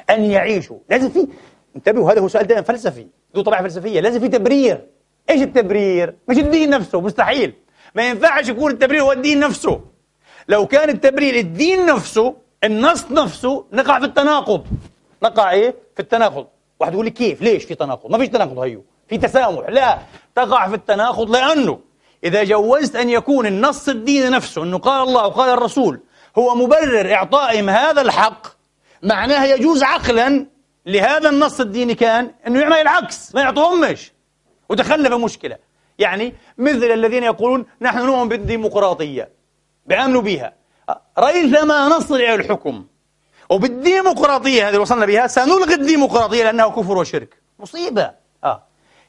أن 0.10 0.24
يعيشوا؟ 0.24 0.78
لازم 0.90 1.10
في 1.10 1.28
انتبهوا 1.76 2.12
هذا 2.12 2.22
هو 2.22 2.28
سؤال 2.28 2.48
دائما 2.48 2.64
فلسفي 2.64 3.08
ذو 3.36 3.42
طبيعة 3.42 3.62
فلسفية. 3.64 4.00
لازم 4.00 4.20
في 4.20 4.28
تبرير. 4.28 4.88
إيش 5.30 5.42
التبرير؟ 5.42 6.16
مش 6.28 6.38
الدين 6.38 6.70
نفسه 6.70 7.02
مستحيل. 7.02 7.54
ما 7.96 8.10
ينفعش 8.10 8.50
يكون 8.50 8.72
التبرير 8.72 9.02
هو 9.02 9.12
الدين 9.12 9.40
نفسه. 9.40 9.82
لو 10.48 10.68
كان 10.68 10.90
التبرير 10.90 11.36
الدين 11.36 11.86
نفسه 11.86 12.36
النص 12.64 13.12
نفسه 13.12 13.66
نقع 13.74 14.00
في 14.00 14.06
التناقض. 14.06 14.66
نقع 15.24 15.52
إيه؟ 15.52 15.76
في 15.96 16.02
التناقض. 16.02 16.48
واحد 16.80 16.94
يقول 16.94 17.06
لي 17.06 17.12
كيف؟ 17.12 17.42
ليش 17.42 17.64
في 17.64 17.76
تناقض؟ 17.76 18.12
ما 18.12 18.18
فيش 18.18 18.30
تناقض 18.30 18.60
هيو. 18.60 18.84
في 19.10 19.18
تسامح 19.18 19.70
لا 19.70 20.00
تقع 20.36 20.68
في 20.68 20.76
التناقض 20.76 21.30
لأنه 21.30 21.80
إذا 22.24 22.44
جوزت 22.44 22.96
أن 22.96 23.10
يكون 23.10 23.46
النص 23.46 23.90
الديني 23.90 24.30
نفسه 24.30 24.64
أنه 24.64 24.78
قال 24.78 25.08
الله 25.08 25.26
وقال 25.26 25.50
الرسول 25.50 26.00
هو 26.38 26.56
مبرر 26.56 27.14
إعطائهم 27.14 27.70
هذا 27.70 28.02
الحق 28.02 28.48
معناها 29.04 29.46
يجوز 29.46 29.84
عقلا 29.84 30.46
لهذا 30.86 31.30
النص 31.30 31.60
الديني 31.60 31.96
كان 31.96 32.32
أنه 32.48 32.60
يعمل 32.60 32.78
العكس 32.78 33.36
ما 33.36 33.42
يعطوهمش 33.42 34.12
ودخلنا 34.70 35.10
في 35.10 35.16
مشكلة. 35.16 35.58
يعني 36.00 36.36
مثل 36.58 36.92
الذين 36.92 37.24
يقولون 37.24 37.66
نحن 37.82 38.06
نؤمن 38.06 38.30
بالديمقراطية 38.30 39.30
بيأمنوا 39.86 40.22
بها 40.22 40.54
ريثما 41.20 41.88
نصل 41.88 42.16
إلى 42.16 42.34
الحكم. 42.36 42.86
وبالديمقراطية 43.50 44.70
هذه 44.70 44.78
وصلنا 44.78 45.06
بها 45.06 45.28
سنلغي 45.28 45.74
الديمقراطية 45.74 46.44
لأنها 46.44 46.68
كفر 46.68 46.98
وشرك. 46.98 47.42
مصيبة. 47.60 48.25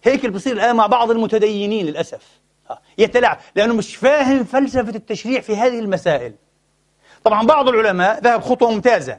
هيك 0.06 0.24
اللي 0.24 0.36
بصير 0.36 0.52
الآن 0.52 0.76
مع 0.76 0.86
بعض 0.86 1.10
المتدينين 1.10 1.86
للأسف. 1.86 2.40
آه. 2.70 2.78
يتلاعب. 2.98 3.38
لأنه 3.56 3.74
مش 3.74 3.96
فاهم 3.96 4.44
فلسفة 4.44 4.96
التشريع 4.96 5.40
في 5.40 5.56
هذه 5.56 5.78
المسائل. 5.78 6.34
طبعا 7.24 7.46
بعض 7.46 7.68
العلماء 7.68 8.20
ذهب 8.20 8.42
خطوة 8.42 8.70
ممتازة. 8.70 9.18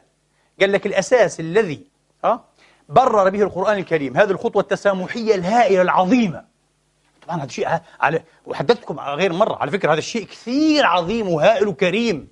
قال 0.60 0.72
لك 0.72 0.86
الأساس 0.86 1.40
الذي 1.40 1.82
آه 2.24 2.44
برر 2.90 3.30
به 3.30 3.42
القرآن 3.42 3.78
الكريم 3.78 4.18
هذه 4.18 4.32
الخطوة 4.32 4.62
التسامحية 4.62 5.36
الهائلة 5.36 5.82
العظيمة. 5.82 6.46
طبعا 7.28 7.38
هذا 7.44 7.48
شيء 7.48 7.68
على 8.00 8.24
وحدثتكم 8.46 9.00
غير 9.00 9.34
مرة. 9.34 9.56
على 9.56 9.72
فكرة 9.72 9.94
هذا 9.94 10.00
الشيء 10.00 10.26
كثير 10.26 10.86
عظيم 10.86 11.30
وهائل 11.30 11.68
وكريم. 11.68 12.28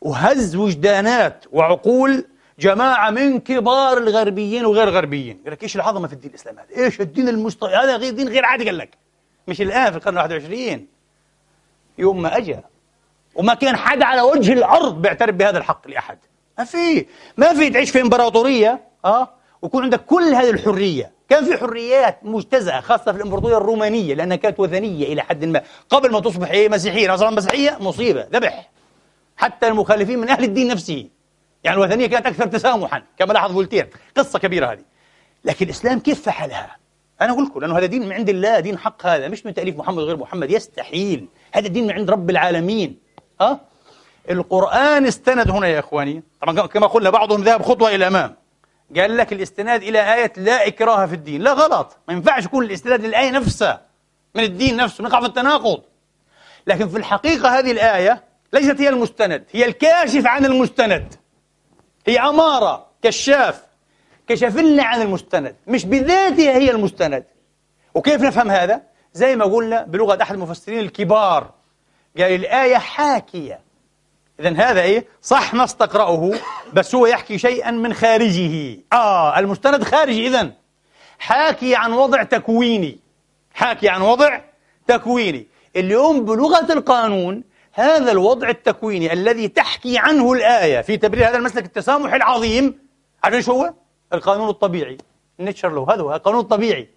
وهز 0.00 0.56
وجدانات 0.56 1.44
وعقول 1.52 2.26
جماعة 2.58 3.10
من 3.10 3.40
كبار 3.40 3.98
الغربيين 3.98 4.66
وغير 4.66 4.88
غربيين. 4.90 5.40
قال 5.44 5.52
لك 5.52 5.62
إيش 5.62 5.76
العظمة 5.76 6.08
في 6.08 6.12
الدين 6.12 6.30
الإسلامي 6.30 6.58
هذا؟ 6.58 6.84
إيش 6.84 7.00
الدين 7.00 7.28
المستوى 7.28 7.74
هذا 7.74 7.96
غير 7.96 8.12
دين 8.12 8.28
غير 8.28 8.44
عادي 8.44 8.64
قال 8.64 8.78
لك. 8.78 8.90
مش 9.48 9.60
الآن 9.60 9.90
في 9.90 9.96
القرن 9.96 10.16
21 10.16 10.86
يوم 11.98 12.22
ما 12.22 12.36
أجا. 12.36 12.62
وما 13.34 13.54
كان 13.54 13.76
حد 13.76 14.02
على 14.02 14.20
وجه 14.20 14.52
الأرض 14.52 15.02
بيعترف 15.02 15.34
بهذا 15.34 15.58
الحق 15.58 15.88
لأحد. 15.88 16.18
ما 16.58 16.64
في. 16.64 17.06
ما 17.36 17.54
في 17.54 17.70
تعيش 17.70 17.90
في 17.90 18.00
إمبراطورية 18.00 18.80
آه؟ 19.04 19.30
ويكون 19.62 19.82
عندك 19.82 20.04
كل 20.04 20.22
هذه 20.34 20.50
الحرية. 20.50 21.12
كان 21.28 21.44
في 21.44 21.56
حريات 21.56 22.18
مجتزأة 22.22 22.80
خاصة 22.80 23.12
في 23.12 23.18
الإمبراطورية 23.18 23.56
الرومانية 23.56 24.14
لأنها 24.14 24.36
كانت 24.36 24.60
وثنية 24.60 25.12
إلى 25.12 25.22
حد 25.22 25.44
ما. 25.44 25.62
قبل 25.88 26.12
ما 26.12 26.20
تصبح 26.20 26.50
إيه 26.50 26.68
مسيحية 26.68 27.14
أصلا 27.14 27.30
مسيحية 27.30 27.76
مصيبة 27.80 28.26
ذبح. 28.32 28.70
حتى 29.36 29.68
المخالفين 29.68 30.18
من 30.18 30.28
أهل 30.28 30.44
الدين 30.44 30.68
نفسه. 30.68 31.08
يعني 31.66 31.78
الوثنية 31.78 32.06
كانت 32.06 32.26
أكثر 32.26 32.46
تسامحا 32.46 33.02
كما 33.18 33.32
لاحظ 33.32 33.52
فولتير. 33.52 33.88
قصة 34.16 34.38
كبيرة 34.38 34.72
هذه. 34.72 34.82
لكن 35.44 35.66
الإسلام 35.66 36.00
كيف 36.00 36.22
فعلها؟ 36.22 36.76
أنا 37.20 37.32
أقول 37.32 37.44
لكم 37.44 37.60
لأنه 37.60 37.78
هذا 37.78 37.86
دين 37.86 38.06
من 38.06 38.12
عند 38.12 38.28
الله 38.28 38.60
دين 38.60 38.78
حق 38.78 39.06
هذا. 39.06 39.28
مش 39.28 39.46
من 39.46 39.54
تأليف 39.54 39.76
محمد 39.76 39.98
غير 39.98 40.16
محمد 40.16 40.50
يستحيل. 40.50 41.28
هذا 41.52 41.66
الدين 41.66 41.86
من 41.86 41.92
عند 41.92 42.10
رب 42.10 42.30
العالمين. 42.30 42.98
أه؟ 43.40 43.60
القرآن 44.30 45.06
استند 45.06 45.50
هنا 45.50 45.66
يا 45.66 45.78
إخواني. 45.78 46.22
طبعا 46.42 46.66
كما 46.66 46.86
قلنا 46.86 47.10
بعضهم 47.10 47.42
ذهب 47.42 47.62
خطوة 47.62 47.88
إلى 47.88 47.96
الأمام 47.96 48.34
قال 48.96 49.16
لك 49.16 49.32
الاستناد 49.32 49.82
إلى 49.82 50.14
آية 50.14 50.32
لا 50.36 50.66
إكراه 50.66 51.06
في 51.06 51.14
الدين. 51.14 51.42
لا 51.42 51.52
غلط. 51.52 51.96
ما 52.08 52.14
ينفعش 52.14 52.44
يكون 52.44 52.64
الاستناد 52.64 53.04
للآية 53.04 53.30
نفسها 53.30 53.80
من 54.34 54.44
الدين 54.44 54.76
نفسه 54.76 55.04
نقع 55.04 55.20
في 55.20 55.26
التناقض. 55.26 55.82
لكن 56.66 56.88
في 56.88 56.96
الحقيقة 56.96 57.58
هذه 57.58 57.70
الآية 57.70 58.24
ليست 58.52 58.80
هي 58.80 58.88
المستند 58.88 59.44
هي 59.52 59.64
الكاشف 59.64 60.26
عن 60.26 60.44
المستند. 60.44 61.14
هي 62.06 62.18
أمارة 62.18 62.86
كشاف. 63.02 63.62
كشف 64.28 64.56
لنا 64.56 64.82
عن 64.82 65.02
المستند. 65.02 65.56
مش 65.66 65.84
بذاتها 65.84 66.56
هي 66.56 66.70
المستند. 66.70 67.24
وكيف 67.94 68.22
نفهم 68.22 68.50
هذا؟ 68.50 68.82
زي 69.12 69.36
ما 69.36 69.44
قلنا 69.44 69.82
بلغة 69.82 70.22
أحد 70.22 70.34
المفسرين 70.34 70.78
الكبار. 70.78 71.50
قال 72.18 72.32
الآية 72.32 72.76
حاكية. 72.76 73.60
إذا 74.40 74.50
هذا 74.56 74.80
إيه؟ 74.80 75.06
صح 75.22 75.54
نص 75.54 75.74
تقرأه 75.74 76.32
بس 76.72 76.94
هو 76.94 77.06
يحكي 77.06 77.38
شيئا 77.38 77.70
من 77.70 77.94
خارجه. 77.94 78.78
آه 78.92 79.38
المستند 79.38 79.82
خارجي. 79.82 80.26
إذا 80.26 80.52
حاكي 81.18 81.76
عن 81.76 81.92
وضع 81.92 82.22
تكويني. 82.22 82.98
حاكي 83.54 83.88
عن 83.88 84.02
وضع 84.02 84.40
تكويني. 84.86 85.46
اليوم 85.76 86.24
بلغة 86.24 86.72
القانون 86.72 87.42
هذا 87.78 88.12
الوضع 88.12 88.48
التكويني 88.48 89.12
الذي 89.12 89.48
تحكي 89.48 89.98
عنه 89.98 90.32
الآية 90.32 90.80
في 90.80 90.96
تبرير 90.96 91.28
هذا 91.28 91.36
المسلك 91.36 91.64
التسامح 91.64 92.14
العظيم 92.14 92.78
عارفين 93.24 93.42
شو 93.42 93.52
هو؟ 93.52 93.74
القانون 94.12 94.48
الطبيعي. 94.48 94.98
النيتشر 95.40 95.72
لو 95.72 95.84
هذا 95.84 96.02
هو 96.02 96.14
القانون 96.14 96.40
الطبيعي. 96.40 96.88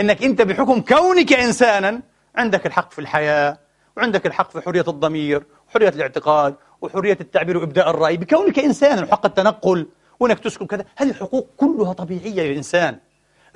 إنك 0.00 0.22
أنت 0.22 0.42
بحكم 0.42 0.80
كونك 0.80 1.32
إنسانا 1.32 2.02
عندك 2.36 2.66
الحق 2.66 2.92
في 2.92 2.98
الحياة 2.98 3.58
وعندك 3.96 4.26
الحق 4.26 4.50
في 4.50 4.60
حرية 4.60 4.84
الضمير 4.88 5.46
وحرية 5.68 5.88
الاعتقاد 5.88 6.54
وحرية 6.80 7.18
التعبير 7.20 7.56
وإبداء 7.56 7.90
الرأي. 7.90 8.16
بكونك 8.16 8.58
انسان 8.58 9.04
وحق 9.04 9.26
التنقل 9.26 9.86
وإنك 10.20 10.38
تسكن 10.38 10.66
كذا. 10.66 10.84
هذه 10.96 11.10
الحقوق 11.10 11.48
كلها 11.56 11.92
طبيعية 11.92 12.42
للانسان 12.42 12.98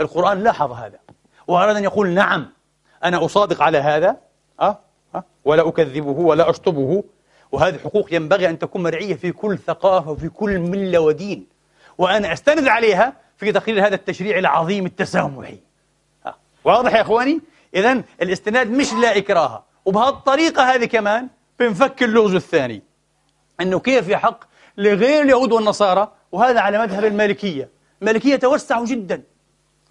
القرآن 0.00 0.42
لاحظ 0.42 0.72
هذا 0.72 0.98
وأراد 1.46 1.76
أن 1.76 1.84
يقول 1.84 2.08
نعم 2.08 2.52
أنا 3.04 3.24
أصادق 3.24 3.62
على 3.62 3.78
هذا. 3.78 4.16
أه؟ 4.60 4.91
ولا 5.44 5.68
أكذبه 5.68 6.10
ولا 6.10 6.50
أشطبه. 6.50 7.04
وهذه 7.52 7.78
حقوق 7.78 8.14
ينبغي 8.14 8.48
أن 8.48 8.58
تكون 8.58 8.82
مرعية 8.82 9.14
في 9.14 9.32
كل 9.32 9.58
ثقافة 9.58 10.10
وفي 10.10 10.28
كل 10.28 10.58
ملة 10.58 10.98
ودين. 10.98 11.46
وأنا 11.98 12.32
أستند 12.32 12.68
عليها 12.68 13.12
في 13.36 13.52
تقرير 13.52 13.86
هذا 13.86 13.94
التشريع 13.94 14.38
العظيم 14.38 14.86
التسامحي. 14.86 15.58
واضح 16.64 16.94
يا 16.94 17.00
إخواني؟ 17.00 17.40
إذا 17.74 18.02
الاستناد 18.22 18.70
مش 18.70 18.92
لا 18.92 19.16
إكراه. 19.16 19.64
وبهالطريقة 19.84 20.74
هذه 20.74 20.84
كمان 20.84 21.28
بنفك 21.60 22.02
اللغز 22.02 22.34
الثاني. 22.34 22.82
أنه 23.60 23.80
كيف 23.80 24.08
يحق 24.08 24.44
لغير 24.78 25.22
اليهود 25.22 25.52
والنصارى؟ 25.52 26.12
وهذا 26.32 26.60
على 26.60 26.78
مذهب 26.78 27.04
المالكية. 27.04 27.68
المالكية 28.02 28.36
توسعوا 28.36 28.86
جدا. 28.86 29.22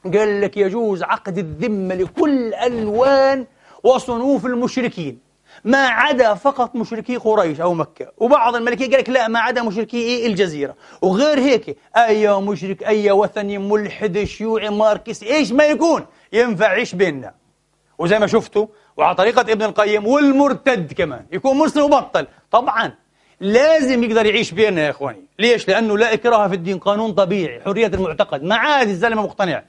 قال 0.03 0.41
لك 0.41 0.57
يجوز 0.57 1.03
عقد 1.03 1.37
الذمة 1.37 1.95
لكل 1.95 2.53
ألوان 2.53 3.45
وصنوف 3.83 4.45
المشركين. 4.45 5.31
ما 5.63 5.87
عدا 5.87 6.33
فقط 6.33 6.75
مشركي 6.75 7.17
قريش 7.17 7.61
أو 7.61 7.73
مكة. 7.73 8.11
وبعض 8.17 8.55
الملكية 8.55 8.85
قال 8.85 8.99
لك 8.99 9.09
لا 9.09 9.27
ما 9.27 9.39
عدا 9.39 9.63
مشركي 9.63 9.97
إيه؟ 9.97 10.27
الجزيرة. 10.27 10.75
وغير 11.01 11.39
هيك 11.39 11.77
أي 11.97 12.39
مشرك 12.39 12.83
أي 12.83 13.11
وثني 13.11 13.57
ملحد 13.57 14.23
شيوعي 14.23 14.69
ماركسي 14.69 15.33
إيش 15.35 15.51
ما 15.51 15.63
يكون 15.63 16.05
ينفع 16.33 16.65
يعيش 16.65 16.95
بيننا؟ 16.95 17.33
وزي 17.97 18.19
ما 18.19 18.27
شفتوا 18.27 18.67
وعلى 18.97 19.15
طريقة 19.15 19.41
ابن 19.41 19.63
القيم 19.63 20.07
والمرتد 20.07 20.93
كمان 20.93 21.25
يكون 21.31 21.57
مسلم 21.57 21.83
وبطل. 21.83 22.27
طبعا 22.51 22.93
لازم 23.39 24.03
يقدر 24.03 24.25
يعيش 24.25 24.51
بيننا 24.51 24.81
يا 24.81 24.89
إخواني. 24.89 25.25
ليش؟ 25.39 25.67
لأنه 25.67 25.97
لا 25.97 26.13
إكراه 26.13 26.47
في 26.47 26.55
الدين 26.55 26.79
قانون 26.79 27.11
طبيعي 27.11 27.61
حرية 27.61 27.87
المعتقد. 27.87 28.43
ما 28.43 28.55
عاد 28.55 28.89
الزلمة 28.89 29.21
مقتنع. 29.21 29.63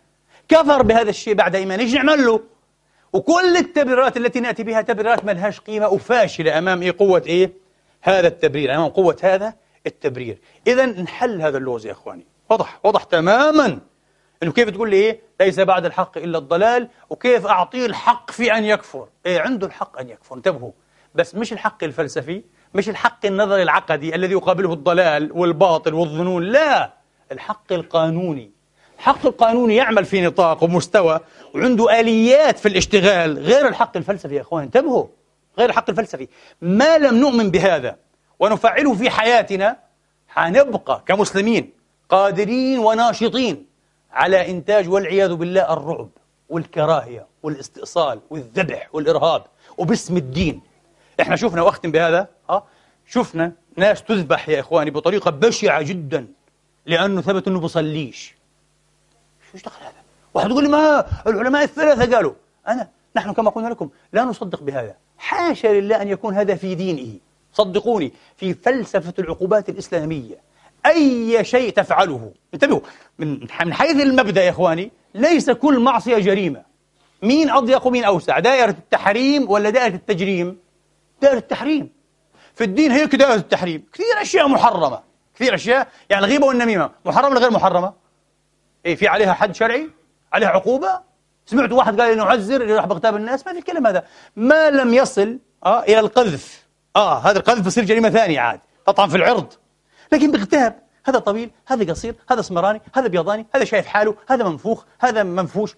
كفر 0.48 0.82
بهذا 0.82 1.10
الشيء 1.10 1.34
بعد 1.34 1.54
إيمانه. 1.54 1.82
إيش 1.82 1.94
نعمل 1.94 2.26
له؟ 2.26 2.40
وكل 3.12 3.56
التبريرات 3.56 4.16
التي 4.16 4.40
نأتي 4.40 4.62
بها 4.62 4.82
تبريرات 4.82 5.24
ما 5.24 5.32
لهاش 5.32 5.60
قيمة 5.60 5.88
وفاشلة 5.88 6.58
أمام 6.58 6.82
إيه؟ 6.82 6.94
قوة 6.98 7.22
إيه؟ 7.26 7.52
هذا 8.02 8.28
التبرير 8.28 8.74
أمام 8.74 8.88
قوة 8.88 9.16
هذا 9.22 9.54
التبرير. 9.86 10.38
إذا 10.66 10.86
نحل 10.86 11.42
هذا 11.42 11.58
اللغز 11.58 11.86
يا 11.86 11.92
إخواني. 11.92 12.26
وضح 12.50 12.80
وضح 12.84 13.04
تماما. 13.04 13.78
إنه 14.42 14.52
كيف 14.52 14.70
تقول 14.70 14.90
لي 14.90 14.96
إيه؟ 14.96 15.20
ليس 15.40 15.60
بعد 15.60 15.86
الحق 15.86 16.18
إلا 16.18 16.38
الضلال 16.38 16.88
وكيف 17.10 17.46
اعطيه 17.46 17.86
الحق 17.86 18.30
في 18.30 18.52
أن 18.52 18.64
يكفر؟ 18.64 19.08
إيه 19.26 19.40
عنده 19.40 19.66
الحق 19.66 19.98
أن 19.98 20.08
يكفر. 20.08 20.36
انتبهوا. 20.36 20.70
بس 21.14 21.34
مش 21.34 21.52
الحق 21.52 21.84
الفلسفي 21.84 22.42
مش 22.74 22.88
الحق 22.88 23.26
النظري 23.26 23.62
العقدي 23.62 24.14
الذي 24.14 24.32
يقابله 24.32 24.72
الضلال 24.72 25.32
والباطل 25.32 25.94
والظنون 25.94 26.42
لا. 26.42 26.92
الحق 27.32 27.72
القانوني. 27.72 28.50
الحق 29.02 29.26
القانوني 29.26 29.76
يعمل 29.76 30.04
في 30.04 30.20
نطاق 30.20 30.62
ومستوى 30.64 31.20
وعنده 31.54 32.00
آليات 32.00 32.58
في 32.58 32.68
الاشتغال 32.68 33.38
غير 33.38 33.68
الحق 33.68 33.96
الفلسفي 33.96 34.34
يا 34.34 34.40
أخوان. 34.40 34.62
انتبهوا 34.62 35.06
غير 35.58 35.68
الحق 35.68 35.90
الفلسفي. 35.90 36.28
ما 36.62 36.98
لم 36.98 37.14
نؤمن 37.14 37.50
بهذا 37.50 37.96
ونفعله 38.38 38.94
في 38.94 39.10
حياتنا 39.10 39.76
حنبقى 40.28 41.02
كمسلمين 41.06 41.72
قادرين 42.08 42.78
وناشطين 42.78 43.66
على 44.12 44.50
إنتاج 44.50 44.88
والعياذ 44.88 45.34
بالله 45.34 45.72
الرعب 45.72 46.08
والكراهية 46.48 47.26
والاستئصال 47.42 48.20
والذبح 48.30 48.88
والإرهاب 48.92 49.44
وباسم 49.78 50.16
الدين. 50.16 50.60
إحنا 51.20 51.36
شفنا 51.36 51.62
واختم 51.62 51.90
بهذا 51.90 52.28
آه 52.50 52.64
شفنا 53.06 53.52
ناس 53.76 54.02
تذبح 54.02 54.48
يا 54.48 54.60
إخواني 54.60 54.90
بطريقة 54.90 55.30
بشعة 55.30 55.82
جدا 55.82 56.26
لأنه 56.86 57.20
ثبت 57.20 57.48
إنه 57.48 57.60
بصليش 57.60 58.41
شو 59.58 59.64
دخل 59.64 59.84
هذا؟ 59.84 59.92
واحد 60.34 60.50
يقول 60.50 60.64
لي 60.64 60.70
ما 60.70 61.06
العلماء 61.26 61.62
الثلاثة 61.64 62.16
قالوا. 62.16 62.32
أنا 62.68 62.88
نحن 63.16 63.32
كما 63.32 63.50
قلنا 63.50 63.68
لكم 63.68 63.88
لا 64.12 64.24
نصدق 64.24 64.62
بهذا. 64.62 64.94
حاشا 65.18 65.68
لله 65.68 66.02
أن 66.02 66.08
يكون 66.08 66.34
هذا 66.34 66.54
في 66.54 66.74
دينه. 66.74 67.18
صدقوني 67.52 68.12
في 68.36 68.54
فلسفة 68.54 69.14
العقوبات 69.18 69.68
الإسلامية. 69.68 70.36
أي 70.86 71.44
شيء 71.44 71.72
تفعله. 71.72 72.32
انتبهوا 72.54 72.80
من 73.18 73.50
حيث 73.50 74.00
المبدأ 74.00 74.42
يا 74.42 74.50
إخواني 74.50 74.90
ليس 75.14 75.50
كل 75.50 75.78
معصية 75.78 76.18
جريمة. 76.18 76.62
مين 77.22 77.50
أضيق 77.50 77.86
ومين 77.86 78.04
أوسع؟ 78.04 78.38
دائرة 78.38 78.70
التحريم 78.70 79.50
ولا 79.50 79.70
دائرة 79.70 79.94
التجريم؟ 79.94 80.58
دائرة 81.22 81.38
التحريم. 81.38 81.90
في 82.54 82.64
الدين 82.64 82.92
هيك 82.92 83.14
دائرة 83.14 83.34
التحريم. 83.34 83.84
كثير 83.92 84.22
أشياء 84.22 84.48
محرمة. 84.48 85.00
كثير 85.34 85.54
أشياء 85.54 85.88
يعني 86.10 86.24
الغيبة 86.24 86.46
والنميمة 86.46 86.90
محرمة 87.04 87.28
ولا 87.28 87.40
غير 87.40 87.50
محرمة؟ 87.50 88.01
إيه 88.86 88.94
في 88.96 89.08
عليها 89.08 89.32
حد 89.32 89.54
شرعي؟ 89.54 89.90
عليها 90.32 90.48
عقوبة؟ 90.48 91.00
سمعت 91.46 91.72
واحد 91.72 92.00
قال 92.00 92.12
إنه 92.12 92.24
عزر 92.24 92.68
يروح 92.68 92.86
بغتاب 92.86 93.16
الناس 93.16 93.46
ما 93.46 93.52
في 93.52 93.58
الكلام 93.58 93.86
هذا. 93.86 94.04
ما 94.36 94.70
لم 94.70 94.94
يصل 94.94 95.38
آه 95.64 95.82
إلى 95.82 96.00
القذف. 96.00 96.66
آه 96.96 97.18
هذا 97.18 97.38
القذف 97.38 97.66
بصير 97.66 97.84
جريمة 97.84 98.10
ثانية 98.10 98.40
عاد 98.40 98.60
تطعن 98.86 99.08
في 99.08 99.16
العرض. 99.16 99.52
لكن 100.12 100.30
بغتاب 100.30 100.82
هذا 101.04 101.18
طويل 101.18 101.50
هذا 101.66 101.92
قصير 101.92 102.14
هذا 102.30 102.40
اسمراني 102.40 102.80
هذا 102.94 103.06
بيضاني 103.06 103.46
هذا 103.54 103.64
شايف 103.64 103.86
حاله 103.86 104.14
هذا 104.28 104.44
منفوخ 104.44 104.84
هذا 105.00 105.22
منفوش. 105.22 105.74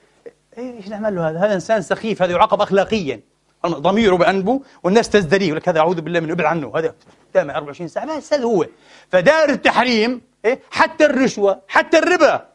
إيش 0.58 0.88
نعمل 0.88 1.16
له 1.16 1.30
هذا؟ 1.30 1.38
هذا 1.38 1.54
إنسان 1.54 1.82
سخيف 1.82 2.22
هذا 2.22 2.32
يعاقب 2.32 2.60
اخلاقيا. 2.60 3.20
ضميره 3.66 4.16
بأنبه 4.16 4.60
والناس 4.82 5.10
تزدريه 5.10 5.46
يقول 5.46 5.56
لك 5.56 5.68
هذا 5.68 5.78
أعوذ 5.78 6.00
بالله 6.00 6.20
من 6.20 6.30
ابعد 6.30 6.46
عنه. 6.46 6.72
هذا 6.76 6.94
دائما 7.34 7.56
24 7.56 7.88
ساعة 7.88 8.16
بس 8.16 8.32
هذا 8.34 8.44
هو. 8.44 8.66
فدائر 9.08 9.50
التحريم 9.50 10.20
إيه؟ 10.44 10.60
حتى 10.70 11.06
الرشوة 11.06 11.60
حتى 11.68 11.98
الربا. 11.98 12.53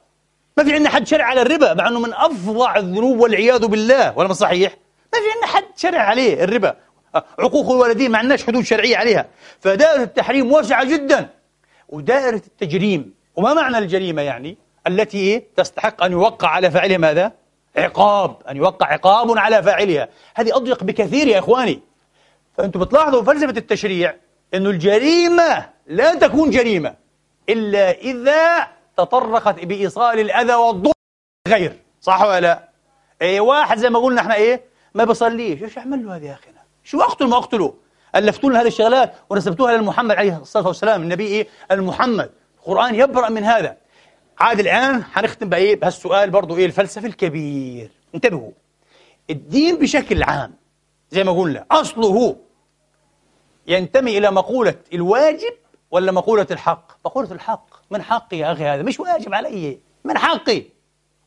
ما 0.59 0.65
في 0.65 0.73
عندنا 0.73 0.89
حد 0.89 1.07
شرع 1.07 1.25
على 1.25 1.41
الربا 1.41 1.73
مع 1.73 1.87
أنه 1.87 1.99
من 1.99 2.13
أفظع 2.13 2.75
الذنوب 2.77 3.19
والعياذ 3.19 3.67
بالله 3.67 4.17
ولا 4.17 4.27
ما 4.27 4.33
صحيح؟ 4.33 4.77
ما 5.13 5.19
في 5.19 5.25
عندنا 5.33 5.47
حد 5.47 5.77
شرع 5.77 5.99
عليه 5.99 6.43
الربا 6.43 6.75
عقوق 7.39 7.71
الوالدين 7.71 8.11
ما 8.11 8.17
عندناش 8.17 8.45
حدود 8.45 8.63
شرعية 8.63 8.97
عليها 8.97 9.27
فدائرة 9.59 10.03
التحريم 10.03 10.51
واسعة 10.51 10.83
جدا 10.83 11.29
ودائرة 11.89 12.41
التجريم 12.47 13.13
وما 13.35 13.53
معنى 13.53 13.77
الجريمة 13.77 14.21
يعني 14.21 14.57
التي؟ 14.87 15.43
تستحق 15.57 16.03
أن 16.03 16.11
يوقع 16.11 16.47
على 16.47 16.71
فعلها 16.71 16.97
ماذا؟ 16.97 17.31
عقاب 17.75 18.35
أن 18.49 18.57
يوقع 18.57 18.93
عقاب 18.93 19.37
على 19.37 19.63
فاعلها 19.63 20.09
هذه 20.35 20.55
أضيق 20.55 20.83
بكثير 20.83 21.27
يا 21.27 21.39
إخواني 21.39 21.79
فأنتم 22.57 22.79
بتلاحظوا 22.79 23.23
فلسفة 23.23 23.57
التشريع 23.57 24.15
أنه 24.53 24.69
الجريمة 24.69 25.69
لا 25.87 26.15
تكون 26.15 26.49
جريمة 26.49 26.95
إلا 27.49 27.91
إذا 27.91 28.78
تطرقت 28.99 29.65
بإيصال 29.65 30.19
الأذى 30.19 30.53
والضر 30.53 30.91
غير. 31.47 31.79
صح 32.01 32.21
ولا 32.21 32.39
لا؟ 32.39 32.69
إيه 33.21 33.41
واحد 33.41 33.77
زي 33.77 33.89
ما 33.89 33.99
قلنا 33.99 34.21
إحنا 34.21 34.35
إيه 34.35 34.63
ما 34.93 35.03
بصليش 35.03 35.63
إيش 35.63 35.77
اعمل 35.77 36.05
له 36.05 36.15
هذا 36.15 36.25
يا 36.25 36.33
أخينا 36.33 36.61
شو 36.83 37.01
أقتل 37.01 37.27
ما 37.27 37.37
أقتله؟ 37.37 37.73
ألفتوا 38.15 38.49
لنا 38.49 38.61
هذه 38.61 38.67
الشغلات 38.67 39.13
ونسبتوها 39.29 39.77
للمحمد 39.77 40.15
عليه 40.15 40.37
الصلاة 40.37 40.67
والسلام 40.67 41.01
النبي 41.01 41.27
إيه 41.27 41.47
المحمد. 41.71 42.31
القرآن 42.59 42.95
يبرأ 42.95 43.29
من 43.29 43.43
هذا. 43.43 43.77
عاد 44.39 44.59
الآن 44.59 45.03
حنختم 45.03 45.49
بإيه 45.49 45.79
بهالسؤال 45.79 46.29
برضو 46.29 46.57
إيه 46.57 46.65
الفلسفي 46.65 47.07
الكبير. 47.07 47.91
انتبهوا. 48.15 48.51
الدين 49.29 49.75
بشكل 49.75 50.23
عام 50.23 50.53
زي 51.11 51.23
ما 51.23 51.31
قلنا 51.31 51.65
أصله 51.71 52.35
ينتمي 53.67 54.17
إلى 54.17 54.31
مقولة 54.31 54.75
الواجب 54.93 55.53
ولا 55.91 56.11
مقولة 56.11 56.47
الحق؟ 56.51 56.91
مقولة 57.05 57.31
الحق. 57.31 57.78
من 57.91 58.01
حقي 58.01 58.37
يا 58.37 58.51
أخي 58.51 58.63
هذا؟ 58.65 58.83
مش 58.83 58.99
واجب 58.99 59.33
علي. 59.33 59.79
من 60.03 60.17
حقي. 60.17 60.63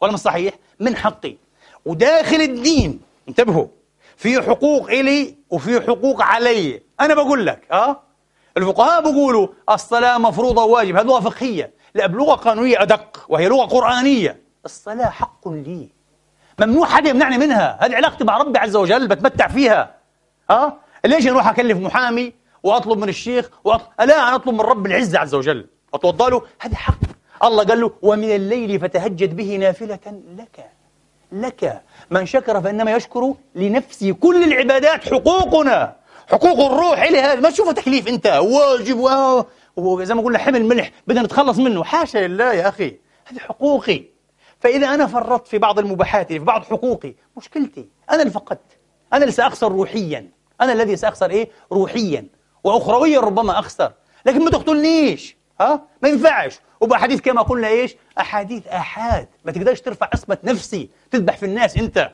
ولا 0.00 0.12
مش 0.12 0.18
صحيح؟ 0.18 0.54
من 0.80 0.96
حقي. 0.96 1.36
وداخل 1.84 2.36
الدين. 2.36 3.00
انتبهوا. 3.28 3.66
في 4.16 4.42
حقوق 4.42 4.90
إلي 4.90 5.36
وفي 5.50 5.80
حقوق 5.80 6.22
علي. 6.22 6.82
أنا 7.00 7.14
بقول 7.14 7.46
لك 7.46 7.72
أه 7.72 8.00
الفقهاء 8.56 9.02
بيقولوا 9.02 9.48
الصلاة 9.70 10.18
مفروضة 10.18 10.64
وواجب. 10.64 10.96
هذه 10.96 11.20
فقهية. 11.20 11.72
لا 11.94 12.06
بلغة 12.06 12.34
قانونية 12.34 12.82
أدق 12.82 13.26
وهي 13.28 13.48
لغة 13.48 13.66
قرآنية. 13.66 14.40
الصلاة 14.64 15.10
حق 15.10 15.48
لي. 15.48 15.88
ممنوع 16.60 16.86
حدا 16.86 17.10
يمنعني 17.10 17.38
منها. 17.38 17.78
هذه 17.86 17.96
علاقتي 17.96 18.24
مع 18.24 18.38
ربي 18.38 18.58
عز 18.58 18.76
وجل 18.76 19.08
بتمتع 19.08 19.48
فيها. 19.48 19.94
ها؟ 20.50 20.78
ليش 21.04 21.26
أروح 21.26 21.48
أكلف 21.48 21.78
محامي 21.78 22.32
وأطلب 22.62 22.98
من 22.98 23.08
الشيخ 23.08 23.50
وأطلب... 23.64 23.88
لا 23.98 24.28
أنا 24.28 24.34
أطلب 24.34 24.54
من 24.54 24.60
رب 24.60 24.86
العزة 24.86 25.18
عز 25.18 25.34
وجل. 25.34 25.66
اتوضا 25.94 26.30
له 26.30 26.42
هذا 26.60 26.76
حق. 26.76 26.98
الله 27.44 27.64
قال 27.64 27.80
له 27.80 27.92
ومن 28.02 28.30
الليل 28.36 28.80
فتهجد 28.80 29.36
به 29.36 29.56
نافلة 29.56 30.22
لك. 30.38 30.70
لك. 31.32 31.82
من 32.10 32.26
شكر 32.26 32.60
فإنما 32.60 32.92
يشكر 32.92 33.34
لنفسه 33.54 34.12
كل 34.12 34.42
العبادات 34.42 35.08
حقوقنا. 35.08 35.96
حقوق 36.30 36.72
الروح 36.72 37.02
إلي 37.02 37.20
هذا. 37.20 37.40
ما 37.40 37.50
تشوفه 37.50 37.72
تكليف 37.72 38.08
أنت. 38.08 38.26
واجب. 38.26 38.98
وزي 39.76 40.14
ما 40.14 40.22
قلنا 40.22 40.38
حمل 40.38 40.64
ملح. 40.64 40.90
بدنا 41.06 41.22
نتخلص 41.22 41.58
منه. 41.58 41.84
حاشا 41.84 42.18
لله 42.18 42.52
يا 42.52 42.68
أخي. 42.68 42.96
هذه 43.26 43.38
حقوقي. 43.38 44.04
فإذا 44.60 44.94
أنا 44.94 45.06
فرطت 45.06 45.48
في 45.48 45.58
بعض 45.58 45.78
المباحات 45.78 46.28
في 46.28 46.38
بعض 46.38 46.64
حقوقي 46.64 47.14
مشكلتي 47.36 47.88
أنا 48.10 48.20
اللي 48.20 48.32
فقدت. 48.32 48.78
أنا 49.12 49.22
اللي 49.22 49.32
سأخسر 49.32 49.72
روحيا. 49.72 50.30
أنا 50.60 50.72
الذي 50.72 50.96
سأخسر 50.96 51.30
إيه؟ 51.30 51.50
روحيا. 51.72 52.26
وأخرويا 52.64 53.20
ربما 53.20 53.58
أخسر. 53.58 53.92
لكن 54.26 54.44
ما 54.44 54.50
تقتلنيش. 54.50 55.36
ها؟ 55.62 55.82
ما 56.02 56.08
ينفعش. 56.08 56.58
وبأحاديث 56.80 57.20
كما 57.20 57.42
قلنا 57.42 57.68
إيش؟ 57.68 57.96
أحاديث 58.18 58.66
آحاد. 58.66 59.28
ما 59.44 59.52
تقدرش 59.52 59.80
ترفع 59.80 60.08
عصمة 60.12 60.38
نفسي 60.44 60.90
تذبح 61.10 61.36
في 61.36 61.46
الناس 61.46 61.76
أنت. 61.76 62.10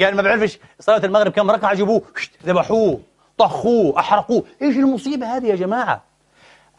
قال 0.00 0.16
ما 0.16 0.22
بعرفش 0.22 0.58
صلاة 0.80 1.04
المغرب 1.04 1.32
كم 1.32 1.50
ركعة 1.50 1.74
جيبوه 1.74 2.02
ذبحوه 2.46 3.00
طخوه 3.38 3.98
أحرقوه. 3.98 4.44
إيش 4.62 4.76
المصيبة 4.76 5.36
هذه 5.36 5.46
يا 5.46 5.56
جماعة؟ 5.56 6.04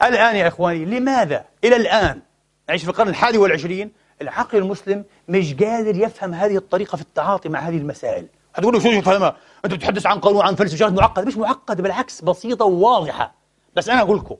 الآن 0.03 0.35
يا 0.35 0.47
إخواني 0.47 0.85
لماذا؟ 0.85 1.45
إلى 1.63 1.75
الآن 1.75 2.21
نعيش 2.69 2.83
في 2.83 2.89
القرن 2.89 3.09
الحادي 3.09 3.37
والعشرين 3.37 3.91
العقل 4.21 4.57
المسلم 4.57 5.05
مش 5.27 5.53
قادر 5.53 5.95
يفهم 5.95 6.33
هذه 6.33 6.57
الطريقة 6.57 6.95
في 6.95 7.01
التعاطي 7.01 7.49
مع 7.49 7.59
هذه 7.59 7.77
المسائل. 7.77 8.27
هتقولوا 8.55 8.79
شو 8.79 8.91
شو 8.91 9.01
فهمها 9.01 9.35
أنت 9.65 9.73
بتتحدث 9.73 10.05
عن 10.05 10.19
قانون 10.19 10.45
عن 10.45 10.55
فلسفة 10.55 10.89
معقدة 10.89 11.25
مش 11.25 11.37
معقدة 11.37 11.83
بالعكس 11.83 12.21
بسيطة 12.21 12.65
وواضحة. 12.65 13.33
بس 13.75 13.89
أنا 13.89 14.01
أقول 14.01 14.17
لكم 14.17 14.35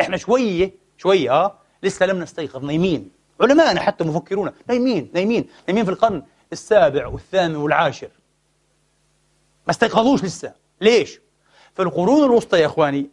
إحنا 0.00 0.16
شوية 0.16 0.72
شوية 0.98 1.32
آه. 1.32 1.58
لسه 1.82 2.06
لم 2.06 2.22
نستيقظ. 2.22 2.64
نايمين. 2.64 3.10
علماءنا 3.40 3.80
حتى 3.80 4.04
مفكرون. 4.04 4.50
نايمين 4.68 5.10
نايمين. 5.14 5.48
نايمين 5.68 5.84
في 5.84 5.90
القرن 5.90 6.22
السابع 6.52 7.06
والثامن 7.06 7.56
والعاشر. 7.56 8.10
ما 9.66 9.70
استيقظوش 9.70 10.24
لسه. 10.24 10.52
ليش؟ 10.80 11.20
في 11.74 11.82
القرون 11.82 12.24
الوسطى 12.24 12.60
يا 12.60 12.66
إخواني 12.66 13.10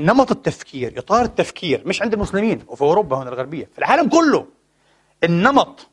نمط 0.00 0.30
التفكير 0.30 0.98
إطار 0.98 1.22
التفكير 1.24 1.82
مش 1.86 2.02
عند 2.02 2.14
المسلمين 2.14 2.64
وفي 2.68 2.82
أوروبا 2.82 3.16
هنا 3.16 3.28
الغربية 3.28 3.68
في 3.72 3.78
العالم 3.78 4.08
كله. 4.08 4.46
النمط 5.24 5.86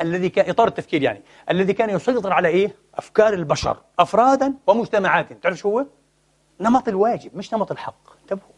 الذي 0.00 0.28
كان 0.28 0.50
إطار 0.50 0.68
التفكير 0.68 1.02
يعني 1.02 1.22
الذي 1.50 1.72
كان 1.72 1.90
يسيطر 1.90 2.32
على 2.32 2.48
إيه؟ 2.48 2.74
أفكار 2.94 3.32
البشر 3.34 3.76
أفرادا 3.98 4.54
ومجتمعات. 4.66 5.32
تعرف 5.32 5.58
شو 5.58 5.68
هو؟ 5.78 5.86
نمط 6.60 6.88
الواجب 6.88 7.36
مش 7.36 7.54
نمط 7.54 7.70
الحق. 7.70 8.16
انتبهوا. 8.22 8.52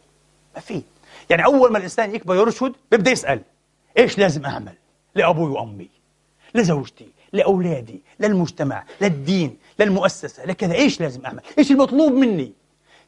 ما 0.54 0.60
في. 0.60 0.82
يعني 1.30 1.44
أول 1.44 1.72
ما 1.72 1.78
الإنسان 1.78 2.14
يكبر 2.14 2.34
يرشد 2.34 2.72
بيبدأ 2.90 3.10
يسأل 3.10 3.40
إيش 3.98 4.18
لازم 4.18 4.46
أعمل؟ 4.46 4.74
لأبوي 5.14 5.50
وأمي 5.50 5.88
لزوجتي 6.54 7.08
لأولادي 7.32 8.02
للمجتمع 8.20 8.84
للدين 9.00 9.58
للمؤسسة 9.78 10.46
لكذا 10.46 10.74
إيش 10.74 11.00
لازم 11.00 11.26
أعمل؟ 11.26 11.40
إيش 11.58 11.70
المطلوب 11.70 12.12
مني؟ 12.12 12.52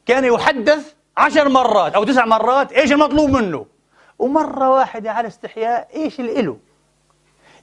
كان 0.05 0.23
يحدث 0.23 0.93
عشر 1.17 1.49
مرات 1.49 1.93
أو 1.93 2.03
تسع 2.03 2.25
مرات 2.25 2.71
إيش 2.71 2.91
المطلوب 2.91 3.29
منه؟ 3.29 3.65
ومرة 4.19 4.69
واحدة 4.69 5.11
على 5.11 5.27
استحياء 5.27 5.87
إيش 5.95 6.19
الإله 6.19 6.57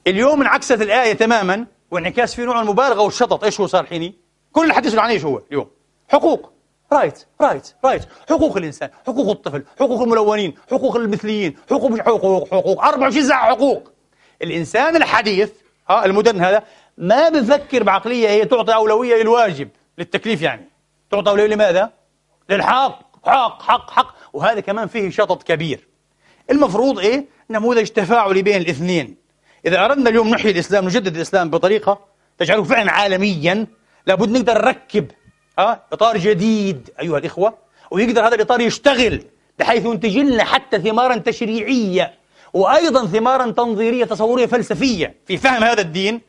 اليوم 0.07 0.41
انعكست 0.41 0.81
الآية 0.81 1.13
تماما 1.13 1.65
وانعكاس 1.91 2.35
في 2.35 2.45
نوع 2.45 2.61
المبالغة 2.61 3.01
والشطط. 3.01 3.43
إيش 3.43 3.59
هو 3.59 3.67
صار 3.67 3.85
حيني؟ 3.85 4.15
كل 4.51 4.65
الحديث 4.65 4.95
عن 4.95 5.09
إيش 5.09 5.25
هو 5.25 5.41
اليوم؟ 5.51 5.67
حقوق. 6.09 6.51
right 6.93 7.25
right 7.41 7.73
right 7.85 8.03
حقوق 8.29 8.57
الإنسان 8.57 8.89
حقوق 9.07 9.29
الطفل 9.29 9.63
حقوق 9.79 10.01
الملونين 10.01 10.53
حقوق 10.71 10.95
المثليين 10.95 11.55
حقوق 11.69 11.91
مش 11.91 11.99
حقوق 11.99 12.47
حقوق 12.51 12.85
24 12.85 13.27
ساعة 13.27 13.49
حقوق. 13.55 13.91
الإنسان 14.41 14.95
الحديث 14.95 15.51
ها 15.89 16.05
المدن 16.05 16.41
هذا 16.41 16.63
ما 16.97 17.29
بفكر 17.29 17.83
بعقلية 17.83 18.29
هي 18.29 18.45
تعطي 18.45 18.73
أولوية 18.73 19.21
للواجب 19.21 19.69
للتكليف 19.97 20.41
يعني. 20.41 20.69
تعطي 21.11 21.29
أولوية 21.29 21.47
لماذا؟ 21.47 21.91
للحق. 22.49 23.13
حق 23.25 23.61
حق 23.61 23.91
حق. 23.91 24.15
وهذا 24.33 24.59
كمان 24.59 24.87
فيه 24.87 25.09
شطط 25.09 25.43
كبير. 25.43 25.87
المفروض 26.51 26.99
إيه؟ 26.99 27.25
نموذج 27.49 27.87
تفاعلي 27.87 28.41
بين 28.41 28.61
الاثنين. 28.61 29.15
إذا 29.65 29.85
أردنا 29.85 30.09
اليوم 30.09 30.29
نحيي 30.29 30.51
الإسلام 30.51 30.85
نجدد 30.85 31.15
الإسلام 31.15 31.49
بطريقة 31.49 31.99
تجعله 32.37 32.63
فعلا 32.63 32.91
عالميا 32.91 33.67
لابد 34.07 34.29
نقدر 34.29 34.65
نركب 34.65 35.11
ها 35.59 35.81
إطار 35.93 36.17
جديد 36.17 36.89
أيها 37.01 37.17
الإخوة. 37.17 37.53
ويقدر 37.91 38.27
هذا 38.27 38.35
الإطار 38.35 38.61
يشتغل 38.61 39.23
بحيث 39.59 39.85
ينتج 39.85 40.17
لنا 40.17 40.43
حتى 40.43 40.79
ثمارا 40.79 41.17
تشريعية 41.17 42.13
وأيضا 42.53 43.05
ثمارا 43.05 43.51
تنظيرية 43.51 44.05
تصورية 44.05 44.45
فلسفية 44.45 45.15
في 45.25 45.37
فهم 45.37 45.63
هذا 45.63 45.81
الدين 45.81 46.21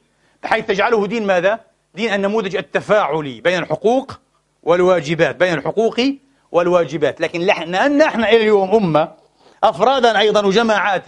بحيث 0.43 0.67
تجعله 0.67 1.07
دين 1.07 1.27
ماذا؟ 1.27 1.61
دين 1.95 2.15
النموذج 2.15 2.57
التفاعلي 2.57 3.41
بين 3.41 3.59
الحقوق 3.59 4.13
والواجبات 4.63 5.37
بين 5.37 5.55
الحقوق 5.55 6.01
والواجبات. 6.53 7.21
لكن 7.21 7.41
لأن 7.41 8.03
إحنا 8.03 8.31
اليوم 8.31 8.71
أمة 8.71 9.13
أفرادا 9.65 10.19
أيضا 10.19 10.47
وجماعات 10.47 11.05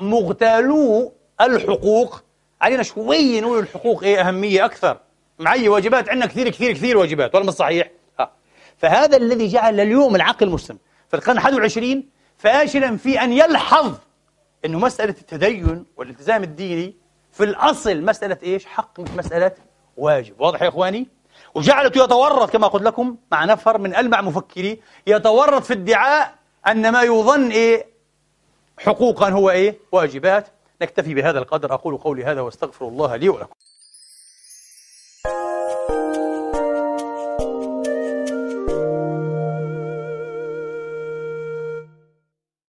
مغتالو 0.00 1.12
الحقوق. 1.40 2.22
علينا 2.60 2.82
شوي 2.82 3.40
نقول 3.40 3.58
الحقوق 3.58 4.02
إيه 4.02 4.20
أهمية 4.28 4.64
أكثر. 4.64 4.98
معي 5.38 5.68
واجبات 5.68 6.08
عندنا 6.08 6.26
كثير 6.26 6.48
كثير 6.48 6.72
كثير 6.72 6.98
واجبات 6.98 7.34
ولا 7.34 7.44
مش 7.44 7.52
صحيح؟ 7.52 7.90
ها. 8.20 8.32
فهذا 8.78 9.16
الذي 9.16 9.48
جعل 9.48 9.80
اليوم 9.80 10.16
العقل 10.16 10.46
المسلم 10.46 10.78
في 11.08 11.16
القرن 11.16 11.36
21 11.36 12.04
فاشلا 12.38 12.96
في 12.96 13.20
أن 13.22 13.32
يلحظ 13.32 13.94
أنه 14.64 14.78
مسألة 14.78 15.14
التدين 15.20 15.86
والالتزام 15.96 16.42
الديني 16.42 16.96
في 17.32 17.44
الأصل 17.44 18.02
مسألة 18.02 18.38
إيش؟ 18.42 18.66
حق 18.66 19.00
مش 19.00 19.10
مسألة 19.10 19.52
واجب 19.96 20.40
واضح 20.40 20.62
يا 20.62 20.68
إخواني؟ 20.68 21.08
وجعلته 21.54 22.04
يتورط 22.04 22.50
كما 22.50 22.66
قلت 22.66 22.82
لكم 22.82 23.16
مع 23.32 23.44
نفر 23.44 23.78
من 23.78 23.96
ألمع 23.96 24.20
مفكري 24.20 24.80
يتورط 25.06 25.62
في 25.64 25.72
ادعاء 25.72 26.34
أن 26.66 26.92
ما 26.92 27.02
يظن 27.02 27.50
إيه 27.50 27.86
حقوقا 28.78 29.28
هو 29.30 29.50
إيه 29.50 29.78
واجبات 29.92 30.46
نكتفي 30.82 31.14
بهذا 31.14 31.38
القدر 31.38 31.74
أقول 31.74 31.96
قولي 31.96 32.24
هذا 32.24 32.40
واستغفر 32.40 32.88
الله 32.88 33.16
لي 33.16 33.28
ولكم 33.28 33.54